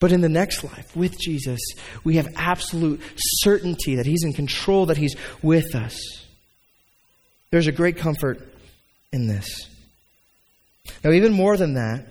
But 0.00 0.10
in 0.10 0.20
the 0.20 0.28
next 0.28 0.64
life, 0.64 0.96
with 0.96 1.16
Jesus, 1.18 1.60
we 2.02 2.16
have 2.16 2.26
absolute 2.36 3.00
certainty 3.16 3.96
that 3.96 4.06
He's 4.06 4.24
in 4.24 4.32
control, 4.32 4.86
that 4.86 4.96
He's 4.96 5.14
with 5.42 5.76
us. 5.76 5.96
There's 7.52 7.68
a 7.68 7.72
great 7.72 7.98
comfort 7.98 8.44
in 9.12 9.28
this. 9.28 9.46
Now, 11.04 11.12
even 11.12 11.32
more 11.32 11.56
than 11.56 11.74
that, 11.74 12.06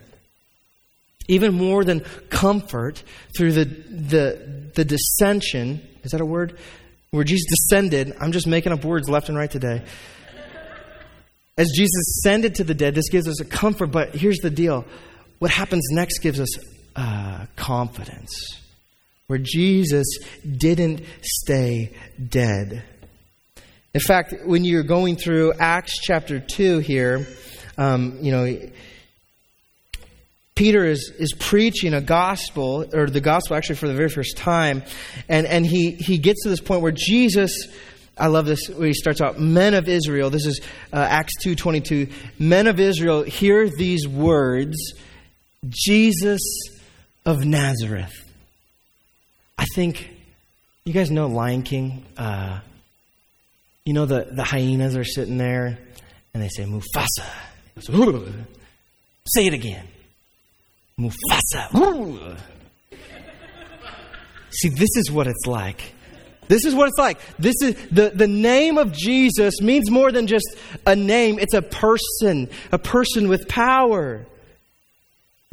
even 1.27 1.53
more 1.53 1.83
than 1.83 1.99
comfort 2.29 3.03
through 3.37 3.51
the, 3.51 3.65
the, 3.65 4.71
the 4.75 4.85
dissension, 4.85 5.81
is 6.03 6.11
that 6.11 6.21
a 6.21 6.25
word? 6.25 6.57
Where 7.11 7.25
Jesus 7.25 7.45
descended, 7.49 8.15
I'm 8.21 8.31
just 8.31 8.47
making 8.47 8.71
up 8.71 8.85
words 8.85 9.09
left 9.09 9.27
and 9.27 9.37
right 9.37 9.51
today. 9.51 9.83
As 11.61 11.69
Jesus 11.75 12.17
ascended 12.17 12.55
to 12.55 12.63
the 12.63 12.73
dead, 12.73 12.95
this 12.95 13.09
gives 13.09 13.27
us 13.27 13.39
a 13.39 13.45
comfort, 13.45 13.91
but 13.91 14.15
here's 14.15 14.39
the 14.39 14.49
deal. 14.49 14.83
What 15.37 15.51
happens 15.51 15.85
next 15.91 16.17
gives 16.17 16.39
us 16.39 16.49
uh, 16.95 17.45
confidence, 17.55 18.33
where 19.27 19.37
Jesus 19.37 20.07
didn't 20.57 21.03
stay 21.21 21.95
dead. 22.29 22.83
In 23.93 24.01
fact, 24.01 24.33
when 24.43 24.63
you're 24.65 24.81
going 24.81 25.17
through 25.17 25.53
Acts 25.53 25.99
chapter 26.01 26.39
2 26.39 26.79
here, 26.79 27.27
um, 27.77 28.17
you 28.23 28.31
know, 28.31 28.57
Peter 30.55 30.83
is, 30.83 31.13
is 31.19 31.31
preaching 31.37 31.93
a 31.93 32.01
gospel, 32.01 32.87
or 32.91 33.05
the 33.05 33.21
gospel 33.21 33.55
actually 33.55 33.75
for 33.75 33.87
the 33.87 33.93
very 33.93 34.09
first 34.09 34.35
time, 34.35 34.81
and, 35.29 35.45
and 35.45 35.67
he, 35.67 35.91
he 35.91 36.17
gets 36.17 36.41
to 36.41 36.49
this 36.49 36.59
point 36.59 36.81
where 36.81 36.91
Jesus 36.91 37.67
I 38.17 38.27
love 38.27 38.45
this 38.45 38.67
he 38.67 38.93
starts 38.93 39.21
out, 39.21 39.39
men 39.39 39.73
of 39.73 39.87
Israel. 39.87 40.29
This 40.29 40.45
is 40.45 40.61
uh, 40.93 40.97
Acts 40.97 41.33
2.22. 41.45 42.11
Men 42.39 42.67
of 42.67 42.79
Israel, 42.79 43.23
hear 43.23 43.69
these 43.69 44.07
words, 44.07 44.75
Jesus 45.67 46.41
of 47.25 47.45
Nazareth. 47.45 48.13
I 49.57 49.65
think, 49.75 50.09
you 50.85 50.93
guys 50.93 51.11
know 51.11 51.27
Lion 51.27 51.63
King? 51.63 52.05
Uh, 52.17 52.59
you 53.85 53.93
know 53.93 54.05
the, 54.05 54.27
the 54.31 54.43
hyenas 54.43 54.95
are 54.95 55.03
sitting 55.03 55.37
there 55.37 55.77
and 56.33 56.43
they 56.43 56.49
say, 56.49 56.63
Mufasa. 56.63 57.25
Say 59.27 59.47
it 59.47 59.53
again. 59.53 59.87
Mufasa. 60.99 61.69
See, 64.51 64.69
this 64.69 64.89
is 64.97 65.09
what 65.09 65.27
it's 65.27 65.45
like 65.47 65.93
this 66.51 66.65
is 66.65 66.75
what 66.75 66.89
it's 66.89 66.97
like. 66.97 67.17
This 67.39 67.55
is 67.61 67.75
the, 67.91 68.09
the 68.13 68.27
name 68.27 68.77
of 68.77 68.91
Jesus 68.91 69.61
means 69.61 69.89
more 69.89 70.11
than 70.11 70.27
just 70.27 70.45
a 70.85 70.97
name. 70.97 71.39
It's 71.39 71.53
a 71.53 71.61
person, 71.61 72.49
a 72.73 72.77
person 72.77 73.29
with 73.29 73.47
power. 73.47 74.25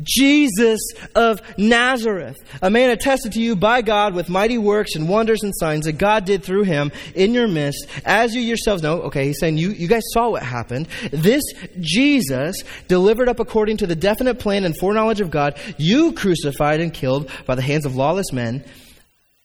Jesus 0.03 0.81
of 1.15 1.41
Nazareth, 1.57 2.37
a 2.61 2.69
man 2.69 2.91
attested 2.91 3.35
to 3.35 3.41
you 3.41 3.55
by 3.55 3.81
God 3.81 4.13
with 4.13 4.29
mighty 4.29 4.59
works 4.59 4.97
and 4.97 5.09
wonders 5.09 5.45
and 5.45 5.55
signs 5.57 5.85
that 5.85 5.99
God 5.99 6.25
did 6.25 6.43
through 6.43 6.65
him 6.65 6.91
in 7.15 7.33
your 7.33 7.47
midst, 7.47 7.87
as 8.05 8.35
you 8.35 8.41
yourselves 8.41 8.83
know. 8.83 9.03
Okay, 9.03 9.27
he's 9.27 9.39
saying 9.39 9.57
you, 9.57 9.71
you 9.71 9.87
guys 9.87 10.03
saw 10.13 10.31
what 10.31 10.43
happened. 10.43 10.89
This 11.13 11.45
Jesus, 11.79 12.57
delivered 12.89 13.29
up 13.29 13.39
according 13.39 13.77
to 13.77 13.87
the 13.87 13.95
definite 13.95 14.41
plan 14.41 14.65
and 14.65 14.77
foreknowledge 14.77 15.21
of 15.21 15.31
God, 15.31 15.57
you 15.77 16.13
crucified 16.13 16.81
and 16.81 16.93
killed 16.93 17.31
by 17.47 17.55
the 17.55 17.63
hands 17.63 17.87
of 17.87 17.95
lawless 17.95 18.33
men. 18.33 18.65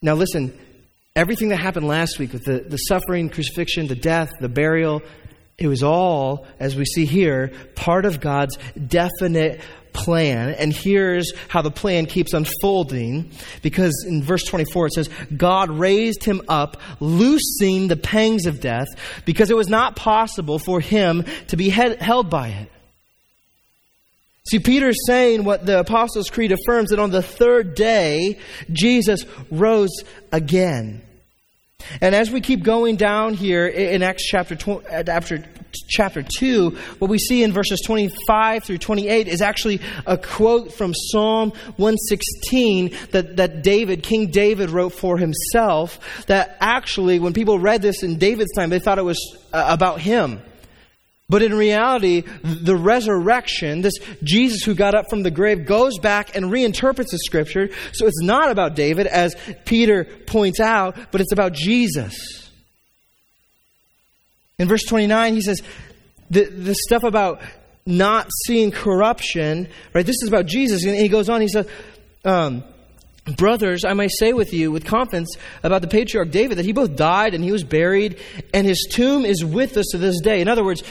Now 0.02 0.14
listen, 0.14 0.58
Everything 1.16 1.50
that 1.50 1.58
happened 1.58 1.86
last 1.86 2.18
week 2.18 2.32
with 2.32 2.44
the, 2.44 2.58
the 2.58 2.76
suffering, 2.76 3.28
crucifixion, 3.28 3.86
the 3.86 3.94
death, 3.94 4.30
the 4.40 4.48
burial, 4.48 5.00
it 5.58 5.68
was 5.68 5.84
all, 5.84 6.46
as 6.58 6.74
we 6.74 6.84
see 6.84 7.04
here, 7.04 7.52
part 7.76 8.04
of 8.04 8.20
God's 8.20 8.58
definite 8.88 9.60
plan. 9.92 10.50
And 10.50 10.72
here's 10.72 11.32
how 11.48 11.62
the 11.62 11.70
plan 11.70 12.06
keeps 12.06 12.32
unfolding. 12.32 13.30
Because 13.62 14.04
in 14.08 14.24
verse 14.24 14.42
24 14.42 14.86
it 14.86 14.92
says, 14.92 15.10
God 15.36 15.70
raised 15.70 16.24
him 16.24 16.42
up, 16.48 16.80
loosing 16.98 17.86
the 17.86 17.96
pangs 17.96 18.46
of 18.46 18.60
death, 18.60 18.88
because 19.24 19.50
it 19.50 19.56
was 19.56 19.68
not 19.68 19.94
possible 19.94 20.58
for 20.58 20.80
him 20.80 21.24
to 21.46 21.56
be 21.56 21.68
held 21.68 22.28
by 22.28 22.48
it. 22.48 22.70
See, 24.48 24.58
Peter's 24.58 24.98
saying 25.06 25.44
what 25.44 25.64
the 25.64 25.80
Apostles' 25.80 26.28
Creed 26.28 26.52
affirms 26.52 26.90
that 26.90 26.98
on 26.98 27.10
the 27.10 27.22
third 27.22 27.74
day, 27.74 28.38
Jesus 28.70 29.24
rose 29.50 30.02
again. 30.32 31.00
And 32.00 32.14
as 32.14 32.30
we 32.30 32.40
keep 32.40 32.62
going 32.62 32.96
down 32.96 33.34
here 33.34 33.66
in 33.66 34.02
Acts 34.02 34.24
chapter, 34.24 34.56
after 34.90 35.44
chapter 35.88 36.24
2, 36.38 36.70
what 36.98 37.10
we 37.10 37.18
see 37.18 37.42
in 37.42 37.52
verses 37.52 37.80
25 37.80 38.64
through 38.64 38.78
28 38.78 39.28
is 39.28 39.42
actually 39.42 39.80
a 40.06 40.16
quote 40.16 40.72
from 40.72 40.94
Psalm 40.94 41.50
116 41.76 42.96
that, 43.10 43.36
that 43.36 43.62
David, 43.62 44.02
King 44.02 44.30
David, 44.30 44.70
wrote 44.70 44.92
for 44.92 45.18
himself. 45.18 46.26
That 46.26 46.56
actually, 46.60 47.18
when 47.18 47.32
people 47.32 47.58
read 47.58 47.82
this 47.82 48.02
in 48.02 48.18
David's 48.18 48.52
time, 48.52 48.70
they 48.70 48.78
thought 48.78 48.98
it 48.98 49.04
was 49.04 49.36
uh, 49.52 49.66
about 49.68 50.00
him. 50.00 50.40
But 51.28 51.42
in 51.42 51.54
reality, 51.54 52.22
the 52.42 52.76
resurrection, 52.76 53.80
this 53.80 53.94
Jesus 54.22 54.62
who 54.62 54.74
got 54.74 54.94
up 54.94 55.08
from 55.08 55.22
the 55.22 55.30
grave, 55.30 55.64
goes 55.64 55.98
back 55.98 56.36
and 56.36 56.46
reinterprets 56.46 57.10
the 57.10 57.18
scripture. 57.18 57.70
So 57.92 58.06
it's 58.06 58.22
not 58.22 58.50
about 58.50 58.74
David, 58.74 59.06
as 59.06 59.34
Peter 59.64 60.04
points 60.04 60.60
out, 60.60 60.96
but 61.10 61.22
it's 61.22 61.32
about 61.32 61.52
Jesus. 61.52 62.50
In 64.58 64.68
verse 64.68 64.84
29, 64.84 65.34
he 65.34 65.40
says, 65.40 65.62
the, 66.30 66.44
the 66.44 66.74
stuff 66.74 67.04
about 67.04 67.40
not 67.86 68.30
seeing 68.46 68.70
corruption, 68.70 69.68
right? 69.94 70.06
This 70.06 70.22
is 70.22 70.28
about 70.28 70.46
Jesus. 70.46 70.84
And 70.84 70.94
he 70.94 71.08
goes 71.08 71.28
on, 71.28 71.40
he 71.40 71.48
says, 71.48 71.66
um, 72.24 72.64
Brothers, 73.36 73.86
I 73.86 73.94
may 73.94 74.08
say 74.08 74.34
with 74.34 74.52
you 74.52 74.70
with 74.70 74.84
confidence 74.84 75.34
about 75.62 75.80
the 75.80 75.88
patriarch 75.88 76.30
David 76.30 76.58
that 76.58 76.66
he 76.66 76.72
both 76.72 76.94
died 76.94 77.32
and 77.32 77.42
he 77.42 77.52
was 77.52 77.64
buried, 77.64 78.20
and 78.52 78.66
his 78.66 78.86
tomb 78.90 79.24
is 79.24 79.42
with 79.42 79.78
us 79.78 79.86
to 79.92 79.98
this 79.98 80.20
day. 80.20 80.42
In 80.42 80.48
other 80.48 80.62
words, 80.62 80.82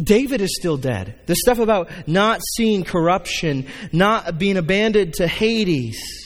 David 0.00 0.40
is 0.40 0.56
still 0.58 0.76
dead. 0.76 1.18
The 1.26 1.36
stuff 1.36 1.58
about 1.58 1.90
not 2.06 2.40
seeing 2.56 2.84
corruption, 2.84 3.66
not 3.92 4.38
being 4.38 4.56
abandoned 4.56 5.14
to 5.14 5.26
Hades. 5.26 6.21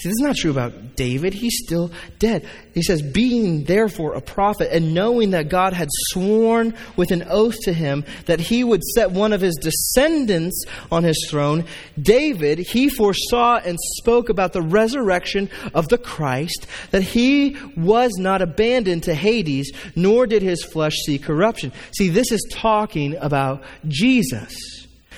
See, 0.00 0.08
this 0.08 0.16
is 0.16 0.22
not 0.22 0.36
true 0.36 0.50
about 0.50 0.96
David. 0.96 1.34
He's 1.34 1.60
still 1.62 1.90
dead. 2.18 2.48
He 2.72 2.82
says, 2.82 3.02
being 3.02 3.64
therefore 3.64 4.14
a 4.14 4.22
prophet 4.22 4.70
and 4.72 4.94
knowing 4.94 5.32
that 5.32 5.50
God 5.50 5.74
had 5.74 5.88
sworn 6.08 6.72
with 6.96 7.10
an 7.10 7.24
oath 7.28 7.56
to 7.64 7.74
him 7.74 8.06
that 8.24 8.40
he 8.40 8.64
would 8.64 8.82
set 8.82 9.10
one 9.10 9.34
of 9.34 9.42
his 9.42 9.56
descendants 9.56 10.64
on 10.90 11.04
his 11.04 11.26
throne, 11.28 11.66
David, 12.00 12.60
he 12.60 12.88
foresaw 12.88 13.58
and 13.58 13.76
spoke 13.98 14.30
about 14.30 14.54
the 14.54 14.62
resurrection 14.62 15.50
of 15.74 15.88
the 15.88 15.98
Christ, 15.98 16.66
that 16.92 17.02
he 17.02 17.58
was 17.76 18.12
not 18.16 18.40
abandoned 18.40 19.02
to 19.02 19.14
Hades, 19.14 19.70
nor 19.94 20.26
did 20.26 20.40
his 20.40 20.64
flesh 20.64 20.94
see 21.04 21.18
corruption. 21.18 21.72
See, 21.94 22.08
this 22.08 22.32
is 22.32 22.48
talking 22.50 23.16
about 23.16 23.62
Jesus. 23.86 24.56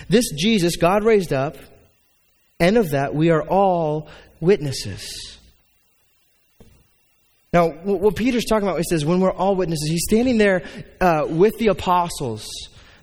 This 0.09 0.29
Jesus, 0.33 0.77
God 0.77 1.05
raised 1.05 1.33
up, 1.33 1.57
and 2.59 2.77
of 2.77 2.91
that 2.91 3.15
we 3.15 3.31
are 3.31 3.43
all 3.43 4.09
witnesses. 4.43 5.39
Now, 7.53 7.69
what 7.69 8.17
Peter's 8.17 8.45
talking 8.45 8.67
about, 8.67 8.79
he 8.79 8.85
says, 8.85 9.05
when 9.05 9.21
we're 9.21 9.33
all 9.33 9.57
witnesses, 9.57 9.89
he's 9.89 10.05
standing 10.05 10.39
there 10.39 10.65
uh, 11.01 11.27
with 11.29 11.57
the 11.59 11.69
apostles. 11.69 12.47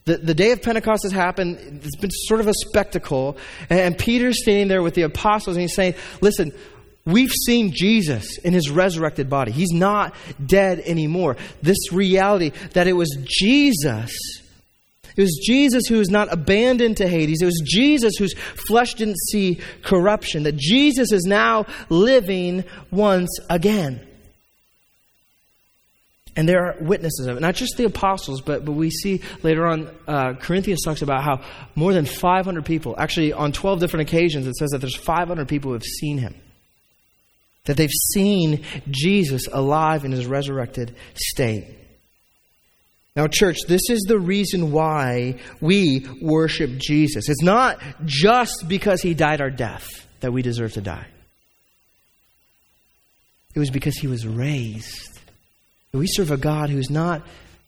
The, 0.05 0.17
the 0.17 0.33
day 0.33 0.51
of 0.51 0.61
Pentecost 0.61 1.03
has 1.03 1.11
happened. 1.11 1.81
It's 1.83 1.95
been 1.95 2.09
sort 2.11 2.39
of 2.39 2.47
a 2.47 2.53
spectacle. 2.67 3.37
And, 3.69 3.79
and 3.79 3.97
Peter's 3.97 4.41
standing 4.41 4.67
there 4.67 4.81
with 4.81 4.95
the 4.95 5.03
apostles, 5.03 5.55
and 5.55 5.61
he's 5.61 5.75
saying, 5.75 5.93
Listen, 6.19 6.51
we've 7.05 7.31
seen 7.31 7.71
Jesus 7.71 8.39
in 8.39 8.53
his 8.53 8.71
resurrected 8.71 9.29
body. 9.29 9.51
He's 9.51 9.71
not 9.71 10.15
dead 10.43 10.79
anymore. 10.79 11.37
This 11.61 11.91
reality 11.91 12.51
that 12.73 12.87
it 12.87 12.93
was 12.93 13.15
Jesus 13.23 14.11
it 15.19 15.23
was 15.23 15.43
Jesus 15.45 15.83
who 15.89 15.97
was 15.97 16.09
not 16.09 16.31
abandoned 16.31 16.95
to 16.97 17.07
Hades. 17.09 17.41
It 17.41 17.45
was 17.45 17.61
Jesus 17.65 18.13
whose 18.17 18.33
flesh 18.35 18.93
didn't 18.93 19.19
see 19.19 19.59
corruption. 19.83 20.43
That 20.43 20.55
Jesus 20.55 21.11
is 21.11 21.25
now 21.25 21.65
living 21.89 22.63
once 22.89 23.37
again. 23.49 23.99
And 26.37 26.47
there 26.47 26.67
are 26.67 26.77
witnesses 26.79 27.27
of 27.27 27.35
it. 27.35 27.41
Not 27.41 27.55
just 27.55 27.75
the 27.75 27.83
apostles, 27.83 28.39
but, 28.39 28.63
but 28.63 28.71
we 28.71 28.89
see 28.91 29.21
later 29.43 29.67
on, 29.67 29.93
uh, 30.07 30.35
Corinthians 30.35 30.85
talks 30.85 31.01
about 31.01 31.21
how 31.21 31.41
more 31.75 31.91
than 31.91 32.05
500 32.05 32.63
people, 32.63 32.95
actually 32.97 33.33
on 33.33 33.51
12 33.51 33.81
different 33.81 34.07
occasions, 34.07 34.47
it 34.47 34.55
says 34.55 34.69
that 34.69 34.79
there's 34.79 34.95
500 34.95 35.49
people 35.49 35.71
who 35.71 35.73
have 35.73 35.83
seen 35.83 36.17
him. 36.17 36.33
That 37.65 37.75
they've 37.75 37.89
seen 38.13 38.63
Jesus 38.89 39.49
alive 39.51 40.05
in 40.05 40.13
his 40.13 40.25
resurrected 40.27 40.95
state. 41.13 41.75
Now, 43.15 43.27
church, 43.27 43.57
this 43.67 43.81
is 43.89 44.01
the 44.01 44.19
reason 44.19 44.71
why 44.71 45.39
we 45.61 46.07
worship 46.21 46.77
Jesus. 46.77 47.27
It's 47.27 47.41
not 47.43 47.81
just 48.05 48.65
because 48.67 49.01
he 49.01 49.13
died 49.13 49.41
our 49.41 49.49
death 49.49 49.87
that 50.19 50.31
we 50.31 50.41
deserve 50.41 50.73
to 50.73 50.81
die, 50.81 51.07
it 53.55 53.59
was 53.59 53.71
because 53.71 53.97
he 53.97 54.07
was 54.07 54.27
raised. 54.27 55.19
We 55.91 56.07
serve 56.07 56.31
a 56.31 56.37
God 56.37 56.69
who's 56.69 56.91
not 56.91 57.23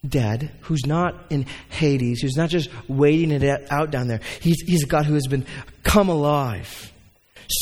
dead, 0.08 0.51
who's 0.62 0.86
not 0.86 1.15
in 1.32 1.47
Hades, 1.69 2.21
who's 2.21 2.38
not 2.38 2.49
just 2.49 2.69
waiting 2.88 3.32
it 3.32 3.71
out 3.71 3.89
down 3.89 4.08
there. 4.08 4.21
He's, 4.39 4.62
he's 4.62 4.84
a 4.84 4.88
God 4.88 5.06
who 5.06 5.15
has 5.15 5.27
been 5.27 5.45
come 5.84 6.10
alive 6.10 6.90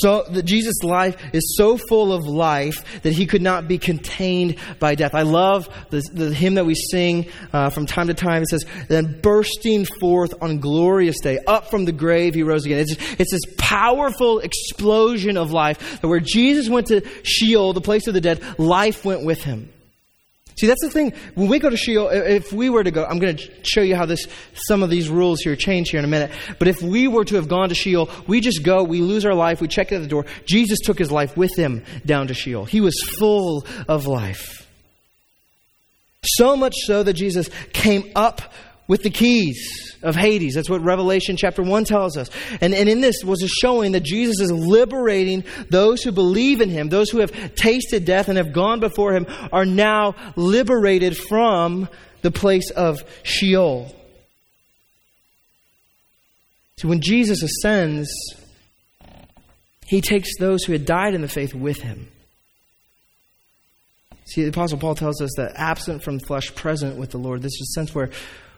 so 0.01 0.23
that 0.29 0.43
Jesus' 0.43 0.83
life 0.83 1.17
is 1.33 1.55
so 1.57 1.77
full 1.77 2.13
of 2.13 2.25
life 2.25 3.01
that 3.01 3.13
he 3.13 3.25
could 3.25 3.41
not 3.41 3.67
be 3.67 3.77
contained 3.77 4.57
by 4.79 4.95
death. 4.95 5.15
I 5.15 5.23
love 5.23 5.69
the, 5.89 6.01
the 6.13 6.33
hymn 6.33 6.55
that 6.55 6.65
we 6.65 6.75
sing 6.75 7.27
uh, 7.53 7.69
from 7.69 7.85
time 7.85 8.07
to 8.07 8.13
time. 8.13 8.43
It 8.43 8.49
says, 8.49 8.65
"Then 8.87 9.19
bursting 9.21 9.85
forth 9.99 10.33
on 10.41 10.59
glorious 10.59 11.19
day, 11.19 11.39
up 11.47 11.69
from 11.69 11.85
the 11.85 11.91
grave 11.91 12.35
he 12.35 12.43
rose 12.43 12.65
again." 12.65 12.79
It's, 12.79 12.95
it's 13.19 13.31
this 13.31 13.55
powerful 13.57 14.39
explosion 14.39 15.37
of 15.37 15.51
life 15.51 16.01
that 16.01 16.07
where 16.07 16.19
Jesus 16.19 16.69
went 16.69 16.87
to 16.87 17.01
Sheol, 17.23 17.73
the 17.73 17.81
place 17.81 18.07
of 18.07 18.13
the 18.13 18.21
dead, 18.21 18.41
life 18.59 19.05
went 19.05 19.25
with 19.25 19.43
him. 19.43 19.71
See, 20.59 20.67
that's 20.67 20.81
the 20.81 20.89
thing. 20.89 21.13
When 21.35 21.47
we 21.47 21.57
go 21.57 21.69
to 21.69 21.77
Sheol, 21.77 22.09
if 22.09 22.51
we 22.51 22.69
were 22.69 22.83
to 22.83 22.91
go, 22.91 23.05
I'm 23.05 23.17
going 23.17 23.37
to 23.37 23.49
show 23.63 23.79
you 23.79 23.95
how 23.95 24.05
this, 24.05 24.27
some 24.53 24.83
of 24.83 24.89
these 24.89 25.07
rules 25.07 25.39
here 25.39 25.55
change 25.55 25.89
here 25.89 25.99
in 25.99 26.03
a 26.03 26.09
minute. 26.09 26.31
But 26.57 26.67
if 26.67 26.81
we 26.81 27.07
were 27.07 27.23
to 27.23 27.35
have 27.35 27.47
gone 27.47 27.69
to 27.69 27.75
Sheol, 27.75 28.09
we 28.27 28.41
just 28.41 28.61
go, 28.61 28.83
we 28.83 28.99
lose 28.99 29.25
our 29.25 29.33
life, 29.33 29.61
we 29.61 29.69
check 29.69 29.93
at 29.93 30.01
the 30.01 30.07
door. 30.07 30.25
Jesus 30.45 30.79
took 30.83 30.99
his 30.99 31.13
life 31.13 31.37
with 31.37 31.55
him 31.55 31.85
down 32.05 32.27
to 32.27 32.33
Sheol. 32.33 32.65
He 32.65 32.81
was 32.81 33.01
full 33.17 33.65
of 33.87 34.05
life. 34.05 34.67
So 36.23 36.57
much 36.57 36.75
so 36.79 37.03
that 37.03 37.13
Jesus 37.13 37.49
came 37.71 38.11
up 38.13 38.41
with 38.89 39.03
the 39.03 39.09
keys 39.09 39.95
of 40.03 40.15
Hades. 40.15 40.55
That's 40.55 40.69
what 40.69 40.81
Revelation 40.81 41.37
chapter 41.37 41.61
1 41.61 41.85
tells 41.85 42.17
us. 42.17 42.29
And, 42.59 42.73
and 42.73 42.89
in 42.89 42.99
this 42.99 43.23
was 43.23 43.41
a 43.43 43.47
showing 43.47 43.93
that 43.93 44.03
Jesus 44.03 44.41
is 44.41 44.51
liberating 44.51 45.45
those 45.69 46.03
who 46.03 46.11
believe 46.11 46.59
in 46.59 46.69
him, 46.69 46.89
those 46.89 47.09
who 47.09 47.19
have 47.19 47.55
tasted 47.55 48.03
death 48.03 48.27
and 48.27 48.37
have 48.37 48.51
gone 48.51 48.79
before 48.81 49.13
him, 49.13 49.27
are 49.53 49.65
now 49.65 50.15
liberated 50.35 51.15
from 51.15 51.87
the 52.23 52.31
place 52.31 52.71
of 52.71 53.03
Sheol. 53.23 53.95
So 56.77 56.87
when 56.87 57.01
Jesus 57.01 57.43
ascends, 57.43 58.09
he 59.85 60.01
takes 60.01 60.29
those 60.39 60.63
who 60.63 60.73
had 60.73 60.85
died 60.85 61.13
in 61.13 61.21
the 61.21 61.27
faith 61.27 61.53
with 61.53 61.81
him. 61.81 62.07
See, 64.25 64.43
the 64.43 64.49
Apostle 64.49 64.77
Paul 64.77 64.95
tells 64.95 65.21
us 65.21 65.31
that 65.37 65.53
absent 65.55 66.03
from 66.03 66.19
flesh, 66.19 66.53
present 66.55 66.97
with 66.97 67.11
the 67.11 67.17
Lord. 67.17 67.41
This 67.41 67.53
is 67.53 67.71
a 67.71 67.79
sense 67.79 67.93
where 67.93 68.09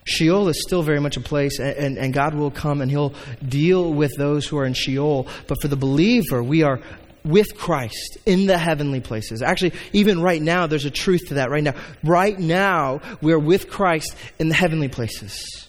Sheol 0.03 0.47
is 0.47 0.61
still 0.61 0.81
very 0.81 0.99
much 0.99 1.17
a 1.17 1.21
place, 1.21 1.59
and, 1.59 1.97
and 1.97 2.13
God 2.13 2.33
will 2.33 2.51
come 2.51 2.81
and 2.81 2.89
He'll 2.89 3.13
deal 3.47 3.93
with 3.93 4.11
those 4.17 4.47
who 4.47 4.57
are 4.57 4.65
in 4.65 4.73
Sheol. 4.73 5.27
But 5.47 5.61
for 5.61 5.67
the 5.67 5.75
believer, 5.75 6.41
we 6.41 6.63
are 6.63 6.81
with 7.23 7.55
Christ 7.55 8.17
in 8.25 8.47
the 8.47 8.57
heavenly 8.57 8.99
places. 8.99 9.41
Actually, 9.41 9.73
even 9.93 10.21
right 10.21 10.41
now, 10.41 10.67
there's 10.67 10.85
a 10.85 10.91
truth 10.91 11.27
to 11.27 11.35
that 11.35 11.51
right 11.51 11.63
now. 11.63 11.75
Right 12.03 12.37
now, 12.37 13.01
we're 13.21 13.39
with 13.39 13.69
Christ 13.69 14.15
in 14.39 14.49
the 14.49 14.55
heavenly 14.55 14.87
places. 14.87 15.67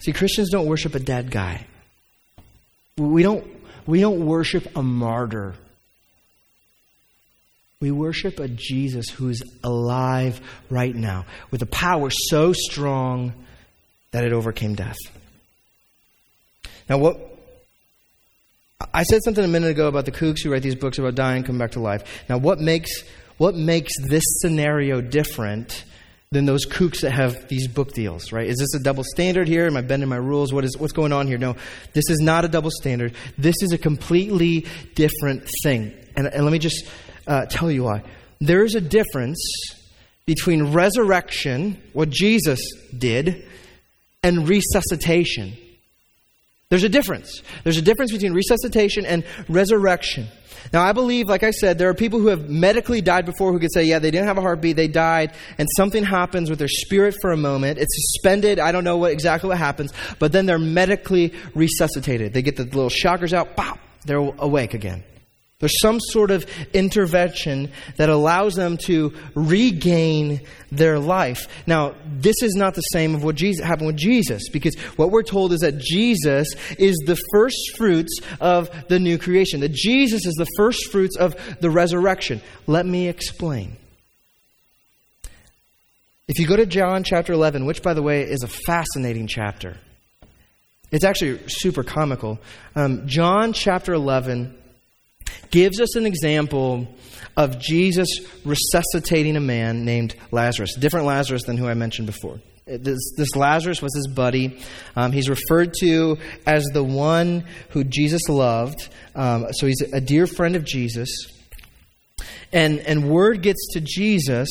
See, 0.00 0.12
Christians 0.12 0.50
don't 0.50 0.66
worship 0.66 0.94
a 0.94 0.98
dead 0.98 1.30
guy. 1.30 1.66
We 2.96 3.22
don't, 3.22 3.46
we 3.86 4.00
don't 4.00 4.26
worship 4.26 4.74
a 4.76 4.82
martyr. 4.82 5.54
We 7.80 7.90
worship 7.90 8.38
a 8.38 8.46
Jesus 8.46 9.08
who 9.08 9.30
is 9.30 9.42
alive 9.64 10.40
right 10.68 10.94
now 10.94 11.24
with 11.50 11.62
a 11.62 11.66
power 11.66 12.10
so 12.10 12.52
strong 12.52 13.32
that 14.10 14.22
it 14.22 14.34
overcame 14.34 14.74
death. 14.74 14.98
Now, 16.90 16.98
what 16.98 17.16
I 18.92 19.02
said 19.04 19.22
something 19.24 19.42
a 19.42 19.48
minute 19.48 19.70
ago 19.70 19.86
about 19.88 20.04
the 20.04 20.12
kooks 20.12 20.42
who 20.42 20.52
write 20.52 20.62
these 20.62 20.74
books 20.74 20.98
about 20.98 21.14
dying 21.14 21.38
and 21.38 21.46
come 21.46 21.56
back 21.56 21.70
to 21.72 21.80
life. 21.80 22.24
Now, 22.28 22.36
what 22.36 22.58
makes 22.58 22.90
what 23.38 23.54
makes 23.54 23.92
this 24.02 24.24
scenario 24.42 25.00
different 25.00 25.84
than 26.32 26.44
those 26.44 26.66
kooks 26.66 27.00
that 27.00 27.12
have 27.12 27.48
these 27.48 27.66
book 27.66 27.94
deals, 27.94 28.30
right? 28.30 28.46
Is 28.46 28.58
this 28.58 28.74
a 28.74 28.84
double 28.84 29.04
standard 29.04 29.48
here? 29.48 29.66
Am 29.66 29.76
I 29.76 29.80
bending 29.80 30.08
my 30.10 30.16
rules? 30.16 30.52
What 30.52 30.64
is 30.64 30.76
what's 30.76 30.92
going 30.92 31.12
on 31.12 31.26
here? 31.26 31.38
No, 31.38 31.56
this 31.94 32.10
is 32.10 32.18
not 32.20 32.44
a 32.44 32.48
double 32.48 32.70
standard. 32.70 33.14
This 33.38 33.56
is 33.62 33.72
a 33.72 33.78
completely 33.78 34.66
different 34.94 35.48
thing. 35.62 35.94
And, 36.14 36.26
and 36.26 36.44
let 36.44 36.52
me 36.52 36.58
just 36.58 36.86
uh, 37.30 37.46
tell 37.46 37.70
you 37.70 37.84
why. 37.84 38.02
There's 38.40 38.74
a 38.74 38.80
difference 38.80 39.40
between 40.26 40.72
resurrection, 40.72 41.80
what 41.92 42.10
Jesus 42.10 42.60
did, 42.96 43.46
and 44.22 44.48
resuscitation. 44.48 45.56
There's 46.68 46.84
a 46.84 46.88
difference. 46.88 47.42
There's 47.64 47.78
a 47.78 47.82
difference 47.82 48.12
between 48.12 48.32
resuscitation 48.32 49.06
and 49.06 49.24
resurrection. 49.48 50.28
Now, 50.72 50.82
I 50.82 50.92
believe, 50.92 51.26
like 51.26 51.42
I 51.42 51.50
said, 51.50 51.78
there 51.78 51.88
are 51.88 51.94
people 51.94 52.20
who 52.20 52.28
have 52.28 52.48
medically 52.48 53.00
died 53.00 53.26
before 53.26 53.52
who 53.52 53.58
could 53.58 53.72
say, 53.72 53.84
yeah, 53.84 53.98
they 53.98 54.10
didn't 54.10 54.26
have 54.26 54.38
a 54.38 54.42
heartbeat, 54.42 54.76
they 54.76 54.88
died, 54.88 55.32
and 55.58 55.68
something 55.76 56.04
happens 56.04 56.50
with 56.50 56.58
their 56.58 56.68
spirit 56.68 57.16
for 57.20 57.32
a 57.32 57.36
moment. 57.36 57.78
It's 57.78 58.12
suspended. 58.12 58.58
I 58.58 58.70
don't 58.70 58.84
know 58.84 58.96
what 58.96 59.10
exactly 59.10 59.48
what 59.48 59.58
happens, 59.58 59.92
but 60.18 60.32
then 60.32 60.46
they're 60.46 60.58
medically 60.58 61.32
resuscitated. 61.54 62.34
They 62.34 62.42
get 62.42 62.56
the 62.56 62.64
little 62.64 62.88
shockers 62.88 63.32
out, 63.32 63.56
pop, 63.56 63.78
they're 64.04 64.18
awake 64.18 64.74
again. 64.74 65.02
There's 65.60 65.78
some 65.80 66.00
sort 66.00 66.30
of 66.30 66.46
intervention 66.72 67.70
that 67.96 68.08
allows 68.08 68.54
them 68.54 68.78
to 68.86 69.12
regain 69.34 70.40
their 70.72 70.98
life. 70.98 71.48
Now, 71.66 71.94
this 72.06 72.42
is 72.42 72.54
not 72.54 72.74
the 72.74 72.80
same 72.80 73.14
of 73.14 73.22
what 73.22 73.36
Jesus, 73.36 73.64
happened 73.64 73.88
with 73.88 73.96
Jesus, 73.96 74.48
because 74.48 74.74
what 74.96 75.10
we're 75.10 75.22
told 75.22 75.52
is 75.52 75.60
that 75.60 75.78
Jesus 75.78 76.48
is 76.78 76.96
the 77.06 77.20
first 77.32 77.58
fruits 77.76 78.20
of 78.40 78.70
the 78.88 78.98
new 78.98 79.18
creation, 79.18 79.60
that 79.60 79.72
Jesus 79.72 80.24
is 80.24 80.34
the 80.34 80.48
first 80.56 80.90
fruits 80.90 81.16
of 81.18 81.36
the 81.60 81.70
resurrection. 81.70 82.40
Let 82.66 82.86
me 82.86 83.08
explain. 83.08 83.76
If 86.26 86.38
you 86.38 86.46
go 86.46 86.56
to 86.56 86.64
John 86.64 87.04
chapter 87.04 87.34
11, 87.34 87.66
which, 87.66 87.82
by 87.82 87.92
the 87.92 88.02
way, 88.02 88.22
is 88.22 88.42
a 88.42 88.48
fascinating 88.48 89.26
chapter, 89.26 89.76
it's 90.90 91.04
actually 91.04 91.40
super 91.48 91.82
comical. 91.82 92.38
Um, 92.74 93.06
John 93.06 93.52
chapter 93.52 93.92
11 93.92 94.56
gives 95.50 95.80
us 95.80 95.96
an 95.96 96.06
example 96.06 96.88
of 97.36 97.58
Jesus 97.58 98.08
resuscitating 98.44 99.36
a 99.36 99.40
man 99.40 99.84
named 99.84 100.14
Lazarus, 100.30 100.74
different 100.74 101.06
Lazarus 101.06 101.44
than 101.44 101.56
who 101.56 101.68
I 101.68 101.74
mentioned 101.74 102.06
before. 102.06 102.40
This, 102.66 102.98
this 103.16 103.34
Lazarus 103.34 103.82
was 103.82 103.94
his 103.94 104.06
buddy. 104.06 104.58
Um, 104.94 105.10
he's 105.10 105.28
referred 105.28 105.74
to 105.80 106.18
as 106.46 106.64
the 106.72 106.84
one 106.84 107.44
who 107.70 107.82
Jesus 107.82 108.28
loved. 108.28 108.88
Um, 109.14 109.46
so 109.52 109.66
he's 109.66 109.82
a 109.92 110.00
dear 110.00 110.26
friend 110.26 110.54
of 110.54 110.64
Jesus. 110.64 111.08
And, 112.52 112.78
and 112.80 113.10
word 113.10 113.42
gets 113.42 113.72
to 113.72 113.80
Jesus 113.80 114.48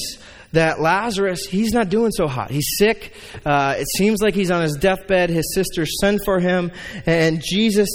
that 0.51 0.81
Lazarus, 0.81 1.45
he's 1.45 1.73
not 1.73 1.89
doing 1.89 2.11
so 2.11 2.27
hot. 2.27 2.49
He's 2.49 2.67
sick. 2.77 3.13
Uh, 3.45 3.75
it 3.77 3.87
seems 3.95 4.21
like 4.21 4.33
he's 4.33 4.51
on 4.51 4.63
his 4.63 4.75
deathbed. 4.75 5.29
His 5.29 5.53
sisters 5.53 5.95
send 6.01 6.21
for 6.25 6.39
him. 6.39 6.71
And 7.05 7.41
Jesus 7.41 7.87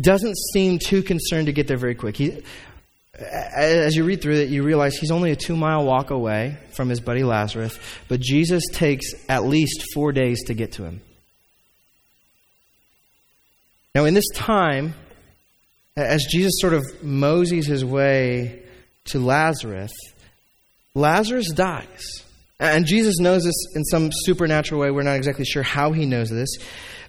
doesn't 0.00 0.36
seem 0.52 0.78
too 0.78 1.02
concerned 1.02 1.46
to 1.46 1.52
get 1.52 1.66
there 1.66 1.76
very 1.76 1.94
quick. 1.94 2.16
He, 2.16 2.42
as 3.14 3.94
you 3.94 4.04
read 4.04 4.22
through 4.22 4.36
it, 4.36 4.48
you 4.48 4.62
realize 4.62 4.96
he's 4.96 5.10
only 5.10 5.30
a 5.30 5.36
two 5.36 5.56
mile 5.56 5.84
walk 5.84 6.10
away 6.10 6.56
from 6.72 6.88
his 6.88 7.00
buddy 7.00 7.24
Lazarus, 7.24 7.78
but 8.08 8.20
Jesus 8.20 8.64
takes 8.72 9.06
at 9.28 9.44
least 9.44 9.84
four 9.92 10.12
days 10.12 10.44
to 10.44 10.54
get 10.54 10.72
to 10.72 10.84
him. 10.84 11.00
Now, 13.94 14.06
in 14.06 14.14
this 14.14 14.28
time, 14.34 14.94
as 15.96 16.24
Jesus 16.30 16.54
sort 16.58 16.72
of 16.72 16.82
moseys 17.02 17.66
his 17.66 17.84
way 17.84 18.62
to 19.06 19.18
Lazarus, 19.18 19.92
Lazarus 20.94 21.50
dies. 21.50 22.22
And 22.58 22.86
Jesus 22.86 23.18
knows 23.18 23.44
this 23.44 23.66
in 23.74 23.84
some 23.84 24.10
supernatural 24.12 24.80
way. 24.80 24.90
We're 24.90 25.02
not 25.02 25.16
exactly 25.16 25.44
sure 25.44 25.62
how 25.62 25.92
he 25.92 26.06
knows 26.06 26.30
this. 26.30 26.48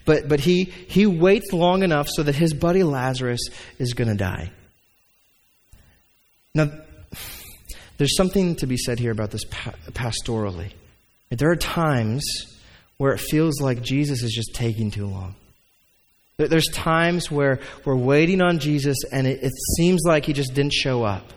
But, 0.05 0.27
but 0.27 0.39
he, 0.39 0.65
he 0.65 1.05
waits 1.05 1.53
long 1.53 1.83
enough 1.83 2.07
so 2.09 2.23
that 2.23 2.35
his 2.35 2.53
buddy 2.53 2.83
Lazarus 2.83 3.41
is 3.79 3.93
going 3.93 4.09
to 4.09 4.15
die. 4.15 4.51
Now, 6.53 6.71
there's 7.97 8.15
something 8.17 8.55
to 8.57 8.67
be 8.67 8.77
said 8.77 8.99
here 8.99 9.11
about 9.11 9.31
this 9.31 9.45
pa- 9.45 9.73
pastorally. 9.91 10.71
There 11.29 11.49
are 11.49 11.55
times 11.55 12.23
where 12.97 13.13
it 13.13 13.19
feels 13.19 13.61
like 13.61 13.81
Jesus 13.81 14.23
is 14.23 14.33
just 14.33 14.53
taking 14.53 14.91
too 14.91 15.07
long. 15.07 15.35
There's 16.37 16.67
times 16.67 17.31
where 17.31 17.59
we're 17.85 17.95
waiting 17.95 18.41
on 18.41 18.59
Jesus 18.59 18.97
and 19.11 19.27
it, 19.27 19.43
it 19.43 19.53
seems 19.77 20.01
like 20.05 20.25
he 20.25 20.33
just 20.33 20.53
didn't 20.53 20.73
show 20.73 21.03
up. 21.03 21.31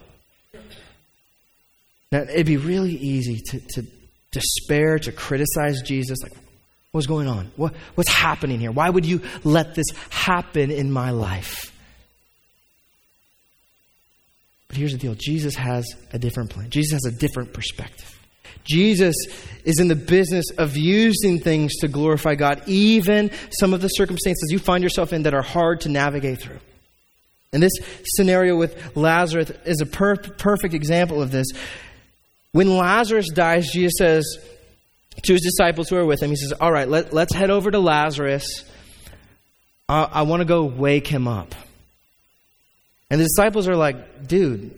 Now, 2.11 2.23
it'd 2.23 2.47
be 2.47 2.57
really 2.57 2.95
easy 2.95 3.41
to, 3.51 3.61
to 3.61 3.87
despair, 4.31 4.99
to 4.99 5.13
criticize 5.13 5.83
Jesus. 5.83 6.19
Like, 6.23 6.33
what's 6.97 7.07
going 7.07 7.29
on? 7.29 7.53
What, 7.57 7.75
what's 7.95 8.11
happening 8.11 8.59
here? 8.59 8.73
Why 8.73 8.91
would 8.91 9.07
you 9.07 9.21
let 9.45 9.75
this 9.75 9.87
happen 10.11 10.71
in 10.71 10.91
my 10.91 11.11
life? 11.11 11.73
But 14.69 14.79
here's 14.79 14.93
the 14.93 14.99
deal 14.99 15.15
Jesus 15.15 15.55
has 15.55 15.87
a 16.13 16.19
different 16.19 16.51
plan, 16.51 16.71
Jesus 16.71 16.93
has 16.93 17.05
a 17.05 17.17
different 17.17 17.53
perspective. 17.53 18.13
Jesus 18.65 19.15
is 19.65 19.79
in 19.79 19.87
the 19.87 19.95
business 19.95 20.47
of 20.59 20.77
using 20.77 21.39
things 21.39 21.77
to 21.77 21.89
glorify 21.89 22.35
God, 22.35 22.63
even 22.67 23.31
some 23.51 23.73
of 23.73 23.81
the 23.81 23.89
circumstances 23.89 24.49
you 24.51 24.59
find 24.59 24.83
yourself 24.83 25.13
in 25.13 25.23
that 25.23 25.35
are 25.35 25.43
hard 25.43 25.83
to 25.83 25.89
navigate 25.89 26.41
through. 26.41 26.59
And 27.53 27.63
this 27.63 27.73
scenario 28.17 28.57
with 28.57 28.97
Lazarus 28.97 29.51
is 29.65 29.81
a 29.81 29.87
per- 29.87 30.17
perfect 30.17 30.75
example 30.75 31.23
of 31.23 31.31
this. 31.31 31.47
When 32.51 32.77
Lazarus 32.77 33.29
dies, 33.31 33.71
Jesus 33.71 33.93
says 33.99 34.39
to 35.23 35.33
his 35.33 35.43
disciples 35.43 35.89
who 35.89 35.97
are 35.97 36.05
with 36.05 36.23
him, 36.23 36.31
He 36.31 36.37
says, 36.37 36.53
All 36.53 36.73
right, 36.73 36.89
let, 36.89 37.13
us 37.13 37.33
head 37.33 37.51
over 37.51 37.71
to 37.71 37.79
Lazarus. 37.79 38.65
I, 39.89 40.03
I 40.03 40.23
want 40.23 40.41
to 40.41 40.45
go 40.45 40.65
wake 40.65 41.07
him 41.07 41.29
up. 41.29 41.55
And 43.11 43.21
the 43.21 43.25
disciples 43.25 43.69
are 43.69 43.77
like, 43.77 44.27
dude, 44.27 44.75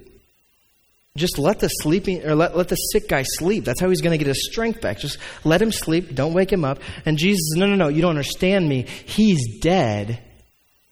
just 1.17 1.39
let 1.39 1.61
the 1.61 1.69
sleeping 1.69 2.25
or 2.25 2.35
let, 2.35 2.57
let 2.57 2.69
the 2.69 2.77
sick 2.77 3.09
guy 3.09 3.23
sleep. 3.23 3.65
That's 3.65 3.81
how 3.81 3.89
he's 3.89 4.03
going 4.03 4.13
to 4.13 4.19
get 4.19 4.29
his 4.29 4.47
strength 4.51 4.81
back. 4.81 4.99
Just 4.99 5.19
let 5.45 5.63
him 5.63 5.73
sleep. 5.73 6.15
Don't 6.15 6.35
wake 6.35 6.53
him 6.53 6.65
up. 6.65 6.79
And 7.07 7.17
Jesus 7.17 7.41
says, 7.51 7.59
no, 7.59 7.67
no, 7.67 7.75
no, 7.75 7.89
you 7.89 8.03
don't 8.03 8.11
understand 8.11 8.69
me. 8.69 8.83
He's 8.83 9.61
dead. 9.61 10.21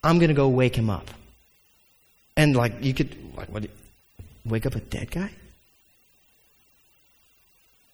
I'm 0.03 0.17
going 0.19 0.29
to 0.29 0.35
go 0.35 0.49
wake 0.49 0.75
him 0.75 0.89
up. 0.89 1.09
And 2.35 2.55
like 2.55 2.83
you 2.83 2.93
could 2.93 3.15
like 3.35 3.49
what 3.49 3.65
wake 4.45 4.65
up 4.65 4.75
a 4.75 4.79
dead 4.79 5.09
guy? 5.09 5.31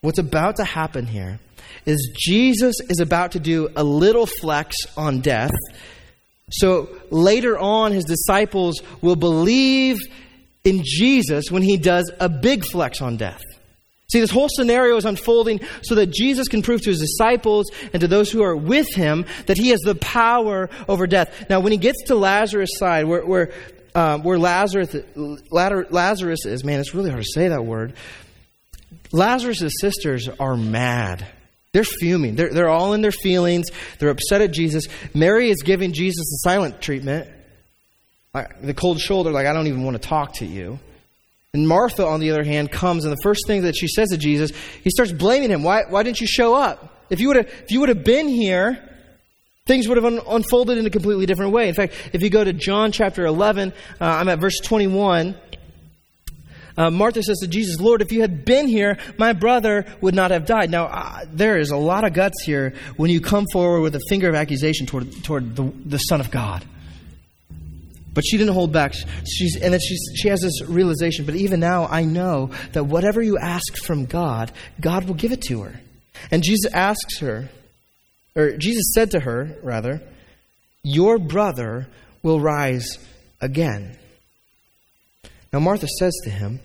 What's 0.03 0.19
about 0.19 0.57
to 0.57 0.63
happen 0.63 1.07
here 1.07 1.39
is 1.87 2.13
Jesus 2.15 2.75
is 2.89 2.99
about 2.99 3.31
to 3.31 3.39
do 3.39 3.69
a 3.75 3.83
little 3.83 4.27
flex 4.27 4.75
on 4.95 5.21
death 5.21 5.51
so 6.53 6.89
later 7.09 7.57
on, 7.57 7.91
his 7.91 8.05
disciples 8.05 8.81
will 9.01 9.15
believe 9.15 9.97
in 10.63 10.81
Jesus 10.83 11.49
when 11.49 11.63
he 11.63 11.77
does 11.77 12.11
a 12.19 12.29
big 12.29 12.63
flex 12.63 13.01
on 13.01 13.17
death. 13.17 13.41
See, 14.11 14.19
this 14.19 14.29
whole 14.29 14.49
scenario 14.49 14.95
is 14.97 15.05
unfolding 15.05 15.61
so 15.81 15.95
that 15.95 16.11
Jesus 16.11 16.47
can 16.47 16.61
prove 16.61 16.81
to 16.83 16.91
his 16.91 16.99
disciples 16.99 17.71
and 17.91 18.01
to 18.01 18.07
those 18.07 18.31
who 18.31 18.43
are 18.43 18.55
with 18.55 18.93
him 18.93 19.25
that 19.47 19.57
he 19.57 19.69
has 19.69 19.79
the 19.79 19.95
power 19.95 20.69
over 20.87 21.07
death. 21.07 21.49
Now, 21.49 21.61
when 21.61 21.71
he 21.71 21.79
gets 21.79 22.03
to 22.03 22.15
Lazarus' 22.15 22.69
side, 22.77 23.05
where, 23.05 23.25
where, 23.25 23.51
um, 23.95 24.21
where 24.23 24.37
Lazarus, 24.37 24.95
Lazarus 25.15 26.45
is, 26.45 26.63
man, 26.63 26.79
it's 26.79 26.93
really 26.93 27.09
hard 27.09 27.23
to 27.23 27.31
say 27.33 27.47
that 27.47 27.65
word. 27.65 27.93
Lazarus' 29.11 29.71
sisters 29.79 30.27
are 30.27 30.55
mad. 30.55 31.27
They're 31.73 31.83
fuming. 31.83 32.35
They're, 32.35 32.53
they're 32.53 32.69
all 32.69 32.93
in 32.93 33.01
their 33.01 33.11
feelings. 33.11 33.67
They're 33.97 34.09
upset 34.09 34.41
at 34.41 34.51
Jesus. 34.51 34.85
Mary 35.13 35.49
is 35.49 35.63
giving 35.63 35.91
Jesus 35.93 36.19
the 36.19 36.37
silent 36.43 36.81
treatment, 36.81 37.27
like 38.33 38.61
the 38.61 38.73
cold 38.73 38.99
shoulder, 38.99 39.31
like, 39.31 39.47
I 39.47 39.53
don't 39.53 39.67
even 39.67 39.83
want 39.83 40.01
to 40.01 40.07
talk 40.07 40.33
to 40.35 40.45
you. 40.45 40.79
And 41.53 41.67
Martha, 41.67 42.05
on 42.05 42.19
the 42.19 42.31
other 42.31 42.43
hand, 42.43 42.71
comes, 42.71 43.05
and 43.05 43.11
the 43.11 43.21
first 43.21 43.45
thing 43.45 43.63
that 43.63 43.75
she 43.75 43.87
says 43.87 44.09
to 44.09 44.17
Jesus, 44.17 44.51
he 44.83 44.89
starts 44.89 45.11
blaming 45.11 45.49
him. 45.49 45.63
Why, 45.63 45.83
why 45.87 46.03
didn't 46.03 46.19
you 46.19 46.27
show 46.27 46.55
up? 46.55 47.05
If 47.09 47.19
you 47.19 47.27
would 47.27 47.37
have, 47.37 47.47
if 47.47 47.71
you 47.71 47.79
would 47.79 47.89
have 47.89 48.03
been 48.03 48.27
here, 48.27 48.89
things 49.65 49.87
would 49.87 49.97
have 49.97 50.05
un- 50.05 50.21
unfolded 50.27 50.77
in 50.77 50.85
a 50.85 50.89
completely 50.89 51.25
different 51.25 51.53
way. 51.53 51.69
In 51.69 51.75
fact, 51.75 51.93
if 52.11 52.23
you 52.23 52.29
go 52.29 52.43
to 52.43 52.53
John 52.53 52.91
chapter 52.91 53.25
11, 53.25 53.71
uh, 53.71 54.03
I'm 54.03 54.29
at 54.29 54.39
verse 54.39 54.59
21. 54.63 55.35
Uh, 56.75 56.89
Martha 56.89 57.21
says 57.21 57.37
to 57.39 57.47
Jesus, 57.47 57.79
Lord, 57.79 58.01
if 58.01 58.11
you 58.11 58.21
had 58.21 58.45
been 58.45 58.67
here, 58.67 58.97
my 59.17 59.33
brother 59.33 59.85
would 60.01 60.15
not 60.15 60.31
have 60.31 60.45
died. 60.45 60.71
Now, 60.71 60.85
uh, 60.85 61.25
there 61.31 61.59
is 61.59 61.69
a 61.69 61.77
lot 61.77 62.03
of 62.03 62.13
guts 62.13 62.43
here 62.43 62.73
when 62.97 63.11
you 63.11 63.21
come 63.21 63.45
forward 63.51 63.81
with 63.81 63.95
a 63.95 64.01
finger 64.09 64.27
of 64.27 64.35
accusation 64.35 64.87
toward, 64.87 65.23
toward 65.23 65.55
the, 65.55 65.71
the 65.85 65.99
Son 65.99 66.19
of 66.19 66.31
God. 66.31 66.65
But 68.13 68.25
she 68.25 68.37
didn't 68.37 68.53
hold 68.53 68.71
back. 68.71 68.93
She's, 68.93 69.55
and 69.55 69.73
then 69.73 69.79
she's, 69.79 70.01
she 70.15 70.27
has 70.29 70.41
this 70.41 70.61
realization, 70.63 71.25
but 71.25 71.35
even 71.35 71.59
now, 71.59 71.87
I 71.87 72.03
know 72.03 72.51
that 72.73 72.85
whatever 72.85 73.21
you 73.21 73.37
ask 73.37 73.75
from 73.77 74.05
God, 74.05 74.51
God 74.79 75.05
will 75.05 75.15
give 75.15 75.31
it 75.31 75.41
to 75.43 75.61
her. 75.63 75.79
And 76.31 76.43
Jesus 76.43 76.71
asks 76.73 77.19
her, 77.19 77.49
or 78.35 78.51
Jesus 78.57 78.93
said 78.93 79.11
to 79.11 79.19
her, 79.19 79.57
rather, 79.63 80.01
Your 80.83 81.17
brother 81.17 81.87
will 82.21 82.39
rise 82.39 82.97
again. 83.41 83.97
Now 85.53 85.59
Martha 85.59 85.87
says 85.87 86.13
to 86.23 86.31
him, 86.31 86.59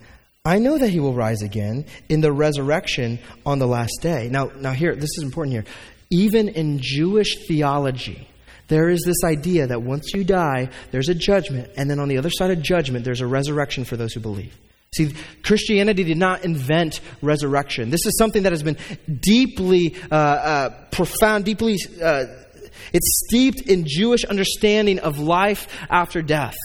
I 0.44 0.58
know 0.58 0.78
that 0.78 0.88
he 0.88 0.98
will 0.98 1.12
rise 1.12 1.42
again 1.42 1.84
in 2.08 2.22
the 2.22 2.32
resurrection 2.32 3.18
on 3.44 3.58
the 3.58 3.66
last 3.66 3.98
day. 4.00 4.30
Now, 4.30 4.50
now 4.56 4.72
here, 4.72 4.94
this 4.94 5.10
is 5.18 5.22
important 5.22 5.52
here. 5.52 5.64
Even 6.10 6.48
in 6.48 6.78
Jewish 6.80 7.46
theology, 7.46 8.26
there 8.68 8.88
is 8.88 9.02
this 9.04 9.22
idea 9.24 9.66
that 9.66 9.82
once 9.82 10.14
you 10.14 10.24
die, 10.24 10.70
there's 10.90 11.10
a 11.10 11.14
judgment, 11.14 11.70
and 11.76 11.90
then 11.90 12.00
on 12.00 12.08
the 12.08 12.16
other 12.16 12.30
side 12.30 12.50
of 12.50 12.62
judgment, 12.62 13.04
there's 13.04 13.20
a 13.20 13.26
resurrection 13.26 13.84
for 13.84 13.98
those 13.98 14.14
who 14.14 14.20
believe. 14.20 14.56
See, 14.94 15.14
Christianity 15.42 16.02
did 16.02 16.16
not 16.16 16.44
invent 16.44 17.00
resurrection. 17.20 17.90
This 17.90 18.06
is 18.06 18.16
something 18.16 18.44
that 18.44 18.52
has 18.52 18.62
been 18.62 18.78
deeply 19.20 19.96
uh, 20.10 20.14
uh, 20.14 20.70
profound, 20.90 21.44
deeply, 21.44 21.76
uh, 22.02 22.24
it's 22.94 23.26
steeped 23.26 23.60
in 23.62 23.84
Jewish 23.86 24.24
understanding 24.24 24.98
of 24.98 25.18
life 25.18 25.68
after 25.90 26.22
death. 26.22 26.56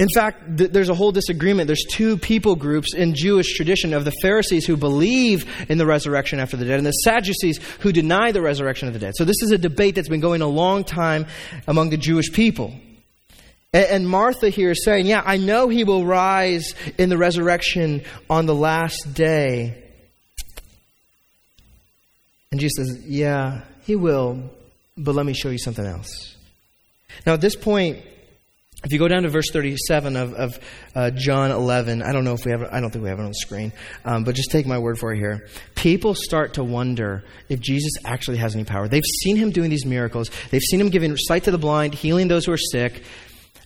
In 0.00 0.08
fact, 0.08 0.56
th- 0.56 0.70
there's 0.70 0.88
a 0.88 0.94
whole 0.94 1.12
disagreement. 1.12 1.66
There's 1.66 1.84
two 1.84 2.16
people 2.16 2.56
groups 2.56 2.94
in 2.94 3.14
Jewish 3.14 3.54
tradition 3.54 3.92
of 3.92 4.06
the 4.06 4.12
Pharisees 4.22 4.64
who 4.64 4.78
believe 4.78 5.44
in 5.68 5.76
the 5.76 5.84
resurrection 5.84 6.40
after 6.40 6.56
the 6.56 6.64
dead 6.64 6.78
and 6.78 6.86
the 6.86 6.92
Sadducees 6.92 7.58
who 7.80 7.92
deny 7.92 8.32
the 8.32 8.40
resurrection 8.40 8.88
of 8.88 8.94
the 8.94 8.98
dead. 8.98 9.12
So 9.14 9.26
this 9.26 9.42
is 9.42 9.52
a 9.52 9.58
debate 9.58 9.94
that's 9.94 10.08
been 10.08 10.20
going 10.20 10.40
a 10.40 10.46
long 10.48 10.84
time 10.84 11.26
among 11.68 11.90
the 11.90 11.98
Jewish 11.98 12.32
people. 12.32 12.72
And, 13.74 13.84
and 13.84 14.08
Martha 14.08 14.48
here 14.48 14.70
is 14.70 14.82
saying, 14.86 15.04
Yeah, 15.04 15.22
I 15.22 15.36
know 15.36 15.68
he 15.68 15.84
will 15.84 16.06
rise 16.06 16.74
in 16.96 17.10
the 17.10 17.18
resurrection 17.18 18.02
on 18.30 18.46
the 18.46 18.54
last 18.54 19.12
day. 19.12 19.84
And 22.50 22.58
Jesus 22.58 22.72
says, 22.76 23.04
Yeah, 23.06 23.64
he 23.82 23.96
will, 23.96 24.50
but 24.96 25.14
let 25.14 25.26
me 25.26 25.34
show 25.34 25.50
you 25.50 25.58
something 25.58 25.84
else. 25.84 26.36
Now, 27.26 27.34
at 27.34 27.42
this 27.42 27.54
point, 27.54 28.02
if 28.82 28.92
you 28.92 28.98
go 28.98 29.08
down 29.08 29.24
to 29.24 29.28
verse 29.28 29.50
37 29.50 30.16
of, 30.16 30.32
of 30.34 30.58
uh, 30.94 31.10
John 31.10 31.50
11, 31.50 32.02
I 32.02 32.12
don't 32.12 32.24
know 32.24 32.32
if 32.32 32.44
we 32.46 32.52
have 32.52 32.62
I 32.62 32.80
don't 32.80 32.90
think 32.90 33.02
we 33.02 33.10
have 33.10 33.18
it 33.18 33.22
on 33.22 33.28
the 33.28 33.34
screen, 33.34 33.72
um, 34.04 34.24
but 34.24 34.34
just 34.34 34.50
take 34.50 34.66
my 34.66 34.78
word 34.78 34.98
for 34.98 35.12
it 35.12 35.18
here. 35.18 35.48
People 35.74 36.14
start 36.14 36.54
to 36.54 36.64
wonder 36.64 37.24
if 37.48 37.60
Jesus 37.60 37.92
actually 38.04 38.38
has 38.38 38.54
any 38.54 38.64
power. 38.64 38.88
They've 38.88 39.04
seen 39.22 39.36
him 39.36 39.50
doing 39.50 39.70
these 39.70 39.84
miracles, 39.84 40.30
they've 40.50 40.62
seen 40.62 40.80
him 40.80 40.88
giving 40.88 41.16
sight 41.16 41.44
to 41.44 41.50
the 41.50 41.58
blind, 41.58 41.94
healing 41.94 42.28
those 42.28 42.46
who 42.46 42.52
are 42.52 42.58
sick, 42.58 43.02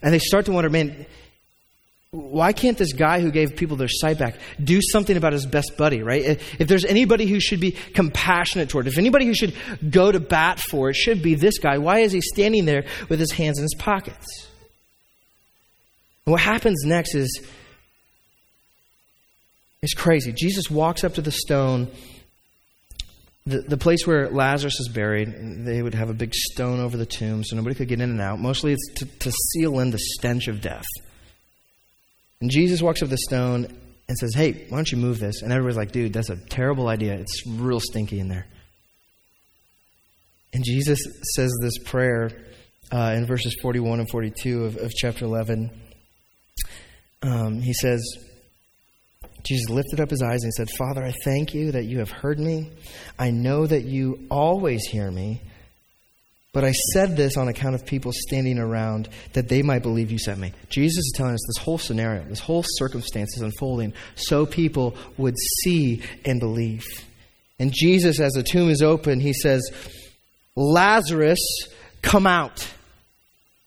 and 0.02 0.12
they 0.12 0.18
start 0.18 0.46
to 0.46 0.52
wonder, 0.52 0.68
man, 0.68 1.06
why 2.10 2.52
can't 2.52 2.78
this 2.78 2.92
guy 2.92 3.20
who 3.20 3.30
gave 3.30 3.56
people 3.56 3.76
their 3.76 3.88
sight 3.88 4.18
back 4.18 4.36
do 4.62 4.80
something 4.80 5.16
about 5.16 5.32
his 5.32 5.46
best 5.46 5.76
buddy, 5.76 6.02
right? 6.02 6.40
If 6.58 6.68
there's 6.68 6.84
anybody 6.84 7.26
who 7.26 7.40
should 7.40 7.60
be 7.60 7.72
compassionate 7.72 8.68
toward, 8.68 8.86
if 8.86 8.98
anybody 8.98 9.26
who 9.26 9.34
should 9.34 9.54
go 9.90 10.12
to 10.12 10.20
bat 10.20 10.60
for, 10.60 10.90
it 10.90 10.94
should 10.94 11.22
be 11.22 11.34
this 11.34 11.58
guy. 11.58 11.78
Why 11.78 12.00
is 12.00 12.12
he 12.12 12.20
standing 12.20 12.64
there 12.66 12.84
with 13.08 13.18
his 13.18 13.32
hands 13.32 13.58
in 13.58 13.64
his 13.64 13.74
pockets? 13.74 14.26
And 16.26 16.32
what 16.32 16.40
happens 16.40 16.82
next 16.84 17.14
is 17.14 17.46
it's 19.82 19.94
crazy. 19.94 20.32
Jesus 20.32 20.70
walks 20.70 21.04
up 21.04 21.14
to 21.14 21.20
the 21.20 21.30
stone, 21.30 21.88
the, 23.44 23.60
the 23.60 23.76
place 23.76 24.06
where 24.06 24.30
Lazarus 24.30 24.80
is 24.80 24.88
buried. 24.88 25.66
They 25.66 25.82
would 25.82 25.94
have 25.94 26.08
a 26.08 26.14
big 26.14 26.34
stone 26.34 26.80
over 26.80 26.96
the 26.96 27.04
tomb 27.04 27.44
so 27.44 27.56
nobody 27.56 27.74
could 27.74 27.88
get 27.88 28.00
in 28.00 28.10
and 28.10 28.20
out. 28.20 28.40
Mostly 28.40 28.72
it's 28.72 28.94
to, 28.96 29.04
to 29.04 29.30
seal 29.30 29.80
in 29.80 29.90
the 29.90 29.98
stench 29.98 30.48
of 30.48 30.62
death. 30.62 30.86
And 32.40 32.50
Jesus 32.50 32.80
walks 32.80 33.02
up 33.02 33.08
to 33.08 33.10
the 33.10 33.18
stone 33.18 33.66
and 34.08 34.18
says, 34.18 34.34
Hey, 34.34 34.66
why 34.70 34.78
don't 34.78 34.90
you 34.90 34.98
move 34.98 35.18
this? 35.18 35.42
And 35.42 35.52
everybody's 35.52 35.76
like, 35.76 35.92
Dude, 35.92 36.14
that's 36.14 36.30
a 36.30 36.36
terrible 36.36 36.88
idea. 36.88 37.14
It's 37.14 37.46
real 37.46 37.80
stinky 37.80 38.20
in 38.20 38.28
there. 38.28 38.46
And 40.54 40.64
Jesus 40.64 41.00
says 41.34 41.52
this 41.60 41.76
prayer 41.78 42.30
uh, 42.90 43.14
in 43.16 43.26
verses 43.26 43.56
41 43.60 44.00
and 44.00 44.08
42 44.08 44.64
of, 44.64 44.76
of 44.76 44.92
chapter 44.92 45.24
11. 45.26 45.70
Um, 47.24 47.62
he 47.62 47.72
says, 47.72 48.02
Jesus 49.44 49.70
lifted 49.70 49.98
up 49.98 50.10
his 50.10 50.22
eyes 50.22 50.42
and 50.42 50.52
said, 50.52 50.68
Father, 50.76 51.02
I 51.02 51.12
thank 51.24 51.54
you 51.54 51.72
that 51.72 51.84
you 51.84 51.98
have 52.00 52.10
heard 52.10 52.38
me. 52.38 52.70
I 53.18 53.30
know 53.30 53.66
that 53.66 53.84
you 53.84 54.26
always 54.30 54.84
hear 54.86 55.10
me. 55.10 55.40
But 56.52 56.64
I 56.64 56.72
said 56.92 57.16
this 57.16 57.36
on 57.36 57.48
account 57.48 57.74
of 57.74 57.84
people 57.84 58.12
standing 58.14 58.58
around 58.58 59.08
that 59.32 59.48
they 59.48 59.62
might 59.62 59.82
believe 59.82 60.12
you 60.12 60.18
sent 60.18 60.38
me. 60.38 60.52
Jesus 60.68 60.98
is 60.98 61.12
telling 61.16 61.34
us 61.34 61.44
this 61.48 61.64
whole 61.64 61.78
scenario, 61.78 62.24
this 62.24 62.40
whole 62.40 62.62
circumstance 62.64 63.36
is 63.36 63.42
unfolding 63.42 63.92
so 64.16 64.46
people 64.46 64.94
would 65.16 65.34
see 65.62 66.02
and 66.24 66.38
believe. 66.38 66.84
And 67.58 67.72
Jesus, 67.72 68.20
as 68.20 68.32
the 68.34 68.42
tomb 68.42 68.68
is 68.68 68.82
open, 68.82 69.18
he 69.18 69.32
says, 69.32 69.68
Lazarus, 70.54 71.40
come 72.02 72.26
out 72.26 72.68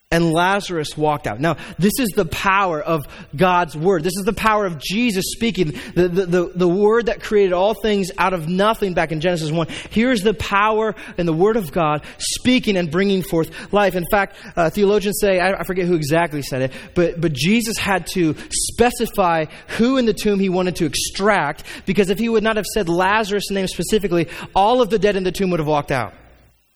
and 0.10 0.32
Lazarus 0.32 0.96
walked 0.96 1.28
out. 1.28 1.42
Now, 1.42 1.58
this 1.78 2.00
is 2.00 2.08
the 2.16 2.24
power 2.24 2.82
of 2.82 3.06
God's 3.36 3.76
word. 3.76 4.06
This 4.06 4.16
is 4.16 4.24
the 4.24 4.32
power 4.32 4.66
of 4.66 4.80
Jesus 4.80 5.26
speaking, 5.34 5.74
the, 5.96 6.08
the, 6.08 6.26
the, 6.26 6.52
the, 6.56 6.68
word 6.68 7.08
that 7.08 7.22
created 7.22 7.52
all 7.52 7.74
things 7.74 8.10
out 8.18 8.32
of 8.32 8.48
nothing 8.48 8.94
back 8.94 9.12
in 9.12 9.20
Genesis 9.20 9.52
1. 9.52 9.68
Here's 9.90 10.22
the 10.22 10.34
power 10.34 10.96
and 11.18 11.28
the 11.28 11.34
word 11.34 11.58
of 11.58 11.74
God 11.74 12.06
speaking 12.20 12.78
and 12.78 12.90
bringing 12.90 13.22
forth 13.22 13.74
life. 13.74 13.96
In 13.96 14.06
fact, 14.10 14.38
uh, 14.56 14.70
theologians 14.70 15.18
say, 15.20 15.42
I, 15.42 15.60
I 15.60 15.64
forget 15.66 15.88
who 15.88 15.96
exactly 15.96 16.42
said 16.42 16.62
it, 16.62 16.72
but, 16.96 17.20
but 17.20 17.34
Jesus 17.34 17.78
had 17.78 18.08
to 18.14 18.34
specify 18.50 19.46
who 19.78 19.98
in 19.98 20.06
the 20.06 20.14
tomb 20.14 20.40
he 20.40 20.48
wanted 20.48 20.78
to 20.78 20.86
extract, 20.86 21.66
because 21.86 22.10
if 22.10 22.18
he 22.18 22.30
would 22.30 22.44
not 22.44 22.56
have 22.56 22.66
said 22.66 22.88
Lazarus' 22.88 23.52
name 23.52 23.68
specifically, 23.68 24.30
all 24.56 24.82
of 24.82 24.90
the 24.90 25.00
dead 25.00 25.18
in 25.18 25.26
the 25.26 25.34
tomb 25.34 25.50
would 25.50 25.60
have 25.60 25.68
walked 25.68 25.92
out. 25.92 26.14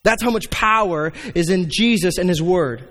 That's 0.04 0.22
how 0.22 0.32
much 0.32 0.50
power 0.50 1.14
is 1.34 1.50
in 1.50 1.70
Jesus 1.70 2.18
and 2.18 2.28
his 2.28 2.42
word. 2.42 2.90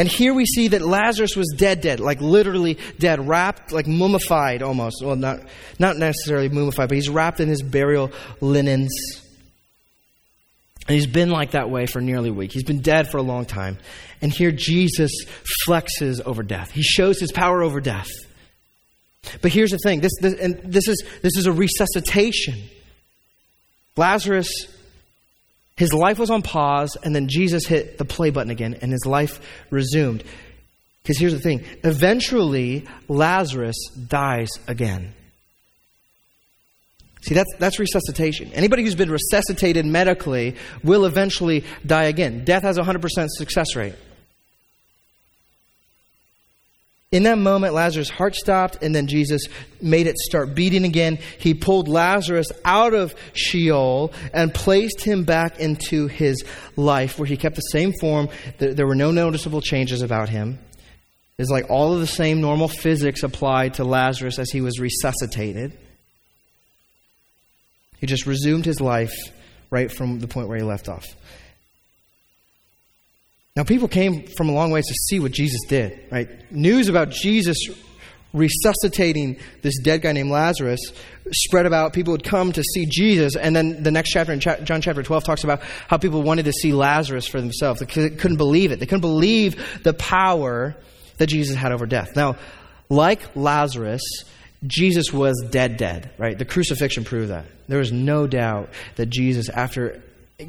And 0.00 0.08
here 0.08 0.32
we 0.32 0.46
see 0.46 0.68
that 0.68 0.80
Lazarus 0.80 1.36
was 1.36 1.52
dead, 1.58 1.82
dead, 1.82 2.00
like 2.00 2.22
literally 2.22 2.78
dead, 2.98 3.28
wrapped, 3.28 3.70
like 3.70 3.86
mummified 3.86 4.62
almost. 4.62 5.04
Well, 5.04 5.14
not, 5.14 5.40
not 5.78 5.98
necessarily 5.98 6.48
mummified, 6.48 6.88
but 6.88 6.94
he's 6.94 7.10
wrapped 7.10 7.38
in 7.38 7.50
his 7.50 7.60
burial 7.60 8.10
linens. 8.40 8.90
And 10.88 10.94
he's 10.94 11.06
been 11.06 11.28
like 11.28 11.50
that 11.50 11.68
way 11.68 11.84
for 11.84 12.00
nearly 12.00 12.30
a 12.30 12.32
week. 12.32 12.50
He's 12.50 12.64
been 12.64 12.80
dead 12.80 13.10
for 13.10 13.18
a 13.18 13.22
long 13.22 13.44
time. 13.44 13.76
And 14.22 14.32
here 14.32 14.52
Jesus 14.52 15.12
flexes 15.68 16.22
over 16.24 16.42
death. 16.42 16.70
He 16.70 16.82
shows 16.82 17.20
his 17.20 17.30
power 17.30 17.62
over 17.62 17.82
death. 17.82 18.08
But 19.42 19.52
here's 19.52 19.70
the 19.70 19.78
thing 19.84 20.00
this, 20.00 20.12
this, 20.22 20.32
and 20.40 20.62
this, 20.64 20.88
is, 20.88 21.04
this 21.20 21.36
is 21.36 21.44
a 21.44 21.52
resuscitation. 21.52 22.54
Lazarus 23.98 24.50
his 25.80 25.94
life 25.94 26.18
was 26.18 26.28
on 26.28 26.42
pause, 26.42 26.94
and 27.02 27.16
then 27.16 27.26
Jesus 27.26 27.64
hit 27.64 27.96
the 27.96 28.04
play 28.04 28.28
button 28.28 28.50
again, 28.50 28.76
and 28.82 28.92
his 28.92 29.06
life 29.06 29.40
resumed. 29.70 30.22
Because 31.02 31.18
here's 31.18 31.32
the 31.32 31.40
thing 31.40 31.64
eventually, 31.84 32.86
Lazarus 33.08 33.76
dies 34.06 34.50
again. 34.68 35.14
See, 37.22 37.34
that's, 37.34 37.48
that's 37.58 37.78
resuscitation. 37.78 38.52
Anybody 38.52 38.82
who's 38.82 38.94
been 38.94 39.10
resuscitated 39.10 39.86
medically 39.86 40.56
will 40.84 41.06
eventually 41.06 41.64
die 41.86 42.04
again. 42.04 42.44
Death 42.44 42.62
has 42.62 42.76
a 42.76 42.82
100% 42.82 43.28
success 43.30 43.74
rate. 43.74 43.94
In 47.12 47.24
that 47.24 47.38
moment, 47.38 47.74
Lazarus' 47.74 48.08
heart 48.08 48.36
stopped, 48.36 48.84
and 48.84 48.94
then 48.94 49.08
Jesus 49.08 49.42
made 49.80 50.06
it 50.06 50.16
start 50.16 50.54
beating 50.54 50.84
again. 50.84 51.18
He 51.38 51.54
pulled 51.54 51.88
Lazarus 51.88 52.52
out 52.64 52.94
of 52.94 53.16
Sheol 53.32 54.12
and 54.32 54.54
placed 54.54 55.00
him 55.00 55.24
back 55.24 55.58
into 55.58 56.06
his 56.06 56.44
life, 56.76 57.18
where 57.18 57.26
he 57.26 57.36
kept 57.36 57.56
the 57.56 57.62
same 57.62 57.92
form. 58.00 58.28
There 58.58 58.86
were 58.86 58.94
no 58.94 59.10
noticeable 59.10 59.60
changes 59.60 60.02
about 60.02 60.28
him. 60.28 60.60
It's 61.36 61.50
like 61.50 61.68
all 61.68 61.94
of 61.94 61.98
the 61.98 62.06
same 62.06 62.40
normal 62.40 62.68
physics 62.68 63.24
applied 63.24 63.74
to 63.74 63.84
Lazarus 63.84 64.38
as 64.38 64.50
he 64.50 64.60
was 64.60 64.78
resuscitated. 64.78 65.76
He 67.98 68.06
just 68.06 68.24
resumed 68.24 68.66
his 68.66 68.80
life 68.80 69.14
right 69.68 69.90
from 69.90 70.20
the 70.20 70.28
point 70.28 70.46
where 70.46 70.58
he 70.58 70.64
left 70.64 70.88
off. 70.88 71.06
Now, 73.56 73.64
people 73.64 73.88
came 73.88 74.26
from 74.36 74.48
a 74.48 74.52
long 74.52 74.70
ways 74.70 74.86
to 74.86 74.94
see 74.94 75.18
what 75.18 75.32
Jesus 75.32 75.60
did, 75.68 75.98
right? 76.10 76.28
News 76.52 76.88
about 76.88 77.10
Jesus 77.10 77.58
resuscitating 78.32 79.38
this 79.62 79.76
dead 79.82 80.02
guy 80.02 80.12
named 80.12 80.30
Lazarus 80.30 80.80
spread 81.32 81.66
about. 81.66 81.92
People 81.92 82.12
would 82.12 82.22
come 82.22 82.52
to 82.52 82.62
see 82.62 82.86
Jesus. 82.86 83.34
And 83.34 83.54
then 83.56 83.82
the 83.82 83.90
next 83.90 84.10
chapter 84.10 84.32
in 84.32 84.38
John 84.38 84.80
chapter 84.80 85.02
12 85.02 85.24
talks 85.24 85.42
about 85.42 85.62
how 85.88 85.98
people 85.98 86.22
wanted 86.22 86.44
to 86.44 86.52
see 86.52 86.72
Lazarus 86.72 87.26
for 87.26 87.40
themselves. 87.40 87.80
They 87.80 87.86
couldn't 87.86 88.36
believe 88.36 88.70
it. 88.70 88.78
They 88.78 88.86
couldn't 88.86 89.00
believe 89.00 89.82
the 89.82 89.94
power 89.94 90.76
that 91.18 91.26
Jesus 91.26 91.56
had 91.56 91.72
over 91.72 91.86
death. 91.86 92.14
Now, 92.14 92.36
like 92.88 93.34
Lazarus, 93.34 94.02
Jesus 94.64 95.12
was 95.12 95.34
dead, 95.50 95.76
dead, 95.76 96.12
right? 96.18 96.38
The 96.38 96.44
crucifixion 96.44 97.02
proved 97.04 97.30
that. 97.30 97.46
There 97.66 97.78
was 97.78 97.90
no 97.90 98.28
doubt 98.28 98.70
that 98.94 99.06
Jesus, 99.06 99.48
after 99.48 100.02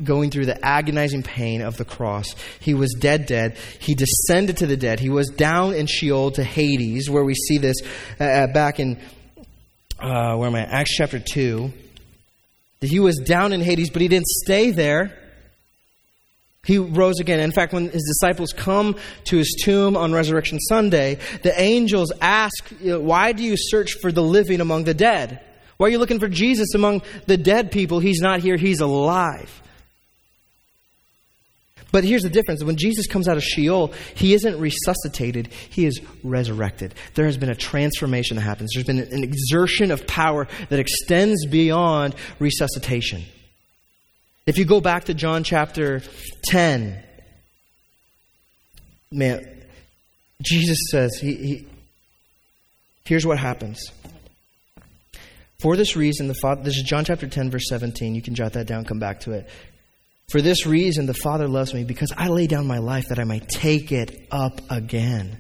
going 0.03 0.31
through 0.31 0.45
the 0.45 0.63
agonizing 0.65 1.23
pain 1.23 1.61
of 1.61 1.77
the 1.77 1.85
cross. 1.85 2.35
He 2.59 2.73
was 2.73 2.93
dead, 2.99 3.25
dead. 3.25 3.57
He 3.79 3.95
descended 3.95 4.57
to 4.57 4.67
the 4.67 4.77
dead. 4.77 4.99
He 4.99 5.09
was 5.09 5.29
down 5.29 5.73
in 5.73 5.87
Sheol 5.87 6.31
to 6.31 6.43
Hades, 6.43 7.09
where 7.09 7.23
we 7.23 7.35
see 7.35 7.57
this 7.57 7.77
uh, 8.19 8.23
uh 8.23 8.47
back 8.47 8.79
in, 8.79 8.99
uh, 9.99 10.35
where 10.35 10.47
am 10.47 10.55
I? 10.55 10.61
Acts 10.61 10.95
chapter 10.95 11.19
2. 11.19 11.71
He 12.81 12.99
was 12.99 13.17
down 13.17 13.53
in 13.53 13.61
Hades, 13.61 13.91
but 13.91 14.01
he 14.01 14.07
didn't 14.07 14.27
stay 14.27 14.71
there. 14.71 15.17
He 16.63 16.77
rose 16.77 17.19
again. 17.19 17.39
In 17.39 17.51
fact, 17.51 17.73
when 17.73 17.89
his 17.89 18.03
disciples 18.03 18.53
come 18.53 18.95
to 19.25 19.37
his 19.37 19.59
tomb 19.63 19.97
on 19.97 20.13
Resurrection 20.13 20.59
Sunday, 20.59 21.17
the 21.41 21.59
angels 21.59 22.11
ask, 22.21 22.63
Why 22.81 23.31
do 23.31 23.43
you 23.43 23.55
search 23.57 23.93
for 24.01 24.11
the 24.11 24.21
living 24.21 24.61
among 24.61 24.83
the 24.83 24.93
dead? 24.93 25.41
Why 25.77 25.87
are 25.87 25.89
you 25.89 25.97
looking 25.97 26.19
for 26.19 26.27
Jesus 26.27 26.75
among 26.75 27.01
the 27.25 27.37
dead 27.37 27.71
people? 27.71 27.99
He's 27.99 28.21
not 28.21 28.41
here, 28.41 28.57
he's 28.57 28.81
alive. 28.81 29.61
But 31.91 32.03
here's 32.03 32.23
the 32.23 32.29
difference. 32.29 32.63
When 32.63 32.77
Jesus 32.77 33.07
comes 33.07 33.27
out 33.27 33.37
of 33.37 33.43
Sheol, 33.43 33.93
he 34.15 34.33
isn't 34.33 34.59
resuscitated, 34.59 35.49
he 35.69 35.85
is 35.85 35.99
resurrected. 36.23 36.95
There 37.15 37.25
has 37.25 37.37
been 37.37 37.49
a 37.49 37.55
transformation 37.55 38.37
that 38.37 38.43
happens. 38.43 38.71
There's 38.73 38.85
been 38.85 38.99
an 38.99 39.23
exertion 39.23 39.91
of 39.91 40.07
power 40.07 40.47
that 40.69 40.79
extends 40.79 41.45
beyond 41.45 42.15
resuscitation. 42.39 43.23
If 44.45 44.57
you 44.57 44.65
go 44.65 44.81
back 44.81 45.05
to 45.05 45.13
John 45.13 45.43
chapter 45.43 46.01
10, 46.45 47.03
man, 49.11 49.63
Jesus 50.41 50.79
says, 50.89 51.17
he, 51.19 51.35
he 51.35 51.67
here's 53.05 53.25
what 53.25 53.37
happens. 53.37 53.91
For 55.61 55.75
this 55.75 55.95
reason, 55.95 56.27
the 56.27 56.33
Father, 56.33 56.63
this 56.63 56.75
is 56.75 56.83
John 56.83 57.05
chapter 57.05 57.27
10, 57.27 57.51
verse 57.51 57.65
17. 57.69 58.15
You 58.15 58.21
can 58.23 58.33
jot 58.33 58.53
that 58.53 58.65
down, 58.65 58.83
come 58.83 58.97
back 58.97 59.19
to 59.21 59.33
it. 59.33 59.49
For 60.31 60.41
this 60.41 60.65
reason, 60.65 61.07
the 61.07 61.13
Father 61.13 61.47
loves 61.47 61.73
me, 61.73 61.83
because 61.83 62.13
I 62.17 62.29
lay 62.29 62.47
down 62.47 62.65
my 62.65 62.77
life 62.77 63.09
that 63.09 63.19
I 63.19 63.25
might 63.25 63.49
take 63.49 63.91
it 63.91 64.27
up 64.31 64.61
again. 64.69 65.37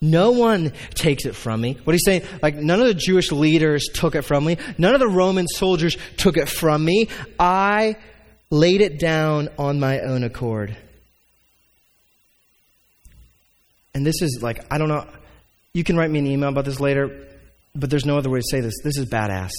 No 0.00 0.30
one 0.30 0.72
takes 0.94 1.26
it 1.26 1.34
from 1.34 1.60
me. 1.60 1.76
What 1.82 1.94
he's 1.94 2.04
saying, 2.04 2.22
like, 2.40 2.54
none 2.54 2.80
of 2.80 2.86
the 2.86 2.94
Jewish 2.94 3.32
leaders 3.32 3.88
took 3.92 4.14
it 4.14 4.22
from 4.22 4.44
me. 4.44 4.56
None 4.78 4.94
of 4.94 5.00
the 5.00 5.08
Roman 5.08 5.48
soldiers 5.48 5.96
took 6.16 6.36
it 6.36 6.48
from 6.48 6.84
me. 6.84 7.08
I 7.38 7.96
laid 8.50 8.80
it 8.82 9.00
down 9.00 9.48
on 9.58 9.80
my 9.80 9.98
own 9.98 10.22
accord. 10.22 10.76
And 13.94 14.06
this 14.06 14.22
is 14.22 14.38
like, 14.42 14.64
I 14.72 14.78
don't 14.78 14.88
know. 14.88 15.08
You 15.74 15.82
can 15.82 15.96
write 15.96 16.10
me 16.10 16.20
an 16.20 16.26
email 16.28 16.50
about 16.50 16.64
this 16.64 16.78
later, 16.78 17.26
but 17.74 17.90
there's 17.90 18.06
no 18.06 18.16
other 18.16 18.30
way 18.30 18.38
to 18.38 18.46
say 18.48 18.60
this. 18.60 18.74
This 18.84 18.96
is 18.96 19.06
badass. 19.06 19.50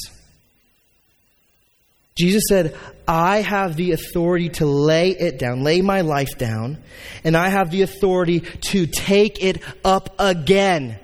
Jesus 2.21 2.43
said, 2.47 2.77
I 3.07 3.41
have 3.41 3.75
the 3.75 3.93
authority 3.93 4.49
to 4.49 4.65
lay 4.67 5.09
it 5.09 5.39
down, 5.39 5.63
lay 5.63 5.81
my 5.81 6.01
life 6.01 6.37
down, 6.37 6.77
and 7.23 7.35
I 7.35 7.49
have 7.49 7.71
the 7.71 7.81
authority 7.81 8.41
to 8.41 8.85
take 8.85 9.43
it 9.43 9.59
up 9.83 10.13
again. 10.19 10.99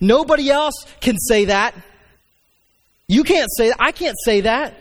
Nobody 0.00 0.50
else 0.50 0.74
can 1.00 1.16
say 1.16 1.44
that. 1.44 1.76
You 3.06 3.22
can't 3.22 3.48
say 3.56 3.68
that. 3.68 3.76
I 3.78 3.92
can't 3.92 4.16
say 4.24 4.40
that. 4.40 4.76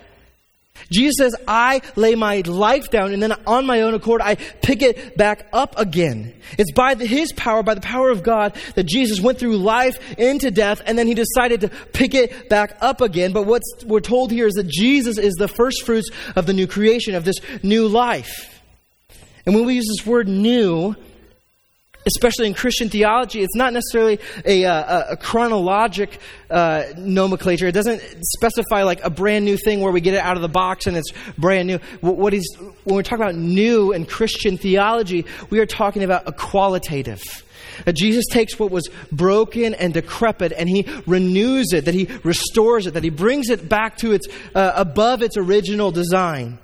Jesus 0.91 1.15
says, 1.17 1.36
I 1.47 1.82
lay 1.95 2.15
my 2.15 2.41
life 2.41 2.89
down 2.89 3.13
and 3.13 3.21
then 3.21 3.34
on 3.45 3.65
my 3.65 3.82
own 3.82 3.93
accord, 3.93 4.21
I 4.21 4.36
pick 4.36 4.82
it 4.82 5.17
back 5.17 5.47
up 5.53 5.78
again. 5.78 6.34
It's 6.57 6.71
by 6.71 6.93
the, 6.93 7.05
His 7.05 7.32
power, 7.34 7.63
by 7.63 7.74
the 7.74 7.82
power 7.82 8.09
of 8.09 8.24
God, 8.24 8.55
that 8.76 8.84
Jesus 8.84 9.19
went 9.19 9.39
through 9.39 9.57
life 9.57 10.17
into 10.17 10.51
death 10.51 10.82
and 10.86 10.97
then 10.97 11.07
He 11.07 11.13
decided 11.13 11.61
to 11.61 11.69
pick 11.69 12.13
it 12.13 12.49
back 12.49 12.78
up 12.82 13.01
again. 13.01 13.34
But 13.34 13.45
what 13.45 13.61
we're 13.86 14.01
told 14.01 14.32
here 14.32 14.47
is 14.47 14.53
that 14.53 14.67
Jesus 14.67 15.17
is 15.17 15.34
the 15.36 15.47
first 15.47 15.84
fruits 15.84 16.09
of 16.36 16.45
the 16.45 16.53
new 16.53 16.67
creation, 16.67 17.15
of 17.15 17.26
this 17.26 17.38
new 17.63 17.88
life. 17.88 18.61
And 19.45 19.55
when 19.55 19.65
we 19.65 19.76
use 19.76 19.88
this 19.88 20.05
word 20.05 20.28
new, 20.28 20.95
especially 22.06 22.47
in 22.47 22.54
Christian 22.54 22.89
theology, 22.89 23.41
it's 23.41 23.56
not 23.56 23.74
necessarily 23.74 24.20
a, 24.45 24.64
a, 24.64 25.06
a 25.12 25.18
chronologic 25.18 26.20
uh, 26.49 26.84
nomenclature. 26.97 27.68
It 27.68 27.74
doesn't 27.74 28.01
specify 28.36 28.84
like 28.84 29.04
a 29.04 29.10
brand 29.10 29.45
new 29.45 29.58
thing 29.58 29.82
where 29.82 29.91
we 29.91 30.01
get 30.01 30.14
it 30.14 30.20
out 30.20 30.36
of 30.36 30.41
the 30.41 30.49
box 30.49 30.88
and 30.88 30.97
it's 30.97 31.12
brand 31.38 31.68
new. 31.68 31.78
What 32.01 32.34
is 32.34 32.58
when 32.84 32.97
we 32.97 33.04
talk 33.04 33.20
about 33.20 33.36
new 33.36 33.91
in 33.91 34.06
Christian 34.06 34.58
theology, 34.58 35.26
we 35.49 35.60
are 35.60 35.66
talking 35.66 36.04
about 36.04 36.28
a 36.28 36.32
qualitative. 36.32 37.22
That 37.86 37.93
Jesus 37.93 38.26
takes 38.30 38.60
what 38.60 38.70
was 38.70 38.88
broken 39.12 39.74
and 39.74 39.93
decrepit 39.93 40.54
and 40.56 40.70
he 40.70 40.88
renews 41.08 41.74
it, 41.74 41.86
that 41.86 41.95
he 41.95 42.08
restores 42.24 42.86
it, 42.86 42.93
that 42.93 43.04
he 43.04 43.10
brings 43.10 43.49
it 43.49 43.68
back 43.68 43.97
to 43.97 44.12
its 44.12 44.28
uh, 44.54 44.74
above 44.76 45.24
its 45.24 45.38
original 45.38 45.91
design. 45.91 46.60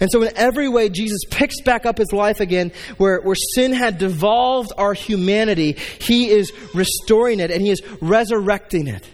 And 0.00 0.10
so, 0.10 0.22
in 0.22 0.30
every 0.36 0.68
way, 0.68 0.88
Jesus 0.88 1.20
picks 1.30 1.60
back 1.62 1.86
up 1.86 1.98
his 1.98 2.12
life 2.12 2.40
again 2.40 2.72
where, 2.96 3.20
where 3.20 3.36
sin 3.54 3.72
had 3.72 3.98
devolved 3.98 4.72
our 4.76 4.94
humanity. 4.94 5.76
He 6.00 6.28
is 6.28 6.52
restoring 6.74 7.40
it 7.40 7.50
and 7.50 7.62
he 7.62 7.70
is 7.70 7.82
resurrecting 8.00 8.86
it. 8.86 9.06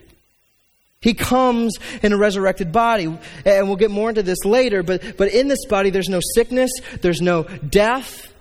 He 1.01 1.15
comes 1.15 1.77
in 2.03 2.13
a 2.13 2.19
resurrected 2.19 2.73
body. 2.73 3.05
And 3.45 3.69
we'll 3.69 3.77
get 3.77 3.91
more 3.91 4.09
into 4.09 4.23
this 4.23 4.45
later, 4.45 4.83
but, 4.83 5.17
but 5.17 5.33
in 5.33 5.49
this 5.49 5.65
body, 5.67 5.91
there's 5.91 6.09
no 6.09 6.21
sickness, 6.35 6.73
there's 7.01 7.21
no 7.21 7.45
death. 7.45 8.33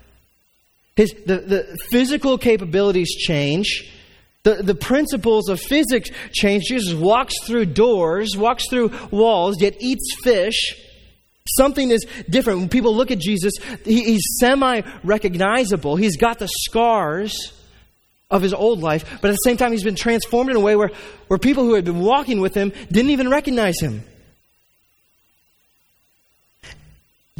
His, 0.95 1.13
the, 1.25 1.37
the 1.37 1.77
physical 1.91 2.37
capabilities 2.39 3.15
change. 3.15 3.93
The, 4.43 4.63
the 4.63 4.75
principles 4.75 5.49
of 5.49 5.59
physics 5.59 6.09
change. 6.31 6.63
Jesus 6.67 6.93
walks 6.93 7.35
through 7.43 7.65
doors, 7.67 8.35
walks 8.35 8.69
through 8.69 8.91
walls, 9.11 9.61
yet 9.61 9.75
eats 9.79 10.15
fish. 10.23 10.73
Something 11.55 11.91
is 11.91 12.05
different. 12.29 12.59
When 12.59 12.69
people 12.69 12.95
look 12.95 13.11
at 13.11 13.19
Jesus, 13.19 13.53
he, 13.83 14.03
he's 14.03 14.23
semi 14.39 14.81
recognizable. 15.03 15.95
He's 15.95 16.17
got 16.17 16.39
the 16.39 16.47
scars 16.47 17.53
of 18.29 18.41
his 18.41 18.53
old 18.53 18.81
life, 18.81 19.19
but 19.21 19.29
at 19.29 19.33
the 19.33 19.45
same 19.45 19.55
time, 19.55 19.71
he's 19.71 19.83
been 19.83 19.95
transformed 19.95 20.49
in 20.49 20.57
a 20.57 20.59
way 20.59 20.75
where, 20.75 20.91
where 21.27 21.39
people 21.39 21.63
who 21.63 21.75
had 21.75 21.85
been 21.85 21.99
walking 21.99 22.41
with 22.41 22.53
him 22.53 22.73
didn't 22.91 23.11
even 23.11 23.29
recognize 23.29 23.79
him. 23.79 24.03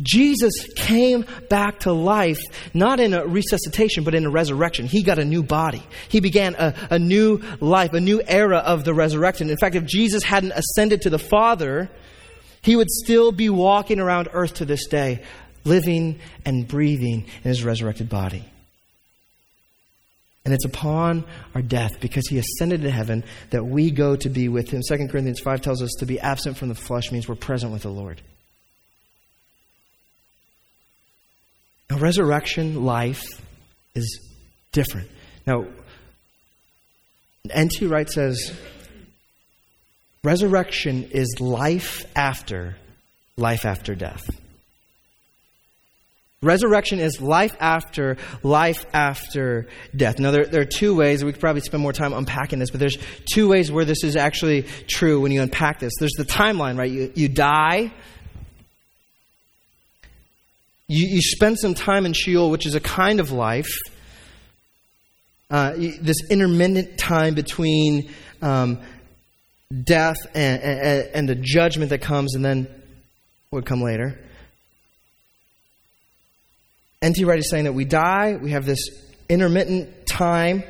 Jesus 0.02 0.54
came 0.76 1.26
back 1.50 1.80
to 1.82 1.92
life, 1.92 2.40
not 2.74 3.00
in 3.00 3.14
a 3.14 3.26
resuscitation, 3.26 4.04
but 4.04 4.14
in 4.14 4.26
a 4.26 4.30
resurrection. 4.30 4.86
He 4.86 5.02
got 5.02 5.18
a 5.18 5.26
new 5.26 5.42
body. 5.42 5.82
He 6.10 6.20
began 6.20 6.56
a, 6.56 6.74
a 6.92 7.00
new 7.00 7.42
life, 7.60 7.94
a 7.94 8.00
new 8.00 8.22
era 8.26 8.58
of 8.58 8.84
the 8.84 8.94
resurrection. 8.94 9.50
In 9.50 9.58
fact, 9.58 9.76
if 9.76 9.86
Jesus 9.86 10.24
hadn't 10.24 10.52
ascended 10.52 11.02
to 11.04 11.10
the 11.10 11.20
Father, 11.20 11.90
he 12.68 12.76
would 12.76 12.90
still 12.90 13.32
be 13.32 13.50
walking 13.50 13.98
around 13.98 14.28
earth 14.34 14.56
to 14.56 14.66
this 14.66 14.88
day, 14.88 15.24
living 15.64 16.20
and 16.44 16.68
breathing 16.68 17.22
in 17.22 17.50
his 17.50 17.64
resurrected 17.64 18.10
body. 18.10 18.44
And 20.44 20.54
it's 20.54 20.66
upon 20.66 21.24
our 21.56 21.62
death, 21.62 22.02
because 22.02 22.28
he 22.28 22.38
ascended 22.38 22.82
to 22.82 22.92
heaven, 22.92 23.24
that 23.52 23.64
we 23.64 23.90
go 23.90 24.18
to 24.18 24.28
be 24.28 24.50
with 24.50 24.70
him. 24.70 24.82
2 24.86 25.08
Corinthians 25.08 25.40
5 25.40 25.62
tells 25.62 25.82
us 25.82 25.92
to 26.00 26.06
be 26.06 26.20
absent 26.20 26.58
from 26.58 26.68
the 26.68 26.76
flesh 26.76 27.10
means 27.10 27.26
we're 27.30 27.36
present 27.36 27.72
with 27.72 27.84
the 27.84 27.90
Lord. 27.90 28.22
Now, 31.90 32.00
resurrection 32.00 32.84
life 32.84 33.24
is 33.96 34.20
different. 34.74 35.10
Now, 35.46 35.68
N.T. 37.50 37.86
Wright 37.86 38.10
says 38.10 38.52
Resurrection 40.24 41.10
is 41.12 41.40
life 41.40 42.06
after 42.16 42.76
life 43.38 43.66
after 43.66 43.96
death. 43.96 44.30
Resurrection 46.42 47.00
is 47.00 47.20
life 47.20 47.56
after 47.60 48.18
life 48.44 48.86
after 48.94 49.68
death. 49.96 50.20
Now, 50.20 50.30
there, 50.30 50.46
there, 50.46 50.62
are 50.62 50.66
two 50.66 50.96
ways, 50.96 51.26
we 51.26 51.32
could 51.32 51.42
probably 51.42 51.62
spend 51.62 51.82
more 51.82 51.94
time 51.94 52.14
unpacking 52.14 52.60
this, 52.60 52.70
but 52.70 52.80
there's 52.80 52.98
two 53.34 53.48
ways 53.48 53.72
where 53.72 53.86
this 53.86 54.04
is 54.04 54.16
actually 54.16 54.64
true 54.88 55.20
when 55.20 55.32
you 55.32 55.42
unpack 55.42 55.80
this. 55.80 55.94
There's 56.00 56.14
the 56.14 56.26
timeline, 56.26 56.78
right? 56.78 56.92
You, 56.92 57.12
you 57.16 57.28
die, 57.28 57.92
you, 60.88 61.08
you 61.08 61.22
spend 61.22 61.58
some 61.60 61.74
time 61.74 62.06
in 62.06 62.14
Sheol, 62.14 62.50
which 62.50 62.66
is 62.66 62.76
a 62.76 62.80
kind 62.80 63.20
of 63.20 63.32
life. 63.32 63.72
Uh, 65.50 65.74
this 65.76 66.18
intermittent 66.30 66.98
time 66.98 67.34
between 67.34 68.10
um, 68.42 68.80
death 69.84 70.18
and, 70.34 70.62
and, 70.62 71.10
and 71.14 71.30
the 71.30 71.36
judgment 71.36 71.90
that 71.90 72.02
comes 72.02 72.36
and 72.36 72.44
then 72.44 72.68
would 73.52 73.66
come 73.66 73.82
later. 73.82 74.20
N.T. 77.02 77.26
Wright 77.26 77.40
is 77.40 77.50
saying 77.50 77.66
that 77.66 77.74
we 77.74 77.86
die, 77.86 78.38
we 78.42 78.52
have 78.52 78.66
this 78.66 78.90
intermittent 79.30 80.08
time, 80.08 80.64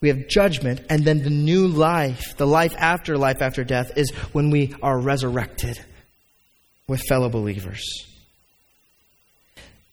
we 0.00 0.08
have 0.08 0.28
judgment, 0.28 0.80
and 0.88 1.04
then 1.04 1.22
the 1.22 1.30
new 1.30 1.66
life, 1.66 2.36
the 2.36 2.46
life 2.46 2.74
after 2.78 3.18
life 3.18 3.42
after 3.42 3.64
death, 3.64 3.96
is 3.96 4.10
when 4.32 4.50
we 4.50 4.74
are 4.82 4.98
resurrected 4.98 5.78
with 6.86 7.02
fellow 7.02 7.28
believers. 7.28 7.82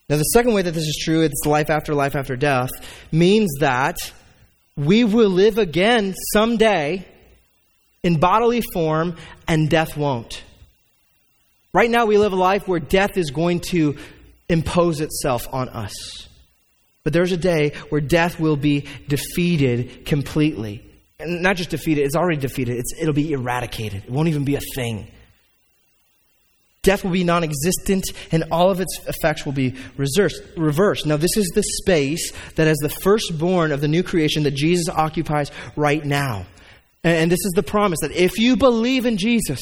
Now, 0.09 0.17
the 0.17 0.23
second 0.23 0.53
way 0.53 0.61
that 0.61 0.71
this 0.71 0.87
is 0.87 1.01
true, 1.03 1.21
it's 1.21 1.45
life 1.45 1.69
after 1.69 1.93
life 1.93 2.15
after 2.15 2.35
death, 2.37 2.69
means 3.11 3.49
that 3.59 3.97
we 4.77 5.03
will 5.03 5.29
live 5.29 5.57
again 5.57 6.13
someday 6.33 7.05
in 8.03 8.19
bodily 8.19 8.61
form, 8.73 9.15
and 9.47 9.69
death 9.69 9.97
won't. 9.97 10.43
Right 11.73 11.89
now, 11.89 12.05
we 12.05 12.17
live 12.17 12.33
a 12.33 12.37
life 12.37 12.67
where 12.67 12.79
death 12.79 13.17
is 13.17 13.31
going 13.31 13.59
to 13.71 13.97
impose 14.49 15.01
itself 15.01 15.47
on 15.51 15.69
us. 15.69 15.93
But 17.03 17.13
there's 17.13 17.31
a 17.31 17.37
day 17.37 17.73
where 17.89 18.01
death 18.01 18.39
will 18.39 18.57
be 18.57 18.85
defeated 19.07 20.05
completely. 20.05 20.83
And 21.19 21.41
not 21.41 21.55
just 21.55 21.69
defeated, 21.69 22.05
it's 22.05 22.15
already 22.15 22.39
defeated, 22.39 22.77
it's, 22.77 22.93
it'll 22.99 23.13
be 23.13 23.31
eradicated. 23.31 24.03
It 24.03 24.09
won't 24.09 24.27
even 24.27 24.45
be 24.45 24.55
a 24.55 24.61
thing. 24.75 25.07
Death 26.83 27.03
will 27.03 27.11
be 27.11 27.23
non 27.23 27.43
existent, 27.43 28.05
and 28.31 28.45
all 28.51 28.71
of 28.71 28.79
its 28.79 28.99
effects 29.07 29.45
will 29.45 29.53
be 29.53 29.75
reversed. 29.97 31.05
Now, 31.05 31.17
this 31.17 31.35
is 31.35 31.51
the 31.53 31.63
space 31.81 32.31
that, 32.55 32.67
as 32.67 32.77
the 32.77 32.89
firstborn 32.89 33.71
of 33.71 33.81
the 33.81 33.87
new 33.87 34.03
creation, 34.03 34.43
that 34.43 34.53
Jesus 34.53 34.87
occupies 34.87 35.51
right 35.75 36.03
now. 36.03 36.45
And 37.03 37.31
this 37.31 37.45
is 37.45 37.53
the 37.55 37.63
promise 37.63 37.99
that 38.01 38.11
if 38.11 38.37
you 38.37 38.57
believe 38.57 39.05
in 39.05 39.17
Jesus, 39.17 39.61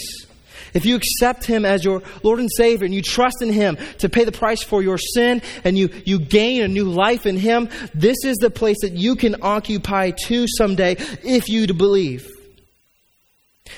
if 0.74 0.86
you 0.86 0.96
accept 0.96 1.46
Him 1.46 1.64
as 1.66 1.86
your 1.86 2.02
Lord 2.22 2.40
and 2.40 2.50
Savior 2.52 2.86
and 2.86 2.94
you 2.94 3.02
trust 3.02 3.42
in 3.42 3.52
Him 3.52 3.78
to 4.00 4.10
pay 4.10 4.24
the 4.24 4.32
price 4.32 4.62
for 4.64 4.82
your 4.82 4.98
sin 4.98 5.42
and 5.64 5.78
you, 5.78 5.90
you 6.06 6.20
gain 6.20 6.64
a 6.64 6.68
new 6.68 6.86
life 6.86 7.26
in 7.26 7.38
Him, 7.38 7.70
this 7.94 8.18
is 8.26 8.38
the 8.38 8.50
place 8.50 8.78
that 8.82 8.92
you 8.92 9.16
can 9.16 9.38
occupy 9.42 10.12
too 10.12 10.46
someday 10.58 10.98
if 11.24 11.48
you 11.50 11.66
believe. 11.74 12.28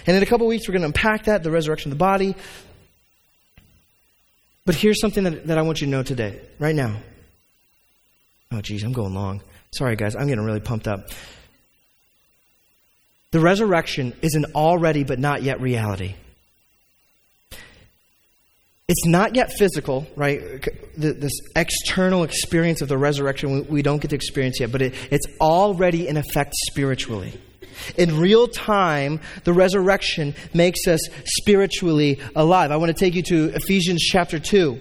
And 0.06 0.18
in 0.18 0.24
a 0.24 0.26
couple 0.26 0.48
weeks, 0.48 0.68
we're 0.68 0.74
going 0.74 0.82
to 0.82 0.88
unpack 0.88 1.26
that 1.26 1.44
the 1.44 1.52
resurrection 1.52 1.92
of 1.92 1.98
the 1.98 2.04
body. 2.04 2.36
But 4.66 4.76
here's 4.76 5.00
something 5.00 5.24
that, 5.24 5.48
that 5.48 5.58
I 5.58 5.62
want 5.62 5.82
you 5.82 5.88
to 5.88 5.92
know 5.92 6.04
today, 6.04 6.42
right 6.60 6.76
now. 6.76 6.98
Oh, 8.52 8.62
geez, 8.62 8.84
I'm 8.84 8.92
going 8.92 9.14
long. 9.14 9.42
Sorry, 9.72 9.96
guys, 9.96 10.16
I'm 10.16 10.28
getting 10.28 10.44
really 10.44 10.60
pumped 10.60 10.88
up. 10.88 11.10
The 13.32 13.40
resurrection 13.40 14.14
is 14.22 14.36
an 14.36 14.46
already 14.56 15.04
but 15.04 15.20
not 15.20 15.44
yet 15.44 15.60
reality. 15.60 16.16
It's 18.88 19.06
not 19.06 19.36
yet 19.36 19.52
physical, 19.52 20.08
right? 20.16 20.66
This 20.96 21.34
external 21.58 22.24
experience 22.24 22.82
of 22.82 22.88
the 22.88 22.98
resurrection 22.98 23.68
we 23.68 23.82
don't 23.82 24.02
get 24.02 24.10
to 24.10 24.16
experience 24.16 24.62
yet, 24.62 24.72
but 24.72 24.82
it, 24.82 24.94
it's 25.12 25.26
already 25.42 26.08
in 26.08 26.16
effect 26.16 26.54
spiritually. 26.70 27.38
In 27.98 28.18
real 28.18 28.48
time, 28.48 29.20
the 29.44 29.52
resurrection 29.52 30.36
makes 30.54 30.88
us 30.88 31.02
spiritually 31.26 32.20
alive. 32.34 32.72
I 32.72 32.78
want 32.78 32.96
to 32.96 32.98
take 32.98 33.14
you 33.14 33.24
to 33.24 33.56
Ephesians 33.56 34.02
chapter 34.04 34.40
2. 34.40 34.80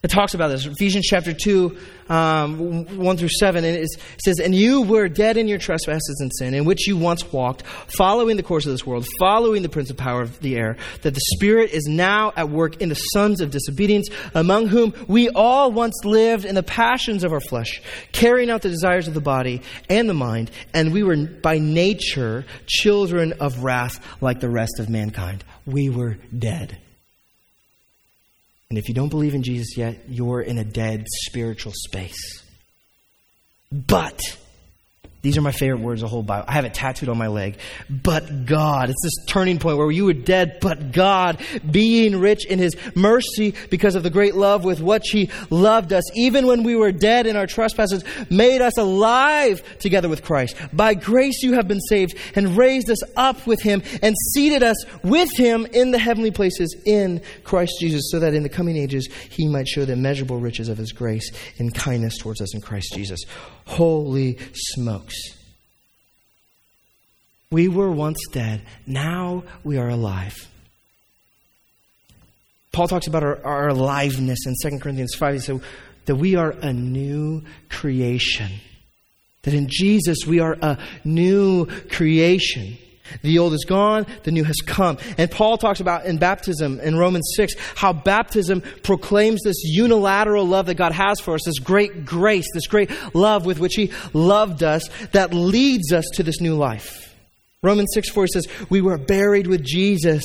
It 0.00 0.10
talks 0.10 0.34
about 0.34 0.48
this. 0.48 0.64
Ephesians 0.64 1.06
chapter 1.06 1.32
2, 1.32 1.76
um, 2.08 2.98
1 2.98 3.16
through 3.16 3.30
7. 3.30 3.64
And 3.64 3.76
it 3.76 3.88
says, 4.24 4.38
And 4.38 4.54
you 4.54 4.82
were 4.82 5.08
dead 5.08 5.36
in 5.36 5.48
your 5.48 5.58
trespasses 5.58 6.18
and 6.20 6.30
sin, 6.32 6.54
in 6.54 6.64
which 6.64 6.86
you 6.86 6.96
once 6.96 7.32
walked, 7.32 7.66
following 7.66 8.36
the 8.36 8.44
course 8.44 8.64
of 8.64 8.70
this 8.70 8.86
world, 8.86 9.08
following 9.18 9.62
the 9.62 9.68
prince 9.68 9.90
of 9.90 9.96
power 9.96 10.22
of 10.22 10.38
the 10.38 10.56
air, 10.56 10.76
that 11.02 11.14
the 11.14 11.20
Spirit 11.34 11.72
is 11.72 11.86
now 11.86 12.32
at 12.36 12.48
work 12.48 12.80
in 12.80 12.90
the 12.90 12.94
sons 12.94 13.40
of 13.40 13.50
disobedience, 13.50 14.08
among 14.34 14.68
whom 14.68 14.94
we 15.08 15.30
all 15.30 15.72
once 15.72 16.04
lived 16.04 16.44
in 16.44 16.54
the 16.54 16.62
passions 16.62 17.24
of 17.24 17.32
our 17.32 17.40
flesh, 17.40 17.82
carrying 18.12 18.50
out 18.50 18.62
the 18.62 18.68
desires 18.68 19.08
of 19.08 19.14
the 19.14 19.20
body 19.20 19.62
and 19.88 20.08
the 20.08 20.14
mind, 20.14 20.52
and 20.72 20.92
we 20.92 21.02
were 21.02 21.16
by 21.16 21.58
nature 21.58 22.44
children 22.66 23.32
of 23.40 23.64
wrath 23.64 24.00
like 24.20 24.38
the 24.38 24.48
rest 24.48 24.78
of 24.78 24.88
mankind. 24.88 25.42
We 25.66 25.90
were 25.90 26.18
dead. 26.36 26.78
And 28.70 28.78
if 28.78 28.88
you 28.88 28.94
don't 28.94 29.08
believe 29.08 29.34
in 29.34 29.42
Jesus 29.42 29.76
yet, 29.76 30.04
you're 30.08 30.42
in 30.42 30.58
a 30.58 30.64
dead 30.64 31.06
spiritual 31.26 31.72
space. 31.74 32.42
But 33.72 34.20
these 35.28 35.36
are 35.36 35.42
my 35.42 35.52
favorite 35.52 35.80
words 35.80 36.00
of 36.02 36.08
the 36.08 36.10
whole 36.10 36.22
Bible. 36.22 36.46
I 36.48 36.52
have 36.52 36.64
it 36.64 36.72
tattooed 36.72 37.10
on 37.10 37.18
my 37.18 37.26
leg. 37.26 37.58
But 37.90 38.46
God. 38.46 38.88
It's 38.88 39.02
this 39.02 39.26
turning 39.26 39.58
point 39.58 39.76
where 39.76 39.90
you 39.90 40.06
were 40.06 40.14
dead, 40.14 40.56
but 40.62 40.90
God, 40.90 41.38
being 41.70 42.18
rich 42.18 42.46
in 42.46 42.58
His 42.58 42.74
mercy 42.94 43.52
because 43.68 43.94
of 43.94 44.02
the 44.02 44.08
great 44.08 44.36
love 44.36 44.64
with 44.64 44.80
which 44.80 45.10
He 45.10 45.28
loved 45.50 45.92
us, 45.92 46.02
even 46.16 46.46
when 46.46 46.62
we 46.62 46.76
were 46.76 46.92
dead 46.92 47.26
in 47.26 47.36
our 47.36 47.46
trespasses, 47.46 48.04
made 48.30 48.62
us 48.62 48.78
alive 48.78 49.62
together 49.80 50.08
with 50.08 50.24
Christ. 50.24 50.56
By 50.72 50.94
grace 50.94 51.42
you 51.42 51.52
have 51.52 51.68
been 51.68 51.80
saved 51.80 52.16
and 52.34 52.56
raised 52.56 52.88
us 52.88 53.02
up 53.14 53.46
with 53.46 53.60
Him 53.60 53.82
and 54.00 54.16
seated 54.32 54.62
us 54.62 54.82
with 55.02 55.28
Him 55.36 55.66
in 55.74 55.90
the 55.90 55.98
heavenly 55.98 56.30
places 56.30 56.74
in 56.86 57.20
Christ 57.44 57.74
Jesus, 57.80 58.10
so 58.10 58.18
that 58.20 58.32
in 58.32 58.44
the 58.44 58.48
coming 58.48 58.78
ages 58.78 59.10
He 59.28 59.46
might 59.46 59.68
show 59.68 59.84
the 59.84 59.92
immeasurable 59.92 60.38
riches 60.38 60.70
of 60.70 60.78
His 60.78 60.92
grace 60.92 61.30
and 61.58 61.74
kindness 61.74 62.16
towards 62.16 62.40
us 62.40 62.54
in 62.54 62.62
Christ 62.62 62.94
Jesus. 62.94 63.20
Holy 63.66 64.38
smokes. 64.54 65.17
We 67.50 67.68
were 67.68 67.90
once 67.90 68.18
dead, 68.30 68.62
now 68.86 69.44
we 69.64 69.78
are 69.78 69.88
alive. 69.88 70.36
Paul 72.72 72.88
talks 72.88 73.06
about 73.06 73.24
our, 73.24 73.44
our 73.44 73.68
aliveness 73.68 74.40
in 74.46 74.54
2 74.62 74.78
Corinthians 74.78 75.14
5. 75.14 75.34
He 75.34 75.40
said 75.40 75.60
that 76.04 76.16
we 76.16 76.36
are 76.36 76.50
a 76.50 76.72
new 76.72 77.42
creation. 77.70 78.52
That 79.42 79.54
in 79.54 79.66
Jesus 79.68 80.26
we 80.26 80.40
are 80.40 80.56
a 80.60 80.78
new 81.04 81.66
creation. 81.90 82.76
The 83.22 83.38
old 83.38 83.54
is 83.54 83.64
gone, 83.64 84.06
the 84.24 84.30
new 84.30 84.44
has 84.44 84.56
come. 84.66 84.98
And 85.16 85.30
Paul 85.30 85.56
talks 85.56 85.80
about 85.80 86.04
in 86.04 86.18
baptism 86.18 86.78
in 86.80 86.96
Romans 86.96 87.32
6 87.36 87.54
how 87.74 87.94
baptism 87.94 88.62
proclaims 88.82 89.40
this 89.42 89.62
unilateral 89.64 90.46
love 90.46 90.66
that 90.66 90.74
God 90.74 90.92
has 90.92 91.18
for 91.18 91.34
us, 91.34 91.44
this 91.44 91.58
great 91.58 92.04
grace, 92.04 92.46
this 92.52 92.66
great 92.66 92.90
love 93.14 93.46
with 93.46 93.60
which 93.60 93.74
He 93.74 93.92
loved 94.12 94.62
us 94.62 94.86
that 95.12 95.32
leads 95.32 95.92
us 95.92 96.04
to 96.14 96.22
this 96.22 96.40
new 96.40 96.54
life. 96.54 97.07
Romans 97.60 97.88
6 97.92 98.10
4 98.10 98.28
says, 98.28 98.46
We 98.70 98.80
were 98.80 98.98
buried 98.98 99.48
with 99.48 99.64
Jesus 99.64 100.22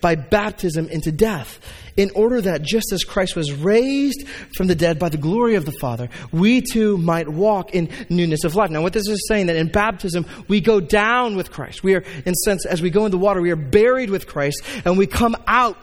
by 0.00 0.14
baptism 0.14 0.88
into 0.88 1.10
death, 1.10 1.58
in 1.96 2.12
order 2.14 2.40
that 2.40 2.62
just 2.62 2.92
as 2.92 3.02
Christ 3.02 3.34
was 3.34 3.52
raised 3.52 4.24
from 4.56 4.68
the 4.68 4.76
dead 4.76 4.96
by 4.96 5.08
the 5.08 5.16
glory 5.16 5.56
of 5.56 5.64
the 5.64 5.72
Father, 5.72 6.08
we 6.30 6.60
too 6.60 6.96
might 6.96 7.28
walk 7.28 7.74
in 7.74 7.88
newness 8.08 8.44
of 8.44 8.54
life. 8.54 8.70
Now, 8.70 8.82
what 8.82 8.92
this 8.92 9.08
is 9.08 9.26
saying 9.26 9.46
that 9.46 9.56
in 9.56 9.66
baptism, 9.66 10.26
we 10.46 10.60
go 10.60 10.78
down 10.78 11.34
with 11.34 11.50
Christ. 11.50 11.82
We 11.82 11.96
are, 11.96 12.04
in 12.24 12.34
sense, 12.34 12.64
as 12.64 12.80
we 12.80 12.90
go 12.90 13.04
in 13.04 13.10
the 13.10 13.18
water, 13.18 13.42
we 13.42 13.50
are 13.50 13.56
buried 13.56 14.10
with 14.10 14.28
Christ, 14.28 14.62
and 14.84 14.96
we 14.96 15.08
come 15.08 15.34
out 15.48 15.82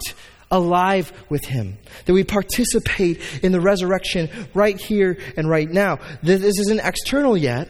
alive 0.50 1.12
with 1.28 1.44
Him. 1.44 1.76
That 2.06 2.14
we 2.14 2.24
participate 2.24 3.20
in 3.42 3.52
the 3.52 3.60
resurrection 3.60 4.30
right 4.54 4.80
here 4.80 5.18
and 5.36 5.50
right 5.50 5.68
now. 5.68 5.98
This 6.22 6.58
isn't 6.60 6.80
external 6.80 7.36
yet. 7.36 7.68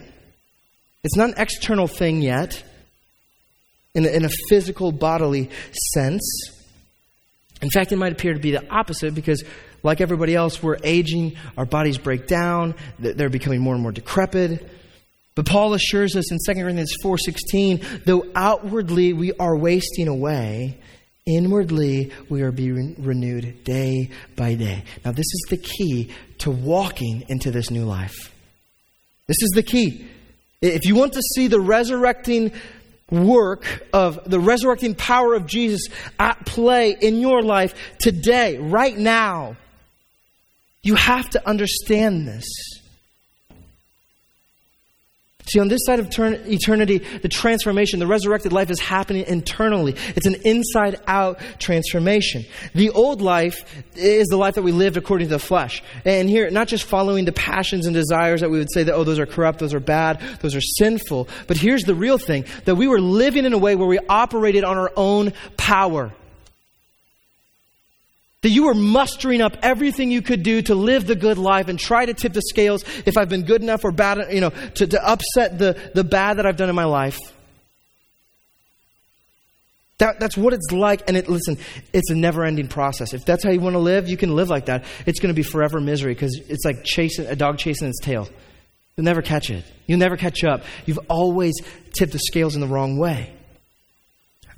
It's 1.03 1.17
not 1.17 1.31
an 1.31 1.35
external 1.37 1.87
thing 1.87 2.21
yet 2.21 2.63
in 3.95 4.05
a, 4.05 4.09
in 4.09 4.25
a 4.25 4.29
physical, 4.49 4.91
bodily 4.91 5.49
sense. 5.93 6.51
In 7.61 7.69
fact, 7.69 7.91
it 7.91 7.95
might 7.95 8.11
appear 8.11 8.33
to 8.33 8.39
be 8.39 8.51
the 8.51 8.69
opposite 8.69 9.15
because, 9.15 9.43
like 9.81 10.01
everybody 10.01 10.35
else, 10.35 10.61
we're 10.61 10.77
aging, 10.83 11.37
our 11.57 11.65
bodies 11.65 11.97
break 11.97 12.27
down, 12.27 12.75
they're 12.99 13.29
becoming 13.29 13.61
more 13.61 13.73
and 13.73 13.81
more 13.81 13.93
decrepit. 13.93 14.69
But 15.35 15.45
Paul 15.45 15.73
assures 15.73 16.15
us 16.15 16.31
in 16.31 16.37
2 16.45 16.61
Corinthians 16.61 16.95
4:16, 17.03 18.03
though 18.05 18.25
outwardly 18.35 19.13
we 19.13 19.33
are 19.33 19.57
wasting 19.57 20.07
away, 20.07 20.79
inwardly 21.25 22.11
we 22.29 22.41
are 22.41 22.51
being 22.51 22.95
renewed 22.99 23.63
day 23.63 24.11
by 24.35 24.55
day. 24.55 24.83
Now 25.03 25.11
this 25.11 25.25
is 25.25 25.45
the 25.49 25.57
key 25.57 26.09
to 26.39 26.51
walking 26.51 27.23
into 27.27 27.51
this 27.51 27.69
new 27.69 27.85
life. 27.85 28.31
This 29.27 29.41
is 29.41 29.49
the 29.55 29.63
key. 29.63 30.07
If 30.61 30.85
you 30.85 30.95
want 30.95 31.13
to 31.13 31.21
see 31.35 31.47
the 31.47 31.59
resurrecting 31.59 32.51
work 33.11 33.87
of 33.93 34.29
the 34.29 34.39
resurrecting 34.39 34.95
power 34.95 35.33
of 35.33 35.45
Jesus 35.45 35.87
at 36.19 36.45
play 36.45 36.95
in 36.99 37.19
your 37.19 37.41
life 37.41 37.75
today, 37.99 38.57
right 38.57 38.97
now. 38.97 39.55
You 40.81 40.95
have 40.95 41.29
to 41.31 41.47
understand 41.47 42.27
this. 42.27 42.45
See, 45.47 45.59
on 45.59 45.67
this 45.67 45.81
side 45.85 45.99
of 45.99 46.07
eternity, 46.07 46.97
the 46.97 47.29
transformation, 47.29 47.99
the 47.99 48.07
resurrected 48.07 48.51
life 48.51 48.71
is 48.71 48.79
happening 48.79 49.25
internally. 49.27 49.95
It's 50.15 50.25
an 50.25 50.35
inside 50.43 50.99
out 51.05 51.39
transformation. 51.59 52.45
The 52.73 52.89
old 52.89 53.21
life 53.21 53.63
is 53.95 54.27
the 54.27 54.37
life 54.37 54.55
that 54.55 54.63
we 54.63 54.71
lived 54.71 54.97
according 54.97 55.27
to 55.27 55.35
the 55.35 55.39
flesh. 55.39 55.83
And 56.03 56.29
here, 56.29 56.49
not 56.49 56.67
just 56.67 56.85
following 56.85 57.25
the 57.25 57.31
passions 57.31 57.85
and 57.85 57.93
desires 57.93 58.41
that 58.41 58.49
we 58.49 58.57
would 58.57 58.73
say 58.73 58.83
that, 58.83 58.93
oh, 58.95 59.03
those 59.03 59.19
are 59.19 59.27
corrupt, 59.27 59.59
those 59.59 59.75
are 59.75 59.79
bad, 59.79 60.19
those 60.41 60.55
are 60.55 60.61
sinful. 60.61 61.27
But 61.45 61.57
here's 61.57 61.83
the 61.83 61.95
real 61.95 62.17
thing 62.17 62.45
that 62.65 62.75
we 62.75 62.87
were 62.87 62.99
living 62.99 63.45
in 63.45 63.53
a 63.53 63.57
way 63.59 63.75
where 63.75 63.87
we 63.87 63.99
operated 64.09 64.63
on 64.63 64.77
our 64.77 64.91
own 64.95 65.31
power. 65.57 66.11
That 68.45 68.51
you 68.51 68.65
were 68.65 68.75
mustering 68.75 69.41
up 69.41 69.57
everything 69.63 70.11
you 70.11 70.21
could 70.21 70.43
do 70.43 70.61
to 70.61 70.75
live 70.75 71.07
the 71.07 71.15
good 71.15 71.39
life 71.39 71.67
and 71.67 71.79
try 71.79 72.05
to 72.05 72.13
tip 72.13 72.31
the 72.31 72.43
scales 72.43 72.85
if 73.07 73.17
I've 73.17 73.27
been 73.27 73.41
good 73.41 73.63
enough 73.63 73.83
or 73.83 73.91
bad, 73.91 74.31
you 74.31 74.39
know, 74.39 74.51
to, 74.51 74.85
to 74.85 75.03
upset 75.03 75.57
the, 75.57 75.75
the 75.95 76.03
bad 76.03 76.37
that 76.37 76.45
I've 76.45 76.55
done 76.55 76.69
in 76.69 76.75
my 76.75 76.85
life. 76.85 77.17
That, 79.97 80.19
that's 80.19 80.37
what 80.37 80.53
it's 80.53 80.71
like. 80.71 81.01
And 81.07 81.17
it, 81.17 81.27
listen, 81.27 81.57
it's 81.91 82.11
a 82.11 82.15
never 82.15 82.43
ending 82.43 82.67
process. 82.67 83.15
If 83.15 83.25
that's 83.25 83.43
how 83.43 83.49
you 83.49 83.61
want 83.61 83.73
to 83.73 83.79
live, 83.79 84.07
you 84.07 84.15
can 84.15 84.35
live 84.35 84.51
like 84.51 84.67
that. 84.67 84.83
It's 85.07 85.19
going 85.19 85.33
to 85.33 85.35
be 85.35 85.41
forever 85.41 85.81
misery 85.81 86.13
because 86.13 86.39
it's 86.47 86.65
like 86.65 86.83
chasing 86.83 87.25
a 87.25 87.35
dog 87.35 87.57
chasing 87.57 87.87
its 87.87 87.99
tail. 87.99 88.29
You'll 88.95 89.05
never 89.05 89.23
catch 89.23 89.49
it. 89.49 89.65
You'll 89.87 89.97
never 89.97 90.17
catch 90.17 90.43
up. 90.43 90.61
You've 90.85 90.99
always 91.09 91.55
tipped 91.93 92.11
the 92.11 92.19
scales 92.19 92.53
in 92.53 92.61
the 92.61 92.67
wrong 92.67 92.99
way. 92.99 93.34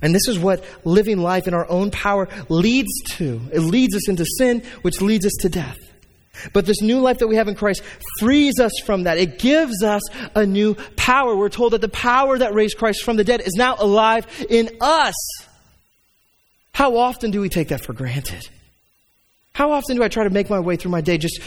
And 0.00 0.14
this 0.14 0.28
is 0.28 0.38
what 0.38 0.64
living 0.84 1.18
life 1.18 1.48
in 1.48 1.54
our 1.54 1.68
own 1.68 1.90
power 1.90 2.28
leads 2.48 2.92
to. 3.16 3.40
It 3.52 3.60
leads 3.60 3.96
us 3.96 4.08
into 4.08 4.24
sin, 4.38 4.62
which 4.82 5.00
leads 5.00 5.26
us 5.26 5.34
to 5.40 5.48
death. 5.48 5.78
But 6.52 6.66
this 6.66 6.80
new 6.80 7.00
life 7.00 7.18
that 7.18 7.26
we 7.26 7.36
have 7.36 7.48
in 7.48 7.56
Christ 7.56 7.82
frees 8.20 8.60
us 8.60 8.72
from 8.84 9.04
that. 9.04 9.18
It 9.18 9.38
gives 9.38 9.82
us 9.82 10.02
a 10.34 10.46
new 10.46 10.74
power. 10.96 11.36
We're 11.36 11.48
told 11.48 11.72
that 11.72 11.80
the 11.80 11.88
power 11.88 12.38
that 12.38 12.54
raised 12.54 12.78
Christ 12.78 13.02
from 13.02 13.16
the 13.16 13.24
dead 13.24 13.40
is 13.40 13.54
now 13.54 13.76
alive 13.78 14.26
in 14.48 14.70
us. 14.80 15.14
How 16.72 16.96
often 16.96 17.32
do 17.32 17.40
we 17.40 17.48
take 17.48 17.68
that 17.68 17.84
for 17.84 17.92
granted? 17.92 18.48
How 19.52 19.72
often 19.72 19.96
do 19.96 20.04
I 20.04 20.08
try 20.08 20.24
to 20.24 20.30
make 20.30 20.48
my 20.48 20.60
way 20.60 20.76
through 20.76 20.92
my 20.92 21.00
day 21.00 21.18
just 21.18 21.40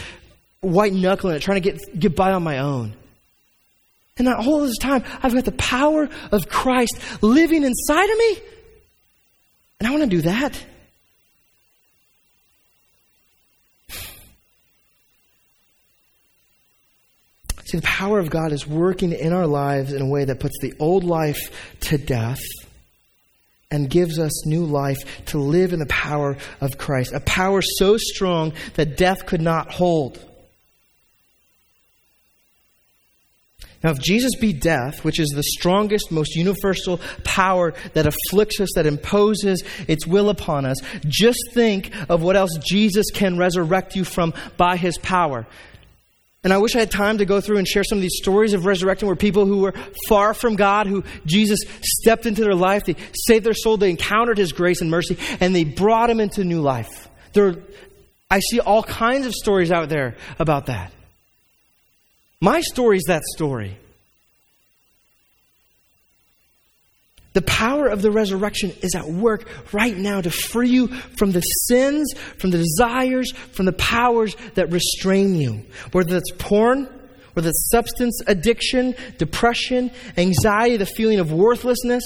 white 0.60 0.92
knuckling 0.92 1.36
it, 1.36 1.40
trying 1.40 1.62
to 1.62 1.70
get, 1.70 1.98
get 1.98 2.14
by 2.14 2.32
on 2.32 2.42
my 2.42 2.58
own? 2.58 2.92
And 4.18 4.26
that 4.26 4.44
this 4.44 4.78
time, 4.78 5.04
I've 5.22 5.34
got 5.34 5.44
the 5.46 5.52
power 5.52 6.08
of 6.30 6.48
Christ 6.48 6.98
living 7.22 7.64
inside 7.64 8.10
of 8.10 8.18
me. 8.18 8.40
And 9.80 9.88
I 9.88 9.90
want 9.90 10.02
to 10.02 10.08
do 10.08 10.22
that. 10.22 10.54
See, 17.64 17.78
the 17.78 17.82
power 17.82 18.18
of 18.18 18.28
God 18.28 18.52
is 18.52 18.66
working 18.66 19.12
in 19.12 19.32
our 19.32 19.46
lives 19.46 19.94
in 19.94 20.02
a 20.02 20.06
way 20.06 20.26
that 20.26 20.40
puts 20.40 20.58
the 20.60 20.74
old 20.78 21.04
life 21.04 21.50
to 21.80 21.96
death 21.96 22.42
and 23.70 23.88
gives 23.88 24.18
us 24.18 24.46
new 24.46 24.66
life 24.66 25.24
to 25.24 25.38
live 25.38 25.72
in 25.72 25.78
the 25.80 25.86
power 25.86 26.36
of 26.60 26.76
Christ. 26.76 27.12
A 27.14 27.20
power 27.20 27.62
so 27.62 27.96
strong 27.96 28.52
that 28.74 28.98
death 28.98 29.24
could 29.24 29.40
not 29.40 29.72
hold. 29.72 30.22
Now, 33.82 33.90
if 33.90 33.98
Jesus 33.98 34.32
be 34.40 34.52
death, 34.52 35.04
which 35.04 35.18
is 35.18 35.30
the 35.30 35.42
strongest, 35.42 36.12
most 36.12 36.36
universal 36.36 37.00
power 37.24 37.74
that 37.94 38.06
afflicts 38.06 38.60
us, 38.60 38.70
that 38.76 38.86
imposes 38.86 39.64
its 39.88 40.06
will 40.06 40.28
upon 40.28 40.66
us, 40.66 40.76
just 41.06 41.40
think 41.52 41.92
of 42.08 42.22
what 42.22 42.36
else 42.36 42.56
Jesus 42.64 43.10
can 43.12 43.38
resurrect 43.38 43.96
you 43.96 44.04
from 44.04 44.34
by 44.56 44.76
his 44.76 44.98
power. 44.98 45.46
And 46.44 46.52
I 46.52 46.58
wish 46.58 46.74
I 46.74 46.80
had 46.80 46.90
time 46.90 47.18
to 47.18 47.24
go 47.24 47.40
through 47.40 47.58
and 47.58 47.68
share 47.68 47.84
some 47.84 47.98
of 47.98 48.02
these 48.02 48.18
stories 48.20 48.52
of 48.52 48.66
resurrection 48.66 49.06
where 49.06 49.16
people 49.16 49.46
who 49.46 49.58
were 49.58 49.74
far 50.08 50.34
from 50.34 50.56
God, 50.56 50.88
who 50.88 51.04
Jesus 51.24 51.60
stepped 51.82 52.26
into 52.26 52.42
their 52.42 52.54
life, 52.54 52.84
they 52.84 52.96
saved 53.14 53.44
their 53.44 53.54
soul, 53.54 53.76
they 53.76 53.90
encountered 53.90 54.38
his 54.38 54.52
grace 54.52 54.80
and 54.80 54.90
mercy, 54.90 55.16
and 55.40 55.54
they 55.54 55.64
brought 55.64 56.10
him 56.10 56.18
into 56.18 56.42
new 56.44 56.60
life. 56.60 57.08
There 57.32 57.56
I 58.28 58.40
see 58.40 58.60
all 58.60 58.82
kinds 58.82 59.26
of 59.26 59.34
stories 59.34 59.70
out 59.70 59.88
there 59.88 60.16
about 60.38 60.66
that. 60.66 60.92
My 62.42 62.60
story's 62.60 63.04
that 63.06 63.22
story. 63.36 63.78
The 67.34 67.42
power 67.42 67.86
of 67.86 68.02
the 68.02 68.10
resurrection 68.10 68.72
is 68.82 68.96
at 68.96 69.06
work 69.06 69.48
right 69.72 69.96
now 69.96 70.20
to 70.20 70.28
free 70.28 70.70
you 70.70 70.88
from 70.88 71.30
the 71.30 71.40
sins, 71.40 72.12
from 72.38 72.50
the 72.50 72.58
desires, 72.58 73.30
from 73.30 73.66
the 73.66 73.72
powers 73.74 74.34
that 74.54 74.72
restrain 74.72 75.36
you. 75.36 75.64
Whether 75.92 76.16
it's 76.16 76.32
porn, 76.32 76.88
whether 77.34 77.48
it's 77.48 77.70
substance 77.70 78.20
addiction, 78.26 78.96
depression, 79.18 79.92
anxiety, 80.16 80.76
the 80.78 80.84
feeling 80.84 81.20
of 81.20 81.32
worthlessness, 81.32 82.02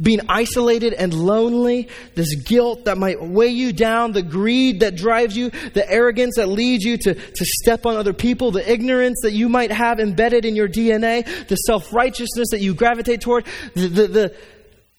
being 0.00 0.20
isolated 0.28 0.92
and 0.92 1.14
lonely, 1.14 1.88
this 2.14 2.34
guilt 2.34 2.84
that 2.84 2.98
might 2.98 3.22
weigh 3.22 3.48
you 3.48 3.72
down, 3.72 4.12
the 4.12 4.22
greed 4.22 4.80
that 4.80 4.96
drives 4.96 5.36
you, 5.36 5.50
the 5.50 5.88
arrogance 5.88 6.36
that 6.36 6.48
leads 6.48 6.84
you 6.84 6.96
to, 6.98 7.14
to 7.14 7.44
step 7.44 7.86
on 7.86 7.96
other 7.96 8.12
people, 8.12 8.50
the 8.50 8.70
ignorance 8.70 9.20
that 9.22 9.32
you 9.32 9.48
might 9.48 9.72
have 9.72 9.98
embedded 9.98 10.44
in 10.44 10.54
your 10.54 10.68
DNA, 10.68 11.24
the 11.48 11.56
self 11.56 11.92
righteousness 11.92 12.48
that 12.50 12.60
you 12.60 12.74
gravitate 12.74 13.20
toward, 13.20 13.46
the, 13.74 13.88
the, 13.88 14.06
the, 14.06 14.36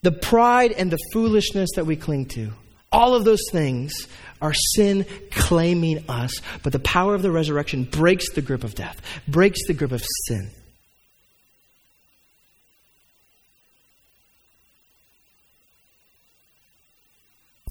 the 0.02 0.12
pride 0.12 0.72
and 0.72 0.92
the 0.92 1.00
foolishness 1.14 1.70
that 1.76 1.86
we 1.86 1.96
cling 1.96 2.26
to. 2.26 2.52
All 2.92 3.14
of 3.14 3.26
those 3.26 3.44
things 3.52 4.08
are 4.42 4.54
sin 4.54 5.06
claiming 5.32 6.10
us, 6.10 6.42
but 6.64 6.72
the 6.72 6.80
power 6.80 7.16
of 7.16 7.22
the 7.22 7.32
resurrection 7.32 7.84
breaks 7.84 8.32
the 8.34 8.42
grip 8.42 8.64
of 8.64 8.76
death, 8.76 9.02
breaks 9.28 9.60
the 9.68 9.74
grip 9.74 9.92
of 9.92 10.04
sin. 10.28 10.50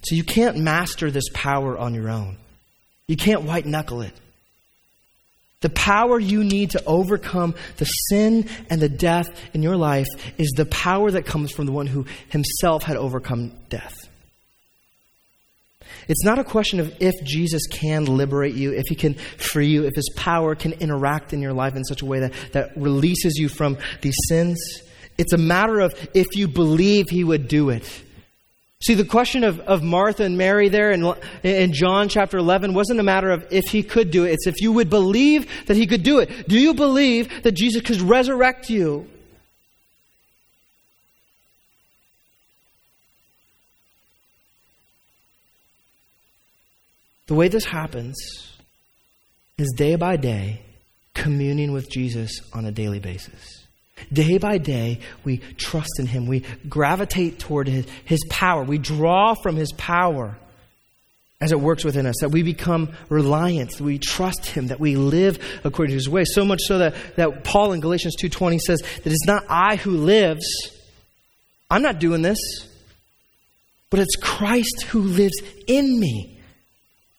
So 0.07 0.15
you 0.15 0.23
can't 0.23 0.57
master 0.59 1.11
this 1.11 1.27
power 1.33 1.77
on 1.77 1.93
your 1.93 2.09
own. 2.09 2.37
You 3.09 3.17
can't 3.17 3.41
white 3.41 3.65
knuckle 3.65 4.01
it. 4.01 4.13
The 5.59 5.69
power 5.69 6.17
you 6.17 6.45
need 6.45 6.71
to 6.71 6.83
overcome 6.85 7.55
the 7.75 7.83
sin 7.83 8.47
and 8.69 8.79
the 8.79 8.87
death 8.87 9.27
in 9.53 9.63
your 9.63 9.75
life 9.75 10.07
is 10.37 10.53
the 10.55 10.65
power 10.65 11.11
that 11.11 11.25
comes 11.25 11.51
from 11.51 11.65
the 11.65 11.73
one 11.73 11.87
who 11.87 12.05
himself 12.29 12.83
had 12.83 12.95
overcome 12.95 13.51
death. 13.67 13.95
It's 16.07 16.23
not 16.23 16.39
a 16.39 16.43
question 16.45 16.79
of 16.79 16.95
if 17.01 17.21
Jesus 17.25 17.67
can 17.67 18.05
liberate 18.05 18.55
you, 18.55 18.71
if 18.71 18.87
he 18.87 18.95
can 18.95 19.15
free 19.15 19.67
you, 19.67 19.83
if 19.83 19.95
his 19.95 20.09
power 20.15 20.55
can 20.55 20.71
interact 20.71 21.33
in 21.33 21.41
your 21.41 21.51
life 21.51 21.75
in 21.75 21.83
such 21.83 22.01
a 22.01 22.05
way 22.05 22.21
that, 22.21 22.33
that 22.53 22.77
releases 22.77 23.35
you 23.35 23.49
from 23.49 23.77
these 23.99 24.15
sins. 24.29 24.57
It's 25.17 25.33
a 25.33 25.37
matter 25.37 25.81
of 25.81 25.93
if 26.13 26.27
you 26.37 26.47
believe 26.47 27.09
he 27.09 27.25
would 27.25 27.49
do 27.49 27.71
it. 27.71 28.03
See, 28.79 28.93
the 28.93 29.05
question 29.05 29.43
of, 29.43 29.59
of 29.61 29.81
Martha 29.81 30.23
and 30.23 30.37
Mary 30.37 30.69
there 30.69 30.91
in, 30.91 31.11
in 31.43 31.73
John 31.73 32.09
chapter 32.09 32.37
11 32.37 32.73
wasn't 32.73 32.99
a 32.99 33.03
matter 33.03 33.31
of 33.31 33.45
if 33.49 33.65
he 33.65 33.81
could 33.81 34.11
do 34.11 34.25
it. 34.25 34.33
It's 34.33 34.47
if 34.47 34.61
you 34.61 34.71
would 34.73 34.89
believe 34.89 35.65
that 35.65 35.75
he 35.75 35.87
could 35.87 36.03
do 36.03 36.19
it. 36.19 36.47
Do 36.47 36.59
you 36.59 36.75
believe 36.75 37.43
that 37.43 37.53
Jesus 37.53 37.81
could 37.81 38.01
resurrect 38.01 38.69
you? 38.69 39.09
The 47.25 47.33
way 47.33 47.47
this 47.49 47.65
happens 47.65 48.15
is 49.57 49.73
day 49.75 49.95
by 49.95 50.17
day 50.17 50.61
communing 51.13 51.71
with 51.71 51.89
Jesus 51.89 52.39
on 52.53 52.65
a 52.65 52.71
daily 52.71 52.99
basis. 52.99 53.66
Day 54.11 54.37
by 54.37 54.57
day, 54.57 54.99
we 55.23 55.37
trust 55.57 55.99
in 55.99 56.07
Him. 56.07 56.27
We 56.27 56.43
gravitate 56.67 57.39
toward 57.39 57.67
His, 57.67 57.85
his 58.05 58.23
power. 58.29 58.63
We 58.63 58.77
draw 58.77 59.33
from 59.35 59.55
His 59.55 59.71
power 59.73 60.37
as 61.39 61.51
it 61.51 61.59
works 61.59 61.83
within 61.83 62.07
us, 62.07 62.15
that 62.21 62.29
we 62.29 62.41
become 62.41 62.89
reliant, 63.09 63.77
that 63.77 63.83
we 63.83 63.99
trust 63.99 64.47
Him, 64.47 64.67
that 64.67 64.79
we 64.79 64.95
live 64.95 65.37
according 65.63 65.91
to 65.91 65.95
His 65.95 66.09
way. 66.09 66.25
So 66.25 66.43
much 66.43 66.61
so 66.63 66.79
that, 66.79 66.95
that 67.15 67.43
Paul 67.43 67.73
in 67.73 67.79
Galatians 67.79 68.15
2.20 68.19 68.59
says 68.59 68.81
that 68.81 69.05
it's 69.05 69.27
not 69.27 69.43
I 69.47 69.75
who 69.75 69.91
lives. 69.91 70.45
I'm 71.69 71.83
not 71.83 71.99
doing 71.99 72.23
this. 72.23 72.39
But 73.89 73.99
it's 73.99 74.15
Christ 74.15 74.83
who 74.89 75.01
lives 75.01 75.39
in 75.67 75.99
me. 75.99 76.36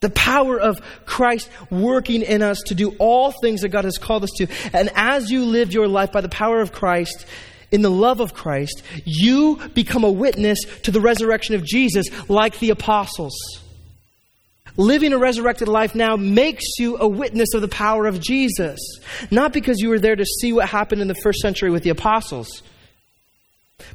The 0.01 0.11
power 0.11 0.61
of 0.61 0.81
Christ 1.07 1.51
working 1.71 2.23
in 2.23 2.41
us 2.41 2.61
to 2.67 2.75
do 2.77 2.91
all 3.01 3.33
things 3.33 3.63
that 3.63 3.71
God 3.71 3.85
has 3.85 3.99
called 3.99 4.23
us 4.23 4.31
to. 4.37 4.47
And 4.73 4.91
as 4.95 5.29
you 5.29 5.45
live 5.45 5.73
your 5.73 5.89
life 5.89 6.13
by 6.13 6.21
the 6.21 6.29
power 6.29 6.61
of 6.61 6.71
Christ, 6.71 7.27
in 7.73 7.83
the 7.83 7.91
love 7.91 8.21
of 8.21 8.33
Christ, 8.33 8.83
you 9.05 9.59
become 9.75 10.05
a 10.05 10.11
witness 10.11 10.61
to 10.85 10.93
the 10.93 11.01
resurrection 11.01 11.57
of 11.57 11.65
Jesus 11.65 12.07
like 12.29 12.61
the 12.61 12.71
apostles. 12.71 13.35
Living 14.77 15.13
a 15.13 15.19
resurrected 15.19 15.67
life 15.67 15.97
now 15.97 16.15
makes 16.15 16.79
you 16.79 16.97
a 16.99 17.09
witness 17.09 17.53
of 17.53 17.61
the 17.61 17.69
power 17.69 18.07
of 18.07 18.21
Jesus. 18.21 18.79
Not 19.33 19.53
because 19.53 19.81
you 19.81 19.89
were 19.89 19.99
there 19.99 20.15
to 20.15 20.25
see 20.25 20.53
what 20.53 20.69
happened 20.69 21.03
in 21.03 21.09
the 21.09 21.17
first 21.17 21.41
century 21.41 21.71
with 21.71 21.83
the 21.83 21.91
apostles 21.91 22.63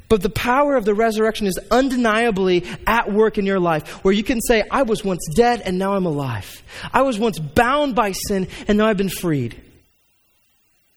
but 0.08 0.22
the 0.22 0.30
power 0.30 0.76
of 0.76 0.84
the 0.84 0.94
resurrection 0.94 1.46
is 1.46 1.58
undeniably 1.70 2.64
at 2.86 3.12
work 3.12 3.38
in 3.38 3.46
your 3.46 3.60
life, 3.60 4.04
where 4.04 4.14
you 4.14 4.22
can 4.22 4.40
say, 4.40 4.64
I 4.70 4.82
was 4.82 5.04
once 5.04 5.26
dead 5.34 5.60
and 5.60 5.78
now 5.78 5.94
I'm 5.94 6.06
alive. 6.06 6.62
I 6.92 7.02
was 7.02 7.18
once 7.18 7.38
bound 7.38 7.94
by 7.94 8.12
sin 8.12 8.48
and 8.66 8.78
now 8.78 8.86
I've 8.86 8.96
been 8.96 9.08
freed. 9.08 9.60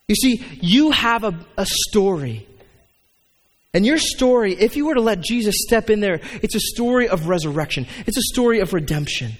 You 0.08 0.16
see, 0.16 0.44
you 0.62 0.92
have 0.92 1.24
a, 1.24 1.38
a 1.58 1.66
story. 1.66 2.48
And 3.74 3.86
your 3.86 3.98
story, 3.98 4.54
if 4.54 4.78
you 4.78 4.88
were 4.88 4.96
to 4.96 5.02
let 5.02 5.22
Jesus 5.22 5.56
step 5.60 5.90
in 5.90 6.00
there, 6.00 6.22
it's 6.42 6.56
a 6.56 6.60
story 6.60 7.10
of 7.10 7.28
resurrection, 7.28 7.88
it's 8.06 8.18
a 8.18 8.34
story 8.34 8.60
of 8.60 8.74
redemption. 8.74 9.34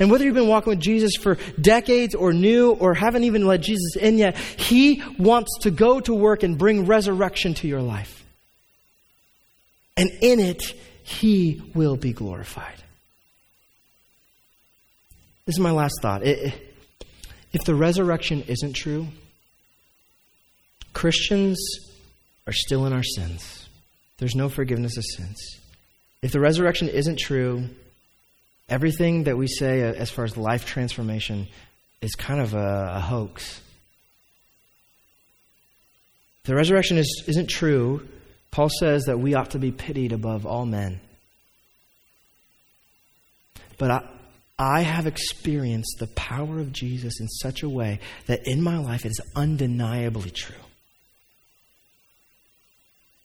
And 0.00 0.10
whether 0.10 0.24
you've 0.24 0.34
been 0.34 0.48
walking 0.48 0.72
with 0.72 0.80
Jesus 0.80 1.14
for 1.16 1.38
decades 1.60 2.14
or 2.14 2.32
new 2.32 2.72
or 2.72 2.94
haven't 2.94 3.24
even 3.24 3.46
let 3.46 3.60
Jesus 3.60 3.96
in 3.96 4.18
yet, 4.18 4.36
He 4.36 5.02
wants 5.18 5.50
to 5.60 5.70
go 5.70 6.00
to 6.00 6.12
work 6.12 6.42
and 6.42 6.58
bring 6.58 6.86
resurrection 6.86 7.54
to 7.54 7.68
your 7.68 7.82
life. 7.82 8.24
And 9.96 10.10
in 10.20 10.40
it, 10.40 10.74
He 11.04 11.62
will 11.74 11.96
be 11.96 12.12
glorified. 12.12 12.82
This 15.46 15.56
is 15.56 15.60
my 15.60 15.70
last 15.70 15.94
thought. 16.02 16.22
if 16.24 17.64
the 17.64 17.74
resurrection 17.74 18.42
isn't 18.48 18.72
true, 18.72 19.06
Christians 20.92 21.58
are 22.46 22.52
still 22.52 22.86
in 22.86 22.92
our 22.92 23.02
sins. 23.02 23.68
There's 24.18 24.34
no 24.34 24.48
forgiveness 24.48 24.96
of 24.96 25.04
sins. 25.16 25.38
If 26.22 26.32
the 26.32 26.40
resurrection 26.40 26.88
isn't 26.88 27.18
true, 27.18 27.68
Everything 28.68 29.24
that 29.24 29.36
we 29.36 29.46
say 29.46 29.82
as 29.82 30.10
far 30.10 30.24
as 30.24 30.36
life 30.36 30.64
transformation 30.64 31.48
is 32.00 32.14
kind 32.14 32.40
of 32.40 32.54
a, 32.54 32.92
a 32.94 33.00
hoax. 33.00 33.60
The 36.44 36.54
resurrection 36.54 36.98
is, 36.98 37.24
isn't 37.26 37.48
true, 37.48 38.06
Paul 38.50 38.68
says 38.68 39.04
that 39.04 39.18
we 39.18 39.34
ought 39.34 39.50
to 39.50 39.58
be 39.58 39.72
pitied 39.72 40.12
above 40.12 40.46
all 40.46 40.66
men. 40.66 41.00
But 43.78 43.90
I, 43.90 44.08
I 44.58 44.82
have 44.82 45.06
experienced 45.06 45.96
the 45.98 46.06
power 46.08 46.60
of 46.60 46.72
Jesus 46.72 47.20
in 47.20 47.28
such 47.28 47.62
a 47.62 47.68
way 47.68 48.00
that 48.26 48.46
in 48.46 48.62
my 48.62 48.78
life 48.78 49.04
it 49.04 49.10
is 49.10 49.20
undeniably 49.34 50.30
true. 50.30 50.54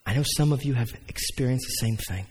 I 0.05 0.15
know 0.15 0.23
some 0.25 0.51
of 0.51 0.63
you 0.63 0.73
have 0.73 0.89
experienced 1.07 1.67
the 1.67 1.85
same 1.85 1.97
thing. 1.97 2.25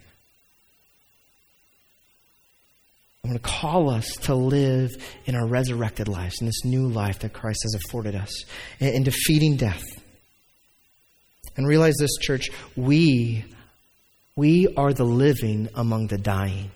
I'm 3.28 3.34
going 3.34 3.42
to 3.42 3.50
call 3.50 3.90
us 3.90 4.06
to 4.22 4.34
live 4.34 4.90
in 5.26 5.34
our 5.34 5.46
resurrected 5.46 6.08
lives, 6.08 6.40
in 6.40 6.46
this 6.46 6.64
new 6.64 6.88
life 6.88 7.18
that 7.18 7.34
Christ 7.34 7.60
has 7.62 7.74
afforded 7.74 8.14
us, 8.14 8.44
in, 8.80 8.94
in 8.94 9.02
defeating 9.02 9.58
death. 9.58 9.84
And 11.54 11.68
realize 11.68 11.96
this, 12.00 12.16
church, 12.16 12.48
we, 12.74 13.44
we 14.34 14.72
are 14.78 14.94
the 14.94 15.04
living 15.04 15.68
among 15.74 16.06
the 16.06 16.16
dying. 16.16 16.70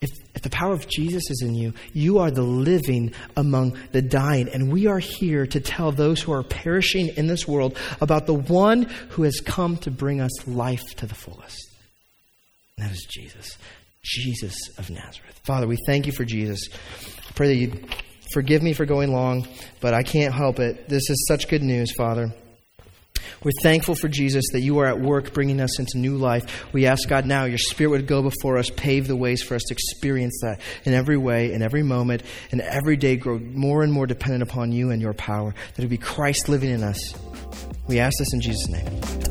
If, 0.00 0.08
if 0.34 0.40
the 0.40 0.48
power 0.48 0.72
of 0.72 0.88
Jesus 0.88 1.28
is 1.28 1.42
in 1.42 1.54
you, 1.54 1.74
you 1.92 2.20
are 2.20 2.30
the 2.30 2.40
living 2.40 3.12
among 3.36 3.76
the 3.92 4.00
dying. 4.00 4.48
And 4.48 4.72
we 4.72 4.86
are 4.86 4.98
here 4.98 5.46
to 5.48 5.60
tell 5.60 5.92
those 5.92 6.22
who 6.22 6.32
are 6.32 6.42
perishing 6.42 7.08
in 7.18 7.26
this 7.26 7.46
world 7.46 7.76
about 8.00 8.24
the 8.24 8.32
one 8.32 8.84
who 9.10 9.24
has 9.24 9.40
come 9.40 9.76
to 9.78 9.90
bring 9.90 10.22
us 10.22 10.48
life 10.48 10.94
to 10.96 11.06
the 11.06 11.14
fullest. 11.14 11.68
And 12.78 12.88
that 12.88 12.92
is 12.94 13.06
Jesus. 13.10 13.58
Jesus 14.02 14.54
of 14.78 14.90
Nazareth. 14.90 15.40
Father, 15.44 15.66
we 15.66 15.76
thank 15.86 16.06
you 16.06 16.12
for 16.12 16.24
Jesus. 16.24 16.60
I 16.72 17.32
pray 17.34 17.48
that 17.48 17.56
you 17.56 17.84
forgive 18.32 18.62
me 18.62 18.72
for 18.72 18.84
going 18.84 19.12
long, 19.12 19.46
but 19.80 19.94
I 19.94 20.02
can't 20.02 20.34
help 20.34 20.58
it. 20.58 20.88
This 20.88 21.08
is 21.10 21.26
such 21.28 21.48
good 21.48 21.62
news, 21.62 21.92
Father. 21.92 22.32
We're 23.42 23.52
thankful 23.62 23.94
for 23.94 24.08
Jesus 24.08 24.44
that 24.52 24.60
you 24.60 24.78
are 24.78 24.86
at 24.86 25.00
work 25.00 25.32
bringing 25.32 25.60
us 25.60 25.78
into 25.78 25.96
new 25.96 26.16
life. 26.16 26.72
We 26.74 26.86
ask 26.86 27.08
God 27.08 27.24
now 27.24 27.44
your 27.44 27.58
Spirit 27.58 27.90
would 27.90 28.06
go 28.06 28.22
before 28.22 28.58
us, 28.58 28.68
pave 28.70 29.06
the 29.06 29.16
ways 29.16 29.42
for 29.42 29.54
us 29.54 29.62
to 29.68 29.74
experience 29.74 30.38
that 30.42 30.60
in 30.84 30.92
every 30.92 31.16
way, 31.16 31.52
in 31.52 31.62
every 31.62 31.82
moment, 31.82 32.22
and 32.52 32.60
every 32.60 32.96
day 32.96 33.16
grow 33.16 33.38
more 33.38 33.82
and 33.82 33.92
more 33.92 34.06
dependent 34.06 34.42
upon 34.42 34.72
you 34.72 34.90
and 34.90 35.00
your 35.00 35.14
power. 35.14 35.54
That 35.74 35.78
it 35.78 35.82
would 35.82 35.90
be 35.90 35.96
Christ 35.96 36.48
living 36.48 36.70
in 36.70 36.82
us. 36.82 37.14
We 37.88 37.98
ask 37.98 38.18
this 38.18 38.32
in 38.34 38.40
Jesus' 38.40 38.68
name. 38.68 39.29